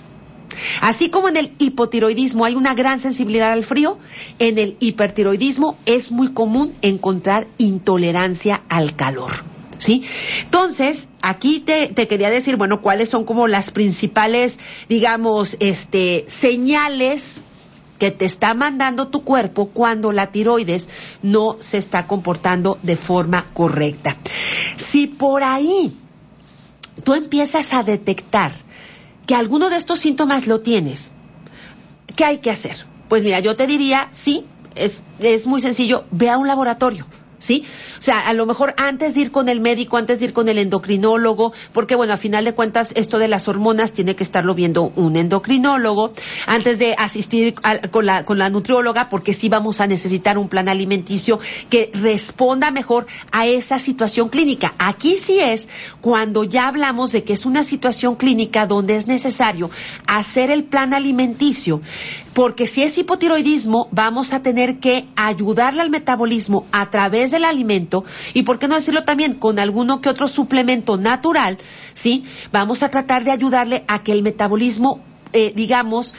Así 0.81 1.11
como 1.11 1.29
en 1.29 1.37
el 1.37 1.53
hipotiroidismo 1.59 2.45
hay 2.45 2.55
una 2.55 2.75
gran 2.75 3.01
sensibilidad 3.01 3.53
al 3.53 3.65
frío, 3.65 3.99
en 4.39 4.59
el 4.59 4.77
hipertiroidismo 4.81 5.79
es 5.87 6.13
muy 6.13 6.33
común 6.33 6.75
encontrar 6.83 7.47
intolerancia 7.59 8.63
al 8.69 8.97
calor. 8.97 9.45
¿Sí? 9.79 10.03
Entonces, 10.43 11.09
aquí 11.23 11.61
te, 11.61 11.95
quería 12.07 12.29
decir, 12.29 12.57
bueno, 12.57 12.83
cuáles 12.83 13.09
son 13.09 13.25
como 13.25 13.49
las 13.49 13.71
principales, 13.71 14.59
digamos, 14.91 15.57
este, 15.59 16.27
señales 16.29 17.43
que 17.99 18.11
te 18.11 18.27
está 18.27 18.53
mandando 18.55 19.09
tu 19.09 19.25
cuerpo 19.25 19.69
cuando 19.69 20.13
la 20.13 20.33
tiroides 20.33 20.89
no 21.23 21.57
se 21.61 21.79
está 21.79 22.07
comportando 22.07 22.79
de 22.83 22.97
forma 22.97 23.47
correcta. 23.55 24.17
Si 24.77 25.07
por 25.07 25.45
ahí 25.45 25.97
tú 27.05 27.15
empiezas 27.15 27.73
a 27.73 27.83
detectar 27.83 28.53
que 29.31 29.37
alguno 29.37 29.71
de 29.71 29.77
estos 29.77 30.01
síntomas 30.01 30.49
lo 30.49 30.61
tienes, 30.61 31.13
¿qué 32.17 32.25
hay 32.25 32.39
que 32.39 32.51
hacer? 32.51 32.85
Pues 33.09 33.23
mira, 33.23 33.39
yo 33.39 33.55
te 33.55 33.69
diría, 33.69 34.09
sí, 34.11 34.45
es, 34.75 35.05
es 35.21 35.47
muy 35.47 35.61
sencillo, 35.61 36.03
ve 36.11 36.29
a 36.29 36.37
un 36.37 36.49
laboratorio. 36.49 37.07
¿Sí? 37.41 37.65
O 37.99 38.03
sea, 38.03 38.29
a 38.29 38.33
lo 38.35 38.47
mejor 38.47 38.75
antes 38.77 39.15
de 39.15 39.23
ir 39.23 39.31
con 39.33 39.49
el 39.49 39.59
médico, 39.59 39.97
antes 39.97 40.21
de 40.21 40.27
ir 40.27 40.33
con 40.33 40.49
el 40.49 40.59
endocrinólogo, 40.59 41.53
porque 41.73 41.97
bueno, 41.97 42.13
a 42.13 42.17
final 42.17 42.45
de 42.45 42.55
cuentas 42.55 42.93
esto 42.95 43.19
de 43.19 43.27
las 43.27 43.49
hormonas 43.49 43.93
tiene 43.93 44.15
que 44.15 44.23
estarlo 44.23 44.55
viendo 44.55 44.93
un 44.95 45.17
endocrinólogo, 45.17 46.13
antes 46.47 46.79
de 46.79 46.95
asistir 46.97 47.55
con, 47.91 48.07
la, 48.07 48.25
con 48.25 48.39
la 48.39 48.49
nutrióloga, 48.51 49.09
porque 49.09 49.35
sí 49.35 49.49
vamos 49.49 49.81
a 49.81 49.89
necesitar 49.89 50.39
un 50.39 50.49
plan 50.49 50.69
alimenticio 50.69 51.41
que 51.69 51.91
responda 51.95 52.71
mejor 52.71 53.07
a 53.33 53.47
esa 53.47 53.79
situación 53.79 54.29
clínica. 54.29 54.75
Aquí 54.79 55.17
sí 55.19 55.41
es 55.41 55.69
cuando 56.01 56.45
ya 56.45 56.69
hablamos 56.69 57.11
de 57.13 57.25
que 57.25 57.33
es 57.33 57.47
una 57.47 57.63
situación 57.63 58.17
clínica 58.17 58.67
donde 58.67 58.97
es 58.97 59.07
necesario 59.07 59.71
hacer 60.07 60.51
el 60.51 60.65
plan 60.65 60.95
alimenticio 60.95 61.81
porque 62.35 62.67
si 62.67 62.83
es 62.83 62.97
hipotiroidismo, 62.97 63.89
vamos 63.91 64.33
a 64.33 64.43
tener 64.43 64.79
que 64.79 65.07
ayudarle 65.17 65.81
al 65.81 65.91
metabolismo 65.91 66.67
a 66.73 66.91
través 66.91 67.31
del 67.31 67.45
alimento 67.45 68.05
y, 68.35 68.43
¿por 68.43 68.59
qué 68.59 68.69
no 68.69 68.77
decirlo 68.77 69.05
también, 69.05 69.35
con 69.35 69.59
alguno 69.59 70.01
que 70.01 70.09
otro 70.09 70.29
suplemento 70.29 70.97
natural? 70.97 71.59
¿Sí? 71.95 72.25
Vamos 72.53 72.83
a 72.83 72.89
tratar 72.89 73.25
de 73.25 73.33
ayudarle 73.33 73.85
a 73.89 74.03
que 74.03 74.13
el 74.13 74.23
metabolismo, 74.23 75.01
eh, 75.33 75.53
digamos, 75.55 76.15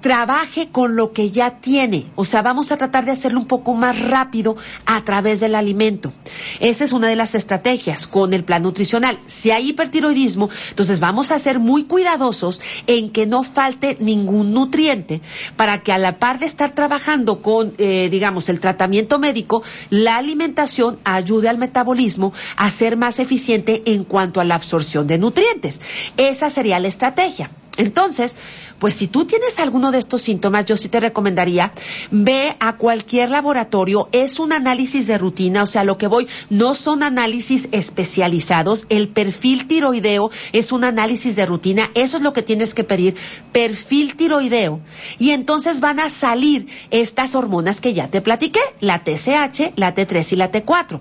trabaje 0.00 0.68
con 0.70 0.96
lo 0.96 1.12
que 1.12 1.30
ya 1.30 1.60
tiene. 1.60 2.06
O 2.16 2.24
sea, 2.24 2.42
vamos 2.42 2.72
a 2.72 2.76
tratar 2.76 3.04
de 3.04 3.12
hacerlo 3.12 3.40
un 3.40 3.46
poco 3.46 3.74
más 3.74 4.00
rápido 4.00 4.56
a 4.86 5.04
través 5.04 5.40
del 5.40 5.54
alimento. 5.54 6.12
Esa 6.60 6.84
es 6.84 6.92
una 6.92 7.08
de 7.08 7.16
las 7.16 7.34
estrategias 7.34 8.06
con 8.06 8.34
el 8.34 8.44
plan 8.44 8.62
nutricional. 8.62 9.18
Si 9.26 9.50
hay 9.50 9.70
hipertiroidismo, 9.70 10.50
entonces 10.70 11.00
vamos 11.00 11.30
a 11.32 11.38
ser 11.38 11.58
muy 11.58 11.84
cuidadosos 11.84 12.60
en 12.86 13.10
que 13.10 13.26
no 13.26 13.42
falte 13.42 13.96
ningún 14.00 14.52
nutriente 14.52 15.20
para 15.56 15.82
que 15.82 15.92
a 15.92 15.98
la 15.98 16.18
par 16.18 16.38
de 16.38 16.46
estar 16.46 16.74
trabajando 16.74 17.40
con, 17.40 17.74
eh, 17.78 18.08
digamos, 18.10 18.48
el 18.48 18.60
tratamiento 18.60 19.18
médico, 19.18 19.62
la 19.90 20.16
alimentación 20.16 20.98
ayude 21.04 21.48
al 21.48 21.58
metabolismo 21.58 22.32
a 22.56 22.70
ser 22.70 22.96
más 22.96 23.18
eficiente 23.18 23.82
en 23.86 24.04
cuanto 24.04 24.40
a 24.40 24.44
la 24.44 24.54
absorción 24.54 25.06
de 25.06 25.18
nutrientes. 25.18 25.80
Esa 26.16 26.50
sería 26.50 26.78
la 26.78 26.88
estrategia. 26.88 27.50
Entonces, 27.76 28.36
pues 28.78 28.94
si 28.94 29.08
tú 29.08 29.24
tienes 29.24 29.58
alguno 29.58 29.92
de 29.92 29.98
estos 29.98 30.22
síntomas, 30.22 30.66
yo 30.66 30.76
sí 30.76 30.88
te 30.88 31.00
recomendaría, 31.00 31.72
ve 32.10 32.56
a 32.60 32.76
cualquier 32.76 33.30
laboratorio, 33.30 34.08
es 34.12 34.38
un 34.38 34.52
análisis 34.52 35.06
de 35.06 35.18
rutina, 35.18 35.62
o 35.62 35.66
sea, 35.66 35.84
lo 35.84 35.98
que 35.98 36.06
voy, 36.06 36.26
no 36.50 36.74
son 36.74 37.02
análisis 37.02 37.68
especializados, 37.72 38.86
el 38.88 39.08
perfil 39.08 39.66
tiroideo 39.66 40.30
es 40.52 40.72
un 40.72 40.84
análisis 40.84 41.36
de 41.36 41.46
rutina, 41.46 41.90
eso 41.94 42.16
es 42.16 42.22
lo 42.22 42.32
que 42.32 42.42
tienes 42.42 42.74
que 42.74 42.84
pedir, 42.84 43.16
perfil 43.52 44.16
tiroideo, 44.16 44.80
y 45.18 45.30
entonces 45.30 45.80
van 45.80 46.00
a 46.00 46.08
salir 46.08 46.68
estas 46.90 47.34
hormonas 47.34 47.80
que 47.80 47.94
ya 47.94 48.08
te 48.08 48.20
platiqué, 48.20 48.60
la 48.80 49.02
TSH, 49.04 49.72
la 49.76 49.94
T3 49.94 50.32
y 50.32 50.36
la 50.36 50.52
T4. 50.52 51.00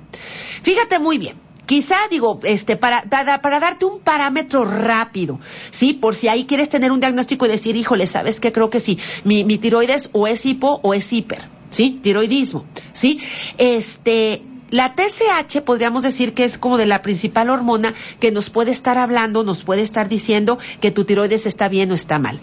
Fíjate 0.61 0.99
muy 0.99 1.17
bien, 1.17 1.42
Quizá, 1.65 1.95
digo, 2.09 2.39
este, 2.43 2.75
para, 2.75 3.03
para, 3.03 3.59
darte 3.59 3.85
un 3.85 4.01
parámetro 4.01 4.65
rápido, 4.65 5.39
¿sí? 5.71 5.93
Por 5.93 6.13
si 6.13 6.27
ahí 6.27 6.45
quieres 6.45 6.69
tener 6.69 6.91
un 6.91 6.99
diagnóstico 6.99 7.45
y 7.45 7.49
decir, 7.49 7.75
híjole, 7.75 8.05
¿sabes 8.05 8.39
qué? 8.39 8.51
Creo 8.51 8.69
que 8.69 8.79
sí, 8.79 8.99
mi, 9.23 9.43
mi 9.45 9.57
tiroides 9.57 10.09
o 10.11 10.27
es 10.27 10.45
hipo 10.45 10.81
o 10.83 10.93
es 10.93 11.11
hiper, 11.13 11.39
¿sí? 11.69 11.99
Tiroidismo, 12.03 12.65
¿sí? 12.91 13.19
Este, 13.57 14.43
la 14.73 14.95
TSH 14.95 15.61
podríamos 15.61 16.01
decir 16.01 16.33
que 16.33 16.43
es 16.43 16.57
como 16.57 16.79
de 16.79 16.87
la 16.87 17.03
principal 17.03 17.51
hormona 17.51 17.93
que 18.19 18.31
nos 18.31 18.49
puede 18.49 18.71
estar 18.71 18.97
hablando, 18.97 19.43
nos 19.43 19.63
puede 19.63 19.83
estar 19.83 20.09
diciendo 20.09 20.57
que 20.81 20.89
tu 20.89 21.05
tiroides 21.05 21.45
está 21.45 21.69
bien 21.69 21.91
o 21.91 21.93
está 21.93 22.17
mal. 22.17 22.39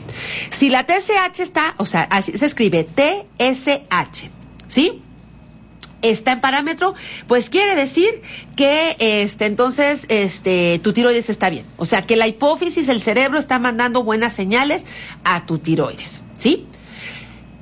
Si 0.50 0.70
la 0.70 0.86
TSH 0.86 1.40
está, 1.40 1.74
o 1.76 1.86
sea, 1.86 2.02
así 2.02 2.38
se 2.38 2.46
escribe 2.46 2.84
TSH, 2.84 4.30
¿sí? 4.68 5.02
Está 6.02 6.32
en 6.32 6.40
parámetro, 6.40 6.94
pues 7.26 7.50
quiere 7.50 7.74
decir 7.74 8.22
que 8.56 8.96
este 8.98 9.46
entonces 9.46 10.06
este 10.08 10.80
tu 10.82 10.92
tiroides 10.92 11.30
está 11.30 11.50
bien. 11.50 11.66
O 11.76 11.84
sea, 11.84 12.02
que 12.02 12.16
la 12.16 12.26
hipófisis, 12.26 12.88
el 12.88 13.00
cerebro 13.00 13.38
está 13.38 13.58
mandando 13.58 14.02
buenas 14.02 14.32
señales 14.32 14.84
a 15.24 15.46
tu 15.46 15.58
tiroides, 15.58 16.22
¿sí? 16.36 16.66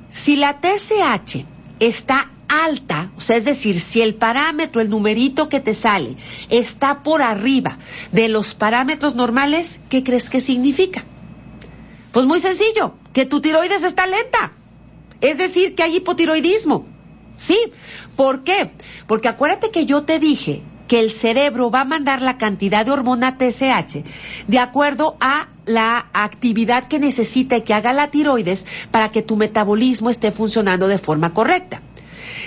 Si 0.09 0.35
la 0.35 0.59
TSH 0.59 1.45
está 1.79 2.31
alta, 2.49 3.11
o 3.15 3.21
sea, 3.21 3.37
es 3.37 3.45
decir, 3.45 3.79
si 3.79 4.01
el 4.01 4.15
parámetro, 4.15 4.81
el 4.81 4.89
numerito 4.89 5.49
que 5.49 5.59
te 5.59 5.73
sale, 5.73 6.17
está 6.49 7.03
por 7.03 7.21
arriba 7.21 7.77
de 8.11 8.27
los 8.27 8.55
parámetros 8.55 9.15
normales, 9.15 9.79
¿qué 9.89 10.03
crees 10.03 10.29
que 10.29 10.41
significa? 10.41 11.03
Pues 12.11 12.25
muy 12.25 12.39
sencillo, 12.39 12.95
que 13.13 13.25
tu 13.25 13.39
tiroides 13.39 13.83
está 13.83 14.07
lenta. 14.07 14.53
Es 15.21 15.37
decir, 15.37 15.75
que 15.75 15.83
hay 15.83 15.97
hipotiroidismo. 15.97 16.87
Sí, 17.39 17.57
¿por 18.17 18.43
qué? 18.43 18.71
Porque 19.07 19.29
acuérdate 19.29 19.71
que 19.71 19.85
yo 19.85 20.03
te 20.03 20.19
dije 20.19 20.61
que 20.89 20.99
el 20.99 21.09
cerebro 21.09 21.71
va 21.71 21.81
a 21.81 21.85
mandar 21.85 22.21
la 22.21 22.37
cantidad 22.37 22.85
de 22.85 22.91
hormona 22.91 23.37
TSH 23.37 24.03
de 24.47 24.59
acuerdo 24.59 25.15
a 25.21 25.47
la 25.65 26.07
actividad 26.13 26.87
que 26.87 26.99
necesita 26.99 27.61
que 27.61 27.73
haga 27.73 27.93
la 27.93 28.11
tiroides 28.11 28.65
para 28.91 29.11
que 29.11 29.21
tu 29.21 29.37
metabolismo 29.37 30.09
esté 30.09 30.31
funcionando 30.31 30.87
de 30.89 30.97
forma 30.97 31.33
correcta. 31.33 31.81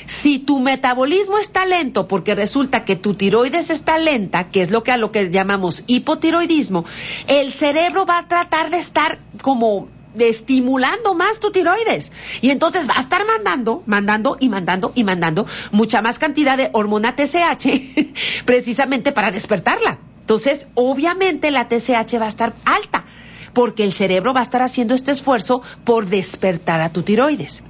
Si 0.06 0.38
tu 0.40 0.58
metabolismo 0.58 1.38
está 1.38 1.64
lento 1.64 2.06
porque 2.06 2.34
resulta 2.34 2.84
que 2.84 2.96
tu 2.96 3.14
tiroides 3.14 3.70
está 3.70 3.96
lenta, 3.96 4.50
que 4.50 4.60
es 4.60 4.70
lo 4.70 4.82
que 4.82 4.92
a 4.92 4.98
lo 4.98 5.10
que 5.10 5.30
llamamos 5.30 5.84
hipotiroidismo, 5.86 6.84
el 7.28 7.52
cerebro 7.52 8.04
va 8.04 8.18
a 8.18 8.28
tratar 8.28 8.70
de 8.70 8.78
estar 8.78 9.20
como 9.40 9.88
estimulando 10.18 11.14
más 11.14 11.40
tu 11.40 11.50
tiroides. 11.50 12.12
Y 12.40 12.50
entonces 12.50 12.88
va 12.88 12.94
a 12.96 13.00
estar 13.00 13.26
mandando, 13.26 13.82
mandando 13.86 14.36
y 14.40 14.48
mandando 14.48 14.92
y 14.94 15.04
mandando 15.04 15.46
mucha 15.70 16.02
más 16.02 16.18
cantidad 16.18 16.56
de 16.56 16.70
hormona 16.72 17.14
TSH 17.16 18.04
precisamente 18.44 19.12
para 19.12 19.30
despertarla. 19.30 19.98
Entonces, 20.20 20.68
obviamente 20.74 21.50
la 21.50 21.68
TSH 21.68 22.20
va 22.20 22.26
a 22.26 22.28
estar 22.28 22.54
alta 22.64 23.04
porque 23.52 23.84
el 23.84 23.92
cerebro 23.92 24.32
va 24.32 24.40
a 24.40 24.44
estar 24.44 24.62
haciendo 24.62 24.94
este 24.94 25.12
esfuerzo 25.12 25.62
por 25.84 26.06
despertar 26.06 26.80
a 26.80 26.90
tu 26.90 27.02
tiroides. 27.02 27.64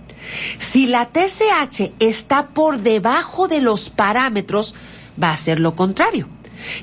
Si 0.59 0.86
la 0.86 1.07
TSH 1.07 1.93
está 1.99 2.49
por 2.49 2.78
debajo 2.78 3.49
de 3.49 3.61
los 3.61 3.90
parámetros, 3.90 4.74
va 5.20 5.30
a 5.30 5.36
ser 5.36 5.61
lo 5.61 5.74
contrario. 5.74 6.28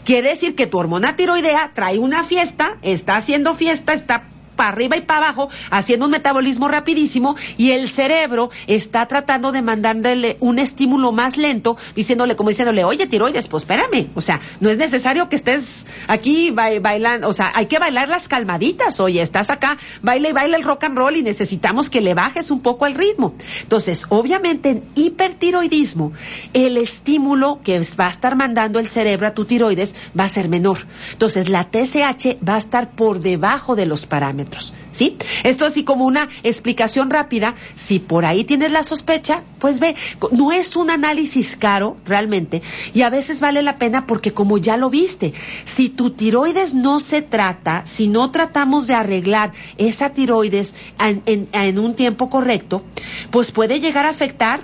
Quiere 0.04 0.30
decir 0.30 0.56
que 0.56 0.68
tu 0.68 0.78
hormona 0.78 1.16
tiroidea 1.16 1.72
trae 1.74 2.00
una 2.00 2.24
fiesta, 2.24 2.78
está 2.82 3.16
haciendo 3.16 3.56
fiesta, 3.56 3.94
está 3.94 4.26
para 4.60 4.72
arriba 4.72 4.98
y 4.98 5.02
para 5.02 5.30
abajo, 5.30 5.48
haciendo 5.72 6.08
un 6.08 6.12
metabolismo 6.12 6.68
rapidísimo 6.68 7.38
y 7.56 7.72
el 7.72 7.88
cerebro 7.88 8.52
está 8.68 9.06
tratando 9.06 9.54
de 9.54 9.62
mandarle 9.62 10.36
un 10.42 10.60
estímulo 10.60 11.14
más 11.14 11.38
lento, 11.38 11.78
diciéndole, 11.96 12.36
como 12.36 12.50
diciéndole, 12.50 12.84
oye, 12.84 13.08
tiroides, 13.08 13.48
pues 13.48 13.64
espérame, 13.64 14.10
o 14.16 14.20
sea, 14.20 14.42
no 14.60 14.70
es 14.70 14.78
necesario 14.78 15.30
que 15.30 15.38
estés 15.38 15.88
aquí 16.08 16.52
bailando, 16.52 17.30
o 17.30 17.32
sea, 17.32 17.54
hay 17.56 17.68
que 17.68 17.80
bailar 17.80 18.10
las 18.10 18.28
calmaditas, 18.28 19.00
oye, 19.00 19.22
estás 19.22 19.50
acá, 19.50 19.78
baila 20.02 20.28
y 20.28 20.34
baila 20.34 20.58
el 20.58 20.64
rock 20.64 20.84
and 20.84 20.98
roll 20.98 21.16
y 21.16 21.24
necesitamos 21.24 21.90
que 21.90 22.02
le 22.02 22.14
bajes 22.14 22.52
un 22.52 22.60
poco 22.60 22.84
al 22.84 22.96
ritmo. 22.96 23.36
Entonces, 23.62 24.08
obviamente 24.10 24.72
en 24.72 24.84
hipertiroidismo, 24.96 26.12
el 26.52 26.76
estímulo 26.76 27.62
que 27.64 27.80
va 27.98 28.08
a 28.08 28.12
estar 28.12 28.36
mandando 28.36 28.80
el 28.80 28.90
cerebro 28.90 29.26
a 29.26 29.34
tu 29.34 29.46
tiroides 29.46 29.96
va 30.20 30.26
a 30.26 30.28
ser 30.28 30.50
menor. 30.50 30.80
Entonces, 31.14 31.48
la 31.48 31.70
TSH 31.72 32.38
va 32.46 32.56
a 32.56 32.58
estar 32.58 32.92
por 32.92 33.22
debajo 33.22 33.78
de 33.78 33.86
los 33.86 34.06
parámetros. 34.06 34.49
¿Sí? 34.92 35.18
Esto 35.44 35.66
así 35.66 35.84
como 35.84 36.06
una 36.06 36.28
explicación 36.44 37.10
rápida. 37.10 37.56
Si 37.76 38.00
por 38.00 38.26
ahí 38.26 38.44
tienes 38.44 38.72
la 38.72 38.84
sospecha, 38.84 39.44
pues 39.60 39.80
ve, 39.80 39.96
no 40.32 40.52
es 40.52 40.76
un 40.76 40.90
análisis 40.90 41.56
caro 41.56 41.98
realmente 42.06 42.62
y 42.94 43.04
a 43.04 43.10
veces 43.10 43.40
vale 43.40 43.62
la 43.62 43.78
pena 43.78 44.08
porque 44.08 44.34
como 44.34 44.58
ya 44.58 44.78
lo 44.78 44.90
viste, 44.90 45.34
si 45.64 45.90
tu 45.90 46.12
tiroides 46.12 46.74
no 46.74 47.00
se 47.00 47.22
trata, 47.22 47.84
si 47.86 48.08
no 48.08 48.32
tratamos 48.32 48.88
de 48.88 48.96
arreglar 48.96 49.54
esa 49.78 50.10
tiroides 50.10 50.76
en 50.98 51.80
un 51.80 51.96
tiempo 51.96 52.30
correcto, 52.30 52.84
pues 53.32 53.52
puede 53.52 53.80
llegar 53.80 54.06
a 54.06 54.10
afectar 54.10 54.62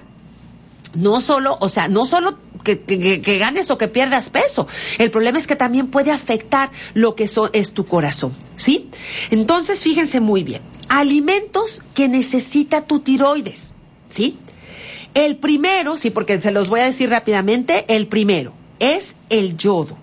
no 0.96 1.20
solo, 1.20 1.58
o 1.60 1.70
sea, 1.70 1.88
no 1.88 2.06
solo 2.06 2.38
que, 2.66 3.38
ganes 3.38 3.72
o 3.72 3.78
que 3.78 3.88
pierdas 3.88 4.30
peso. 4.30 4.68
El 4.98 5.12
problema 5.12 5.38
es 5.38 5.48
que 5.48 5.56
también 5.56 5.88
puede 5.88 6.12
afectar 6.12 6.72
lo 6.94 7.16
que 7.16 7.30
es 7.54 7.74
tu 7.74 7.86
corazón, 7.86 8.34
¿sí? 8.58 8.90
Entonces, 9.32 9.82
fíjense 9.82 10.20
muy 10.20 10.44
bien. 10.44 10.62
Alimentos 10.90 11.82
que 11.94 12.10
necesita 12.10 12.82
tu 12.82 13.00
tiroides, 13.00 13.74
¿sí? 14.10 14.38
El 15.14 15.38
primero, 15.38 15.96
sí, 15.96 16.10
porque 16.10 16.42
se 16.42 16.52
los 16.52 16.68
voy 16.68 16.82
a 16.82 16.86
decir 16.86 17.10
rápidamente, 17.10 17.86
el 17.88 18.08
primero 18.08 18.54
es 18.80 19.16
el 19.30 19.56
yodo. 19.56 19.98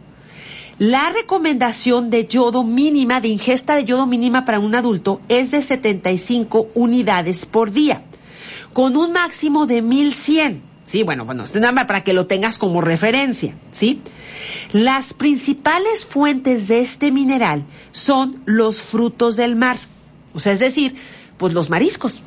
La 0.79 1.11
recomendación 1.11 2.11
de 2.11 2.27
yodo 2.27 2.65
mínima, 2.65 3.21
de 3.21 3.29
ingesta 3.29 3.77
de 3.77 3.85
yodo 3.85 4.07
mínima 4.07 4.45
para 4.45 4.59
un 4.59 4.75
adulto 4.75 5.21
es 5.29 5.51
de 5.51 5.63
75 5.63 6.69
unidades 6.75 7.47
por 7.47 7.73
día, 7.73 8.03
con 8.73 8.97
un 8.97 9.13
máximo 9.13 9.67
de 9.67 9.83
1100. 9.83 10.72
Sí, 10.93 11.05
bueno, 11.05 11.25
bueno, 11.25 11.45
es 11.45 11.55
nada 11.55 11.73
más 11.73 11.87
para 11.87 12.05
que 12.05 12.13
lo 12.13 12.27
tengas 12.27 12.59
como 12.59 12.83
referencia, 12.83 13.57
¿sí? 13.71 14.03
Las 14.73 15.15
principales 15.15 16.05
fuentes 16.05 16.69
de 16.69 16.83
este 16.83 17.11
mineral 17.11 17.65
son 17.93 18.43
los 18.45 18.83
frutos 18.83 19.37
del 19.37 19.57
mar, 19.57 19.79
o 20.35 20.39
sea, 20.39 20.53
es 20.53 20.59
decir, 20.59 20.95
pues 21.39 21.55
los 21.55 21.71
mariscos, 21.71 22.21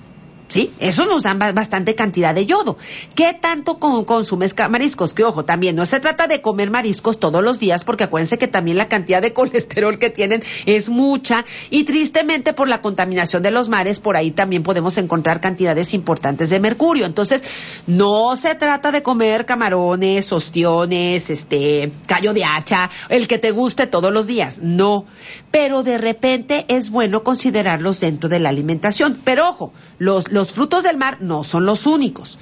¿sí? 0.55 0.71
Eso 0.79 1.05
nos 1.05 1.23
da 1.23 1.33
bastante 1.33 1.95
cantidad 1.95 2.33
de 2.33 2.45
yodo. 2.45 2.77
¿Qué 3.13 3.33
tanto 3.33 3.77
consumes 3.77 4.55
mariscos? 4.69 5.13
Que 5.13 5.25
ojo, 5.25 5.43
también 5.43 5.75
no 5.75 5.85
se 5.85 5.99
trata 5.99 6.27
de 6.27 6.41
comer 6.41 6.71
mariscos 6.71 7.19
todos 7.19 7.43
los 7.43 7.59
días, 7.59 7.83
porque 7.83 8.05
acuérdense 8.05 8.37
que 8.37 8.47
también 8.47 8.77
la 8.77 8.87
cantidad 8.87 9.21
de 9.21 9.33
colesterol 9.39 9.99
que 9.99 10.09
tienen 10.09 10.41
es 10.65 10.87
mucha 10.87 11.43
y 11.69 11.83
tristemente 11.83 12.53
por 12.53 12.69
la 12.69 12.81
contaminación 12.81 13.43
de 13.43 13.51
los 13.51 13.67
mares, 13.67 13.99
por 13.99 14.15
ahí 14.15 14.31
también 14.31 14.63
podemos 14.63 14.97
encontrar 14.97 15.41
cantidades 15.41 15.93
importantes 15.93 16.49
de 16.49 16.61
mercurio. 16.61 17.05
Entonces, 17.05 17.43
no 17.85 18.37
se 18.37 18.55
trata 18.55 18.93
de 18.93 19.03
comer 19.03 19.45
camarones, 19.45 20.31
ostiones, 20.31 21.29
este, 21.29 21.91
callo 22.07 22.33
de 22.33 22.45
hacha, 22.45 22.89
el 23.09 23.27
que 23.27 23.39
te 23.39 23.51
guste 23.51 23.87
todos 23.87 24.13
los 24.13 24.25
días, 24.25 24.59
no. 24.59 25.05
Pero 25.51 25.83
de 25.83 25.97
repente 25.97 26.63
es 26.69 26.91
bueno 26.91 27.23
considerarlos 27.23 27.99
dentro 27.99 28.29
de 28.29 28.39
la 28.39 28.47
alimentación. 28.47 29.19
Pero 29.25 29.49
ojo, 29.49 29.73
los, 29.97 30.25
frutos 30.51 30.83
del 30.83 30.97
mar 30.97 31.17
no 31.21 31.43
son 31.43 31.65
los 31.65 31.85
únicos. 31.85 32.37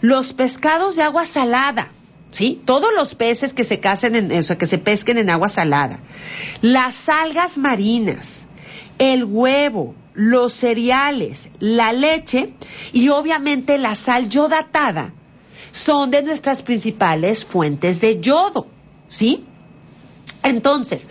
Los 0.00 0.32
pescados 0.32 0.96
de 0.96 1.02
agua 1.02 1.24
salada, 1.24 1.92
¿sí? 2.30 2.60
Todos 2.64 2.90
los 2.94 3.14
peces 3.14 3.54
que 3.54 3.64
se 3.64 3.80
casen 3.80 4.16
en, 4.16 4.32
o 4.32 4.42
sea, 4.42 4.58
que 4.58 4.66
se 4.66 4.78
pesquen 4.78 5.18
en 5.18 5.30
agua 5.30 5.48
salada. 5.48 6.00
Las 6.60 7.08
algas 7.08 7.58
marinas, 7.58 8.42
el 8.98 9.24
huevo, 9.24 9.94
los 10.14 10.52
cereales, 10.52 11.50
la 11.60 11.92
leche 11.92 12.54
y 12.92 13.08
obviamente 13.08 13.78
la 13.78 13.94
sal 13.94 14.28
yodatada 14.28 15.12
son 15.72 16.10
de 16.10 16.22
nuestras 16.22 16.62
principales 16.62 17.44
fuentes 17.44 18.00
de 18.00 18.20
yodo, 18.20 18.66
¿sí? 19.08 19.44
Entonces, 20.42 21.08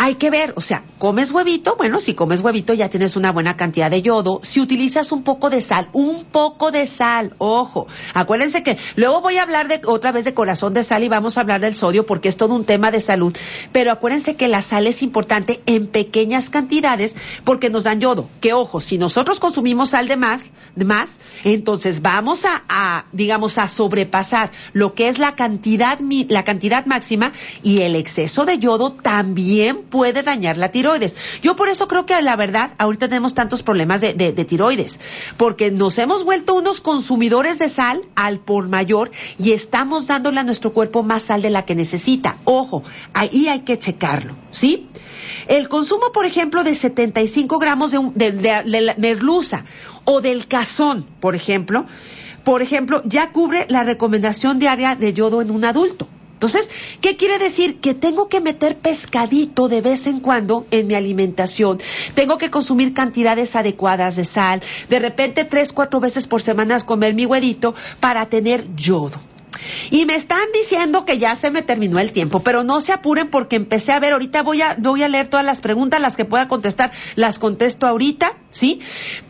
hay 0.00 0.14
que 0.14 0.30
ver, 0.30 0.54
o 0.54 0.60
sea, 0.60 0.84
comes 0.98 1.32
huevito, 1.32 1.74
bueno, 1.76 1.98
si 1.98 2.14
comes 2.14 2.40
huevito 2.40 2.72
ya 2.72 2.88
tienes 2.88 3.16
una 3.16 3.32
buena 3.32 3.56
cantidad 3.56 3.90
de 3.90 4.00
yodo. 4.00 4.38
Si 4.44 4.60
utilizas 4.60 5.10
un 5.10 5.24
poco 5.24 5.50
de 5.50 5.60
sal, 5.60 5.88
un 5.92 6.24
poco 6.24 6.70
de 6.70 6.86
sal, 6.86 7.34
ojo, 7.38 7.88
acuérdense 8.14 8.62
que 8.62 8.78
luego 8.94 9.20
voy 9.20 9.38
a 9.38 9.42
hablar 9.42 9.66
de 9.66 9.80
otra 9.86 10.12
vez 10.12 10.24
de 10.24 10.34
corazón 10.34 10.72
de 10.72 10.84
sal 10.84 11.02
y 11.02 11.08
vamos 11.08 11.36
a 11.36 11.40
hablar 11.40 11.62
del 11.62 11.74
sodio 11.74 12.06
porque 12.06 12.28
es 12.28 12.36
todo 12.36 12.54
un 12.54 12.64
tema 12.64 12.92
de 12.92 13.00
salud, 13.00 13.36
pero 13.72 13.90
acuérdense 13.90 14.36
que 14.36 14.46
la 14.46 14.62
sal 14.62 14.86
es 14.86 15.02
importante 15.02 15.62
en 15.66 15.88
pequeñas 15.88 16.48
cantidades 16.48 17.16
porque 17.42 17.68
nos 17.68 17.82
dan 17.82 18.00
yodo. 18.00 18.28
Que 18.40 18.52
ojo, 18.52 18.80
si 18.80 18.98
nosotros 18.98 19.40
consumimos 19.40 19.90
sal 19.90 20.06
de 20.06 20.16
más, 20.16 20.42
más, 20.84 21.20
entonces 21.44 22.02
vamos 22.02 22.44
a, 22.44 22.64
a, 22.68 23.06
digamos, 23.12 23.58
a 23.58 23.68
sobrepasar 23.68 24.50
lo 24.72 24.94
que 24.94 25.08
es 25.08 25.18
la 25.18 25.34
cantidad, 25.34 25.98
la 26.00 26.44
cantidad 26.44 26.86
máxima 26.86 27.32
y 27.62 27.80
el 27.80 27.96
exceso 27.96 28.44
de 28.44 28.58
yodo 28.58 28.92
también 28.92 29.82
puede 29.82 30.22
dañar 30.22 30.56
la 30.56 30.70
tiroides. 30.70 31.16
Yo 31.42 31.56
por 31.56 31.68
eso 31.68 31.88
creo 31.88 32.06
que 32.06 32.20
la 32.22 32.36
verdad 32.36 32.72
ahorita 32.78 33.08
tenemos 33.08 33.34
tantos 33.34 33.62
problemas 33.62 34.00
de, 34.00 34.14
de, 34.14 34.44
tiroides, 34.44 35.00
porque 35.36 35.70
nos 35.70 35.98
hemos 35.98 36.24
vuelto 36.24 36.54
unos 36.54 36.80
consumidores 36.80 37.58
de 37.58 37.68
sal 37.68 38.02
al 38.14 38.40
por 38.40 38.68
mayor 38.68 39.10
y 39.38 39.52
estamos 39.52 40.06
dándole 40.06 40.40
a 40.40 40.44
nuestro 40.44 40.72
cuerpo 40.72 41.02
más 41.02 41.22
sal 41.22 41.42
de 41.42 41.50
la 41.50 41.64
que 41.64 41.74
necesita. 41.74 42.36
Ojo, 42.44 42.82
ahí 43.12 43.48
hay 43.48 43.60
que 43.60 43.78
checarlo, 43.78 44.34
¿sí? 44.50 44.88
El 45.46 45.68
consumo, 45.68 46.12
por 46.12 46.26
ejemplo, 46.26 46.62
de 46.62 46.74
75 46.74 47.58
gramos 47.58 47.92
de, 47.92 48.32
de, 48.32 48.32
de 48.32 48.94
merluza 48.98 49.64
o 50.10 50.22
del 50.22 50.48
cazón, 50.48 51.04
por 51.20 51.34
ejemplo, 51.34 51.84
por 52.42 52.62
ejemplo, 52.62 53.02
ya 53.04 53.30
cubre 53.30 53.66
la 53.68 53.82
recomendación 53.82 54.58
diaria 54.58 54.96
de 54.96 55.12
yodo 55.12 55.42
en 55.42 55.50
un 55.50 55.66
adulto. 55.66 56.08
Entonces, 56.32 56.70
¿qué 57.02 57.18
quiere 57.18 57.38
decir? 57.38 57.78
Que 57.80 57.92
tengo 57.92 58.30
que 58.30 58.40
meter 58.40 58.78
pescadito 58.78 59.68
de 59.68 59.82
vez 59.82 60.06
en 60.06 60.20
cuando 60.20 60.66
en 60.70 60.86
mi 60.86 60.94
alimentación. 60.94 61.78
Tengo 62.14 62.38
que 62.38 62.50
consumir 62.50 62.94
cantidades 62.94 63.54
adecuadas 63.54 64.16
de 64.16 64.24
sal. 64.24 64.62
De 64.88 64.98
repente, 64.98 65.44
tres, 65.44 65.74
cuatro 65.74 66.00
veces 66.00 66.26
por 66.26 66.40
semana 66.40 66.80
comer 66.80 67.12
mi 67.12 67.26
huevito 67.26 67.74
para 68.00 68.24
tener 68.26 68.74
yodo. 68.76 69.20
Y 69.90 70.06
me 70.06 70.14
están 70.14 70.46
diciendo 70.52 71.04
que 71.04 71.18
ya 71.18 71.34
se 71.34 71.50
me 71.50 71.62
terminó 71.62 71.98
el 71.98 72.12
tiempo, 72.12 72.40
pero 72.40 72.64
no 72.64 72.80
se 72.80 72.92
apuren 72.92 73.28
porque 73.28 73.56
empecé 73.56 73.92
a 73.92 74.00
ver, 74.00 74.12
ahorita 74.12 74.42
voy 74.42 74.62
a, 74.62 74.76
voy 74.78 75.02
a 75.02 75.08
leer 75.08 75.28
todas 75.28 75.44
las 75.44 75.60
preguntas, 75.60 76.00
las 76.00 76.16
que 76.16 76.24
pueda 76.24 76.48
contestar, 76.48 76.92
las 77.16 77.38
contesto 77.38 77.86
ahorita, 77.86 78.32
¿sí? 78.50 78.80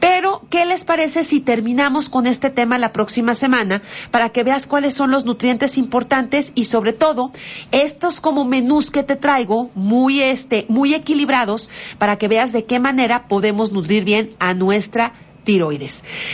Pero, 0.01 0.43
¿qué 0.51 0.65
les 0.65 0.85
parece 0.85 1.25
si 1.25 1.41
terminamos 1.41 2.09
con 2.09 2.27
este 2.27 2.51
tema 2.51 2.79
la 2.79 2.93
próxima 2.93 3.35
semana 3.35 3.83
para 4.11 4.31
que 4.31 4.45
veas 4.45 4.67
cuáles 4.67 4.95
son 4.95 5.11
los 5.11 5.25
nutrientes 5.25 5.79
importantes 5.79 6.53
y 6.55 6.65
sobre 6.65 6.93
todo, 6.93 7.33
estos 7.73 8.21
como 8.21 8.45
menús 8.45 8.91
que 8.91 9.03
te 9.03 9.17
traigo, 9.17 9.71
muy 9.75 10.23
este, 10.23 10.67
muy 10.69 10.95
equilibrados, 10.95 11.71
para 11.99 12.17
que 12.17 12.29
veas 12.29 12.53
de 12.53 12.65
qué 12.65 12.79
manera 12.79 13.29
podemos 13.29 13.73
nutrir 13.73 14.05
bien 14.05 14.35
a 14.39 14.55
nuestra 14.55 15.15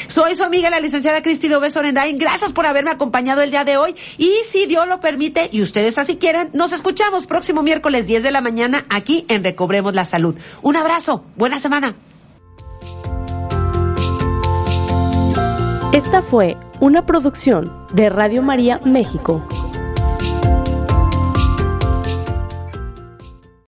Soy 0.09 0.35
su 0.35 0.43
amiga 0.43 0.71
la 0.71 0.81
licenciada 0.81 1.23
Cristi 1.23 1.47
Dobeso 1.47 1.81
Gracias 2.15 2.53
por 2.53 2.67
haberme 2.67 2.91
acompañado 2.91 3.43
el 3.43 3.51
día 3.51 3.65
de 3.65 3.77
hoy 3.77 3.95
y 4.19 4.33
si 4.45 4.67
Dios 4.67 4.89
lo 4.89 5.01
permite 5.01 5.49
y 5.53 5.63
ustedes 5.63 5.99
así 5.99 6.17
quieren, 6.17 6.51
nos 6.53 6.73
escuchamos 6.73 7.27
próximo 7.27 7.63
miércoles 7.63 8.07
10 8.09 8.25
de 8.25 8.33
la 8.33 8.41
mañana 8.41 8.87
aquí 8.91 9.25
en 9.29 9.45
Recobremos 9.45 9.95
la 9.95 10.05
Salud. 10.05 10.35
Un 10.63 10.77
abrazo, 10.77 11.25
buena 11.37 11.61
semana. 11.61 11.95
Esta 15.93 16.23
fue 16.23 16.57
una 16.81 17.07
producción 17.07 17.87
de 17.93 18.09
Radio 18.09 18.43
María 18.43 18.81
México. 18.85 19.47